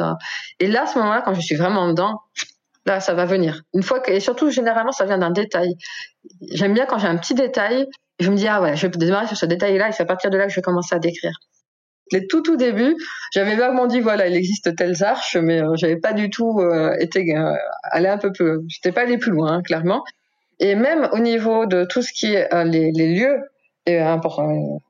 Et 0.60 0.68
là 0.68 0.84
à 0.84 0.88
ce 0.88 0.98
moment-là 0.98 1.22
quand 1.22 1.34
je 1.34 1.42
suis 1.42 1.56
vraiment 1.56 1.88
dedans, 1.88 2.22
là 2.86 3.00
ça 3.00 3.14
va 3.14 3.26
venir. 3.26 3.62
Une 3.74 3.84
fois 3.84 4.00
que 4.00 4.12
et 4.12 4.20
surtout 4.20 4.50
généralement 4.50 4.92
ça 4.92 5.06
vient 5.06 5.20
d'un 5.20 5.32
détail. 5.32 5.76
J'aime 6.52 6.74
bien 6.74 6.88
quand 6.88 6.98
j'ai 6.98 7.08
un 7.08 7.18
petit 7.18 7.36
détail 7.36 7.86
je 8.20 8.30
me 8.32 8.36
dis, 8.36 8.48
ah 8.48 8.62
ouais, 8.62 8.76
je 8.76 8.88
vais 8.88 8.98
démarrer 8.98 9.28
sur 9.28 9.38
ce 9.38 9.46
détail-là 9.46 9.90
et 9.90 9.92
c'est 9.92 10.04
à 10.04 10.06
partir 10.06 10.30
de 10.30 10.38
là 10.38 10.46
que 10.46 10.52
je 10.52 10.56
vais 10.58 10.62
commencer 10.62 10.96
à 10.96 11.00
décrire. 11.00 11.40
Les 12.12 12.26
tout 12.28 12.42
tout 12.42 12.58
début, 12.58 12.96
j'avais 13.34 13.56
vaguement 13.56 13.86
dit 13.86 14.00
voilà, 14.00 14.28
il 14.28 14.36
existe 14.36 14.76
telles 14.76 15.04
arches, 15.04 15.38
mais 15.38 15.62
euh, 15.62 15.76
j'avais 15.76 15.98
pas 15.98 16.14
du 16.14 16.30
tout 16.30 16.60
euh, 16.60 16.96
été 17.00 17.38
euh, 17.38 17.54
allé 17.84 18.08
un 18.08 18.18
peu 18.18 18.32
plus, 18.32 18.62
j'étais 18.68 18.92
pas 18.92 19.02
allé 19.02 19.18
plus 19.18 19.32
loin 19.32 19.54
hein, 19.54 19.62
clairement. 19.62 20.04
Et 20.60 20.76
même 20.76 21.08
au 21.14 21.20
niveau 21.20 21.66
de 21.66 21.86
tout 21.86 22.02
ce 22.02 22.12
qui 22.12 22.34
est 22.34 22.54
euh, 22.54 22.64
les, 22.64 22.92
lieux, 22.92 23.40
et 23.86 24.00
important. 24.00 24.82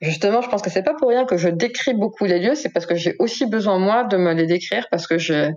Justement, 0.00 0.42
je 0.42 0.48
pense 0.48 0.60
que 0.60 0.70
c'est 0.70 0.82
pas 0.82 0.94
pour 0.94 1.08
rien 1.08 1.24
que 1.24 1.36
je 1.36 1.48
décris 1.48 1.94
beaucoup 1.94 2.24
les 2.24 2.38
lieux, 2.38 2.54
c'est 2.54 2.70
parce 2.70 2.84
que 2.84 2.94
j'ai 2.94 3.14
aussi 3.18 3.46
besoin 3.46 3.78
moi 3.78 4.04
de 4.04 4.16
me 4.16 4.34
les 4.34 4.46
décrire 4.46 4.86
parce 4.90 5.06
que 5.06 5.16
je 5.16 5.50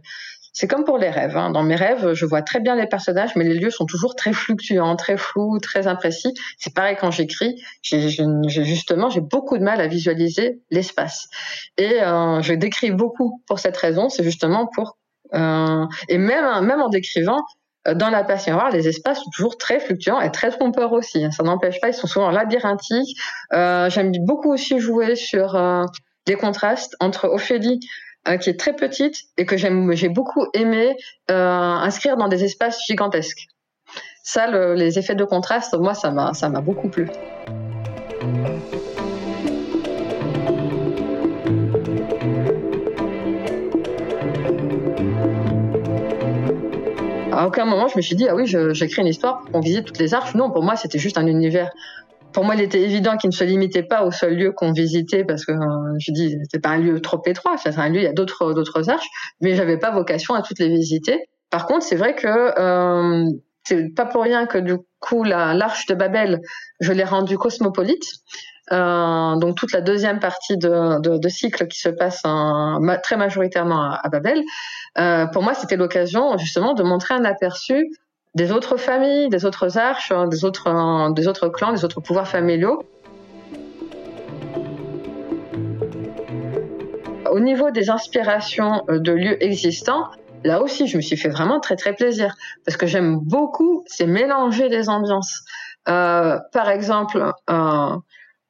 c'est 0.57 0.67
comme 0.67 0.85
pour 0.85 0.97
les 0.97 1.11
rêves. 1.11 1.37
Hein. 1.37 1.51
Dans 1.51 1.61
mes 1.61 1.75
rêves, 1.75 2.13
je 2.13 2.25
vois 2.25 2.41
très 2.41 2.59
bien 2.59 2.75
les 2.75 2.87
personnages, 2.87 3.35
mais 3.35 3.43
les 3.43 3.53
lieux 3.53 3.69
sont 3.69 3.85
toujours 3.85 4.15
très 4.15 4.33
fluctuants, 4.33 4.95
très 4.95 5.15
flous, 5.15 5.59
très 5.59 5.85
imprécis. 5.85 6.33
C'est 6.57 6.73
pareil 6.73 6.97
quand 6.99 7.11
j'écris. 7.11 7.61
J'ai, 7.83 8.09
justement, 8.47 9.11
j'ai 9.11 9.21
beaucoup 9.21 9.59
de 9.59 9.63
mal 9.63 9.79
à 9.79 9.85
visualiser 9.85 10.59
l'espace. 10.71 11.27
Et 11.77 12.01
euh, 12.01 12.41
je 12.41 12.55
décris 12.55 12.89
beaucoup 12.89 13.43
pour 13.45 13.59
cette 13.59 13.77
raison. 13.77 14.09
C'est 14.09 14.23
justement 14.23 14.65
pour 14.65 14.97
euh, 15.35 15.85
et 16.09 16.17
même 16.17 16.65
même 16.65 16.81
en 16.81 16.89
décrivant, 16.89 17.43
euh, 17.87 17.93
dans 17.93 18.09
la 18.09 18.23
passion 18.23 18.59
les 18.73 18.87
espaces 18.87 19.19
sont 19.19 19.29
toujours 19.35 19.59
très 19.59 19.79
fluctuants 19.79 20.21
et 20.21 20.31
très 20.31 20.49
trompeurs 20.49 20.93
aussi. 20.93 21.23
Ça 21.33 21.43
n'empêche 21.43 21.79
pas, 21.79 21.89
ils 21.89 21.93
sont 21.93 22.07
souvent 22.07 22.31
labyrinthiques. 22.31 23.15
J'aime 23.51 24.11
beaucoup 24.25 24.51
aussi 24.51 24.79
jouer 24.79 25.15
sur 25.15 25.55
euh, 25.55 25.83
les 26.27 26.35
contrastes 26.35 26.95
entre 26.99 27.29
Ophélie 27.29 27.79
euh, 28.27 28.37
qui 28.37 28.49
est 28.49 28.59
très 28.59 28.75
petite 28.75 29.15
et 29.37 29.45
que 29.45 29.55
j'ai 29.57 30.09
beaucoup 30.09 30.45
aimé 30.53 30.97
euh, 31.31 31.35
inscrire 31.35 32.17
dans 32.17 32.27
des 32.27 32.43
espaces 32.43 32.79
gigantesques. 32.87 33.47
Ça, 34.23 34.47
les 34.75 34.99
effets 34.99 35.15
de 35.15 35.23
contraste, 35.23 35.73
moi, 35.77 35.93
ça 35.93 36.11
m'a, 36.11 36.33
ça 36.33 36.49
m'a 36.49 36.59
beaucoup 36.59 36.89
plu. 36.89 37.07
À 47.31 47.45
aucun 47.47 47.65
moment, 47.65 47.87
je 47.87 47.95
me 47.95 48.01
suis 48.01 48.15
dit, 48.15 48.27
ah 48.27 48.35
oui, 48.35 48.47
j'écris 48.47 49.01
une 49.01 49.07
histoire 49.07 49.39
pour 49.39 49.51
qu'on 49.51 49.59
visite 49.61 49.85
toutes 49.85 49.99
les 49.99 50.13
arches. 50.13 50.35
Non, 50.35 50.49
pour 50.51 50.63
moi, 50.63 50.75
c'était 50.75 50.99
juste 50.99 51.17
un 51.17 51.27
univers 51.27 51.71
pour 52.38 52.45
moi, 52.45 52.54
il 52.54 52.62
était 52.62 52.84
évident 52.84 53.17
qu'il 53.17 53.32
ne 53.32 53.36
se 53.36 53.43
limitait 53.43 53.82
pas 53.82 54.04
au 54.04 54.12
seul 54.12 54.36
lieu 54.36 54.52
qu'on 54.52 54.71
visitait 54.71 55.23
parce 55.23 55.43
que 55.43 55.54
euh, 55.54 55.95
je 55.97 56.12
dis 56.12 56.36
c'est 56.52 56.62
pas 56.62 56.69
un 56.69 56.78
lieu 56.78 57.02
trop 57.02 57.19
étroit, 57.26 57.58
c'est 57.58 57.76
un 57.80 57.89
lieu 57.89 57.97
il 57.97 58.04
y 58.04 58.08
a 58.08 58.13
d'autres 58.13 58.54
d'autres 58.54 58.91
arches, 58.91 59.08
mais 59.41 59.56
j'avais 59.56 59.80
pas 59.80 59.89
vocation 59.89 60.36
à 60.36 60.43
toutes 60.43 60.60
les 60.60 60.69
visiter. 60.69 61.17
Par 61.50 61.65
contre, 61.65 61.82
c'est 61.82 61.95
vrai 61.95 62.13
que 62.13 62.28
euh, 62.28 63.26
c'est 63.63 63.91
pas 63.95 64.06
pour 64.06 64.21
rien 64.21 64.45
que 64.45 64.60
du 64.60 64.76
coup 65.00 65.23
l'arche 65.23 65.88
de 65.88 65.95
Babel, 65.95 66.39
je 66.80 66.93
l'ai 66.93 67.06
rendue 67.06 67.39
cosmopolite. 67.39 68.06
Euh, 68.71 69.36
donc 69.38 69.56
toute 69.58 69.71
la 69.71 69.82
deuxième 69.82 70.19
partie 70.19 70.58
de, 70.58 71.30
cycle 71.30 71.67
qui 71.67 71.80
se 71.80 71.89
passe 71.89 72.21
très 73.02 73.17
majoritairement 73.17 73.82
à, 73.82 74.00
à 74.04 74.10
Babel, 74.10 74.43
euh, 75.00 75.26
pour 75.26 75.41
moi 75.41 75.56
c'était 75.56 75.76
l'occasion 75.76 76.38
justement 76.38 76.76
de 76.76 76.84
montrer 76.84 77.15
un 77.15 77.26
aperçu 77.26 77.89
des 78.38 78.52
autres 78.52 78.78
familles, 78.78 79.30
des 79.30 79.45
autres 79.45 79.80
arches, 79.80 80.12
hein, 80.12 80.28
des 80.28 80.45
autres, 80.45 80.67
euh, 80.67 81.12
des 81.12 81.28
autres 81.28 81.50
clans, 81.50 81.71
des 81.71 81.84
autres 81.84 82.02
pouvoirs 82.02 82.28
familiaux. 82.28 82.84
Au 87.32 87.39
niveau 87.39 87.71
des 87.71 87.89
inspirations 87.89 88.84
euh, 88.89 89.00
de 89.00 89.12
lieux 89.12 89.43
existants, 89.43 90.04
là 90.43 90.62
aussi, 90.62 90.86
je 90.88 90.97
me 90.97 91.02
suis 91.02 91.17
fait 91.17 91.30
vraiment 91.30 91.60
très 91.60 91.76
très 91.76 91.93
plaisir 91.93 92.36
parce 92.63 92.78
que 92.78 92.86
j'aime 92.86 93.17
beaucoup, 93.17 93.84
c'est 93.88 94.08
mélanger 94.08 94.69
les 94.69 94.88
ambiances. 94.88 95.43
Euh, 95.89 96.38
par 96.54 96.69
exemple, 96.69 97.34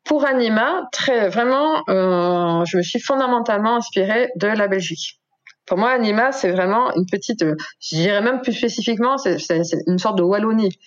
pour 0.04 0.26
Anima, 0.26 0.88
très 0.92 1.30
vraiment, 1.30 1.84
euh, 1.90 2.66
je 2.66 2.78
me 2.78 2.82
suis 2.82 3.00
fondamentalement 3.00 3.76
inspirée 3.76 4.32
de 4.36 4.48
la 4.48 4.68
Belgique. 4.68 5.20
Pour 5.68 5.78
moi, 5.78 5.90
Anima, 5.92 6.32
c'est 6.32 6.52
vraiment 6.52 6.94
une 6.96 7.06
petite, 7.06 7.44
euh, 7.44 7.56
je 7.82 7.98
dirais 7.98 8.22
même 8.22 8.42
plus 8.42 8.54
spécifiquement, 8.54 9.18
c'est 9.18 9.38
une 9.86 10.00
sorte 10.00 10.18
de 10.18 10.24
Wallonie. 10.24 10.78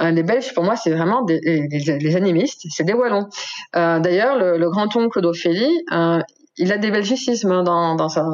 Euh, 0.00 0.10
les 0.10 0.24
Belges, 0.24 0.52
pour 0.54 0.64
moi, 0.64 0.74
c'est 0.74 0.90
vraiment 0.90 1.22
des, 1.22 1.40
les, 1.40 2.16
animistes, 2.16 2.62
c'est 2.68 2.82
des 2.82 2.94
Wallons. 2.94 3.28
Euh, 3.76 4.00
D'ailleurs, 4.00 4.36
le, 4.36 4.58
le 4.58 4.70
grand-oncle 4.70 5.20
d'Ophélie, 5.20 5.84
il 6.56 6.72
a 6.72 6.78
des 6.78 6.90
belgicismes 6.90 7.62
dans, 7.64 7.94
dans 7.96 8.08
sa... 8.08 8.24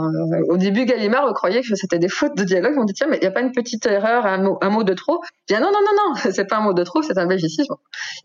Au 0.49 0.57
début, 0.57 0.85
Gallimard 0.85 1.33
croyait 1.35 1.63
que 1.63 1.75
c'était 1.75 1.99
des 1.99 2.09
fautes 2.09 2.37
de 2.37 2.45
dialogue. 2.45 2.75
On 2.79 2.85
dit 2.85 2.93
tiens, 2.93 3.07
mais 3.09 3.17
il 3.17 3.21
n'y 3.21 3.27
a 3.27 3.31
pas 3.31 3.41
une 3.41 3.53
petite 3.53 3.87
erreur, 3.87 4.27
un 4.27 4.39
mot, 4.39 4.59
un 4.61 4.69
mot 4.69 4.85
de 4.85 4.93
trop? 4.93 5.21
Je 5.49 5.55
dis 5.55 5.61
non, 5.61 5.71
non, 5.71 5.79
non, 5.81 5.93
non, 5.97 6.15
c'est 6.33 6.47
pas 6.47 6.57
un 6.59 6.61
mot 6.61 6.75
de 6.75 6.83
trop, 6.83 7.03
c'est 7.03 7.19
un 7.19 7.27
belgicisme. 7.27 7.75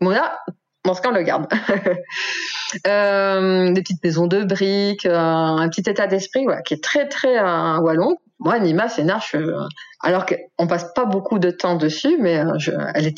Bon 0.00 0.10
là, 0.10 0.38
dans 0.86 0.94
ce 0.94 1.02
cas, 1.02 1.10
on 1.10 1.14
le 1.14 1.22
garde. 1.22 1.46
euh, 2.86 3.72
des 3.72 3.82
petites 3.82 4.02
maisons 4.02 4.26
de 4.26 4.44
briques, 4.44 5.06
euh, 5.06 5.16
un 5.16 5.68
petit 5.68 5.88
état 5.88 6.06
d'esprit 6.06 6.46
qui 6.64 6.74
est 6.74 6.82
très 6.82 7.08
très 7.08 7.38
euh, 7.38 7.78
wallon. 7.78 8.16
Moi, 8.38 8.58
Nima, 8.58 8.88
c'est 8.88 9.02
une 9.02 9.10
arche, 9.10 9.34
euh, 9.34 9.66
alors 10.02 10.26
qu'on 10.26 10.66
passe 10.66 10.92
pas 10.94 11.04
beaucoup 11.04 11.38
de 11.38 11.50
temps 11.50 11.76
dessus, 11.76 12.16
mais 12.20 12.42
je, 12.58 12.70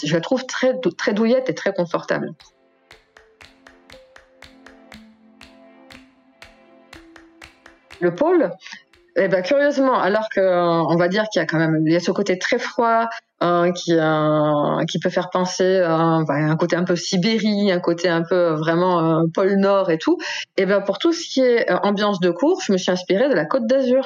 je 0.05 0.15
la 0.15 0.21
trouve 0.21 0.47
très, 0.47 0.75
très 0.97 1.13
douillette 1.13 1.51
et 1.51 1.55
très 1.55 1.73
confortable. 1.73 2.33
Le 8.01 8.15
pôle, 8.15 8.53
eh 9.19 9.29
ben, 9.29 9.43
curieusement, 9.43 9.99
alors 9.99 10.29
que 10.35 10.41
on 10.41 10.97
va 10.97 11.09
dire 11.09 11.25
qu'il 11.29 11.41
y 11.41 11.43
a 11.43 11.47
quand 11.47 11.59
même 11.59 11.83
il 11.87 11.93
y 11.93 11.97
a 11.97 12.01
ce 12.01 12.11
côté 12.11 12.39
très 12.39 12.59
froid 12.59 13.09
euh, 13.43 13.73
qui 13.73 13.95
euh, 13.95 14.85
qui 14.91 14.99
peut 14.99 15.11
faire 15.11 15.31
penser 15.31 15.65
euh, 15.65 16.25
un 16.29 16.57
côté 16.57 16.77
un 16.77 16.85
peu 16.85 16.97
Sibérie, 16.97 17.71
un 17.73 17.81
côté 17.81 18.09
un 18.09 18.23
peu 18.23 18.51
vraiment 18.53 19.23
pôle 19.35 19.57
Nord 19.57 19.91
et 19.91 19.99
tout. 19.99 20.19
Et 20.57 20.63
eh 20.63 20.67
ben 20.67 20.81
pour 20.81 20.99
tout 20.99 21.13
ce 21.13 21.27
qui 21.29 21.41
est 21.41 21.71
ambiance 21.83 22.21
de 22.21 22.31
cours, 22.31 22.61
je 22.63 22.73
me 22.73 22.79
suis 22.79 22.91
inspirée 22.91 23.29
de 23.29 23.35
la 23.35 23.45
Côte 23.45 23.67
d'Azur. 23.67 24.05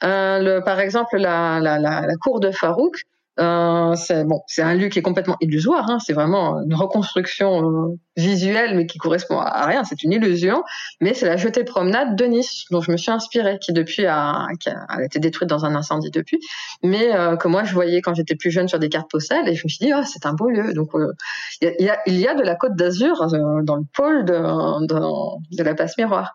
par 0.00 0.80
exemple, 0.80 1.16
la, 1.18 2.02
cour 2.20 2.40
de 2.40 2.50
Farouk, 2.50 3.04
euh, 3.40 3.94
c'est 3.96 4.62
un 4.62 4.74
lieu 4.74 4.88
qui 4.88 4.98
est 4.98 5.02
complètement 5.02 5.36
illusoire. 5.40 5.90
Hein, 5.90 5.98
c'est 6.04 6.12
vraiment 6.12 6.62
une 6.62 6.74
reconstruction 6.74 7.68
euh, 7.68 7.98
visuelle, 8.16 8.76
mais 8.76 8.86
qui 8.86 8.98
correspond 8.98 9.38
à 9.38 9.66
rien. 9.66 9.84
C'est 9.84 10.02
une 10.02 10.12
illusion. 10.12 10.62
Mais 11.00 11.14
c'est 11.14 11.26
la 11.26 11.36
jetée 11.36 11.64
promenade 11.64 12.16
de 12.16 12.24
Nice, 12.24 12.64
dont 12.70 12.80
je 12.80 12.90
me 12.90 12.96
suis 12.96 13.10
inspirée, 13.10 13.58
qui 13.60 13.72
depuis 13.72 14.06
a, 14.06 14.46
a, 14.88 15.02
été 15.02 15.18
détruite 15.18 15.48
dans 15.48 15.64
un 15.64 15.74
incendie 15.74 16.10
depuis, 16.10 16.40
mais 16.82 17.14
euh, 17.14 17.36
que 17.36 17.48
moi 17.48 17.64
je 17.64 17.74
voyais 17.74 18.00
quand 18.00 18.14
j'étais 18.14 18.36
plus 18.36 18.50
jeune 18.50 18.68
sur 18.68 18.78
des 18.78 18.88
cartes 18.88 19.10
postales, 19.10 19.48
et 19.48 19.54
je 19.54 19.62
me 19.64 19.68
suis 19.68 19.84
dit, 19.84 19.92
oh, 19.94 20.02
c'est 20.04 20.26
un 20.26 20.34
beau 20.34 20.48
lieu. 20.48 20.72
Donc 20.74 20.94
euh, 20.94 21.12
il 21.60 21.74
y, 21.80 21.90
a, 21.90 21.98
y 22.06 22.26
a 22.26 22.34
de 22.34 22.42
la 22.42 22.54
Côte 22.54 22.76
d'Azur 22.76 23.26
dans 23.62 23.76
le 23.76 23.84
pôle 23.94 24.24
de, 24.24 25.62
la 25.62 25.74
passe 25.74 25.96
miroir. 25.98 26.34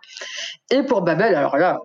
Et 0.72 0.84
pour 0.84 1.02
Babel, 1.02 1.34
alors 1.36 1.58
là, 1.58 1.80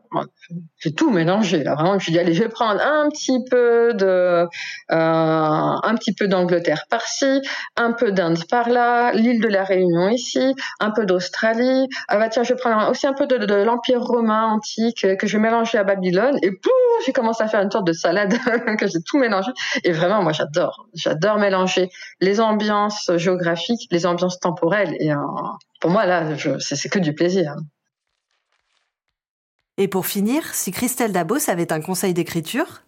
j'ai 0.78 0.92
tout 0.92 1.10
mélangé. 1.10 1.62
Là, 1.62 1.74
vraiment, 1.74 1.92
je 1.92 1.94
me 1.94 2.00
suis 2.00 2.12
dit, 2.12 2.18
allez, 2.18 2.34
je 2.34 2.42
vais 2.42 2.48
prendre 2.48 2.80
un 2.80 3.08
petit 3.08 3.38
peu 3.50 3.94
de 3.94 4.04
euh, 4.04 4.46
un 4.90 5.94
petit 5.96 6.12
peu 6.12 6.28
d'Angleterre 6.28 6.84
par-ci, 6.90 7.40
un 7.76 7.92
peu 7.92 8.12
d'Inde 8.12 8.38
par-là, 8.50 9.12
l'île 9.12 9.40
de 9.40 9.48
la 9.48 9.64
Réunion 9.64 9.83
ici, 10.08 10.54
un 10.80 10.90
peu 10.90 11.06
d'Australie. 11.06 11.88
Ah 12.08 12.18
bah 12.18 12.28
tiens, 12.28 12.42
je 12.42 12.54
vais 12.54 12.60
prendre 12.60 12.90
aussi 12.90 13.06
un 13.06 13.12
peu 13.12 13.26
de, 13.26 13.36
l'Empire 13.64 14.00
romain 14.00 14.46
antique 14.46 15.06
que 15.18 15.26
je 15.26 15.36
vais 15.36 15.42
mélanger 15.42 15.78
à 15.78 15.84
Babylone. 15.84 16.38
Et 16.42 16.50
pouf, 16.50 16.72
j'ai 17.06 17.12
commencé 17.12 17.42
à 17.42 17.48
faire 17.48 17.60
une 17.60 17.70
sorte 17.70 17.86
de 17.86 17.92
salade 17.92 18.34
que 18.78 18.86
j'ai 18.86 19.02
tout 19.02 19.18
mélangé. 19.18 19.50
Et 19.84 19.92
vraiment, 19.92 20.22
moi, 20.22 20.32
j'adore. 20.32 20.86
J'adore 20.94 21.38
mélanger 21.38 21.90
les 22.20 22.40
ambiances 22.40 23.10
géographiques, 23.16 23.88
les 23.90 24.06
ambiances 24.06 24.40
temporelles. 24.40 24.96
Et 25.00 25.12
euh, 25.12 25.16
pour 25.80 25.90
moi, 25.90 26.06
là, 26.06 26.36
c'est 26.58 26.88
que 26.88 26.98
du 26.98 27.14
plaisir. 27.14 27.54
Et 29.76 29.88
pour 29.88 30.06
finir, 30.06 30.54
si 30.54 30.70
Christelle 30.70 31.12
Dabos 31.12 31.50
avait 31.50 31.72
un 31.72 31.80
conseil 31.80 32.14
d'écriture? 32.14 32.82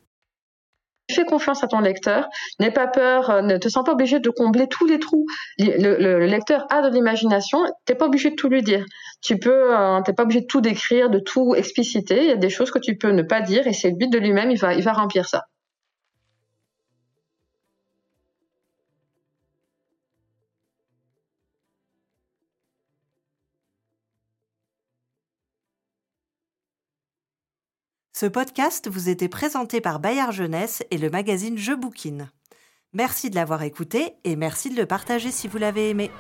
Fais 1.11 1.25
confiance 1.25 1.63
à 1.63 1.69
ton 1.69 1.79
lecteur, 1.79 2.29
n'aie 2.59 2.73
pas 2.73 2.89
peur, 2.89 3.31
euh, 3.31 3.41
ne 3.41 3.57
te 3.59 3.69
sens 3.69 3.85
pas 3.85 3.93
obligé 3.93 4.19
de 4.19 4.29
combler 4.31 4.67
tous 4.67 4.87
les 4.87 4.99
trous. 4.99 5.25
Le, 5.59 6.27
lecteur 6.27 6.67
a 6.69 6.83
de 6.83 6.93
l'imagination, 6.93 7.61
t'es 7.85 7.95
pas 7.95 8.07
obligé 8.07 8.31
de 8.31 8.35
tout 8.35 8.49
lui 8.49 8.63
dire. 8.63 8.85
Tu 9.23 9.39
peux, 9.39 9.77
euh, 9.77 10.01
t'es 10.03 10.13
pas 10.13 10.25
obligé 10.25 10.41
de 10.41 10.47
tout 10.47 10.61
décrire, 10.61 11.09
de 11.09 11.21
tout 11.21 11.55
expliciter. 11.55 12.25
Il 12.25 12.29
y 12.29 12.33
a 12.33 12.37
des 12.37 12.51
choses 12.51 12.73
que 12.73 12.81
tu 12.81 12.97
peux 12.97 13.11
ne 13.11 13.23
pas 13.23 13.41
dire 13.41 13.67
et 13.69 13.73
c'est 13.73 13.93
but 13.93 14.11
de 14.11 14.19
lui-même, 14.19 14.51
il 14.51 14.59
va, 14.59 14.75
il 14.75 14.83
va 14.83 14.93
remplir 14.93 15.29
ça. 15.29 15.45
Ce 28.19 28.25
podcast 28.25 28.89
vous 28.89 29.11
était 29.11 29.29
présenté 29.29 29.83
par 29.83 30.01
Bayard 30.01 30.33
Jeunesse 30.33 30.83
et 30.91 30.97
le 30.97 31.11
magazine 31.11 31.59
Je 31.59 31.75
Bouquine. 31.75 32.31
Merci 32.95 33.29
de 33.29 33.35
l'avoir 33.35 33.63
écouté 33.63 34.15
et 34.25 34.37
merci 34.37 34.71
de 34.71 34.77
le 34.77 34.87
partager 34.87 35.31
si 35.31 35.49
vous 35.49 35.59
l'avez 35.59 35.91
aimé. 35.91 36.11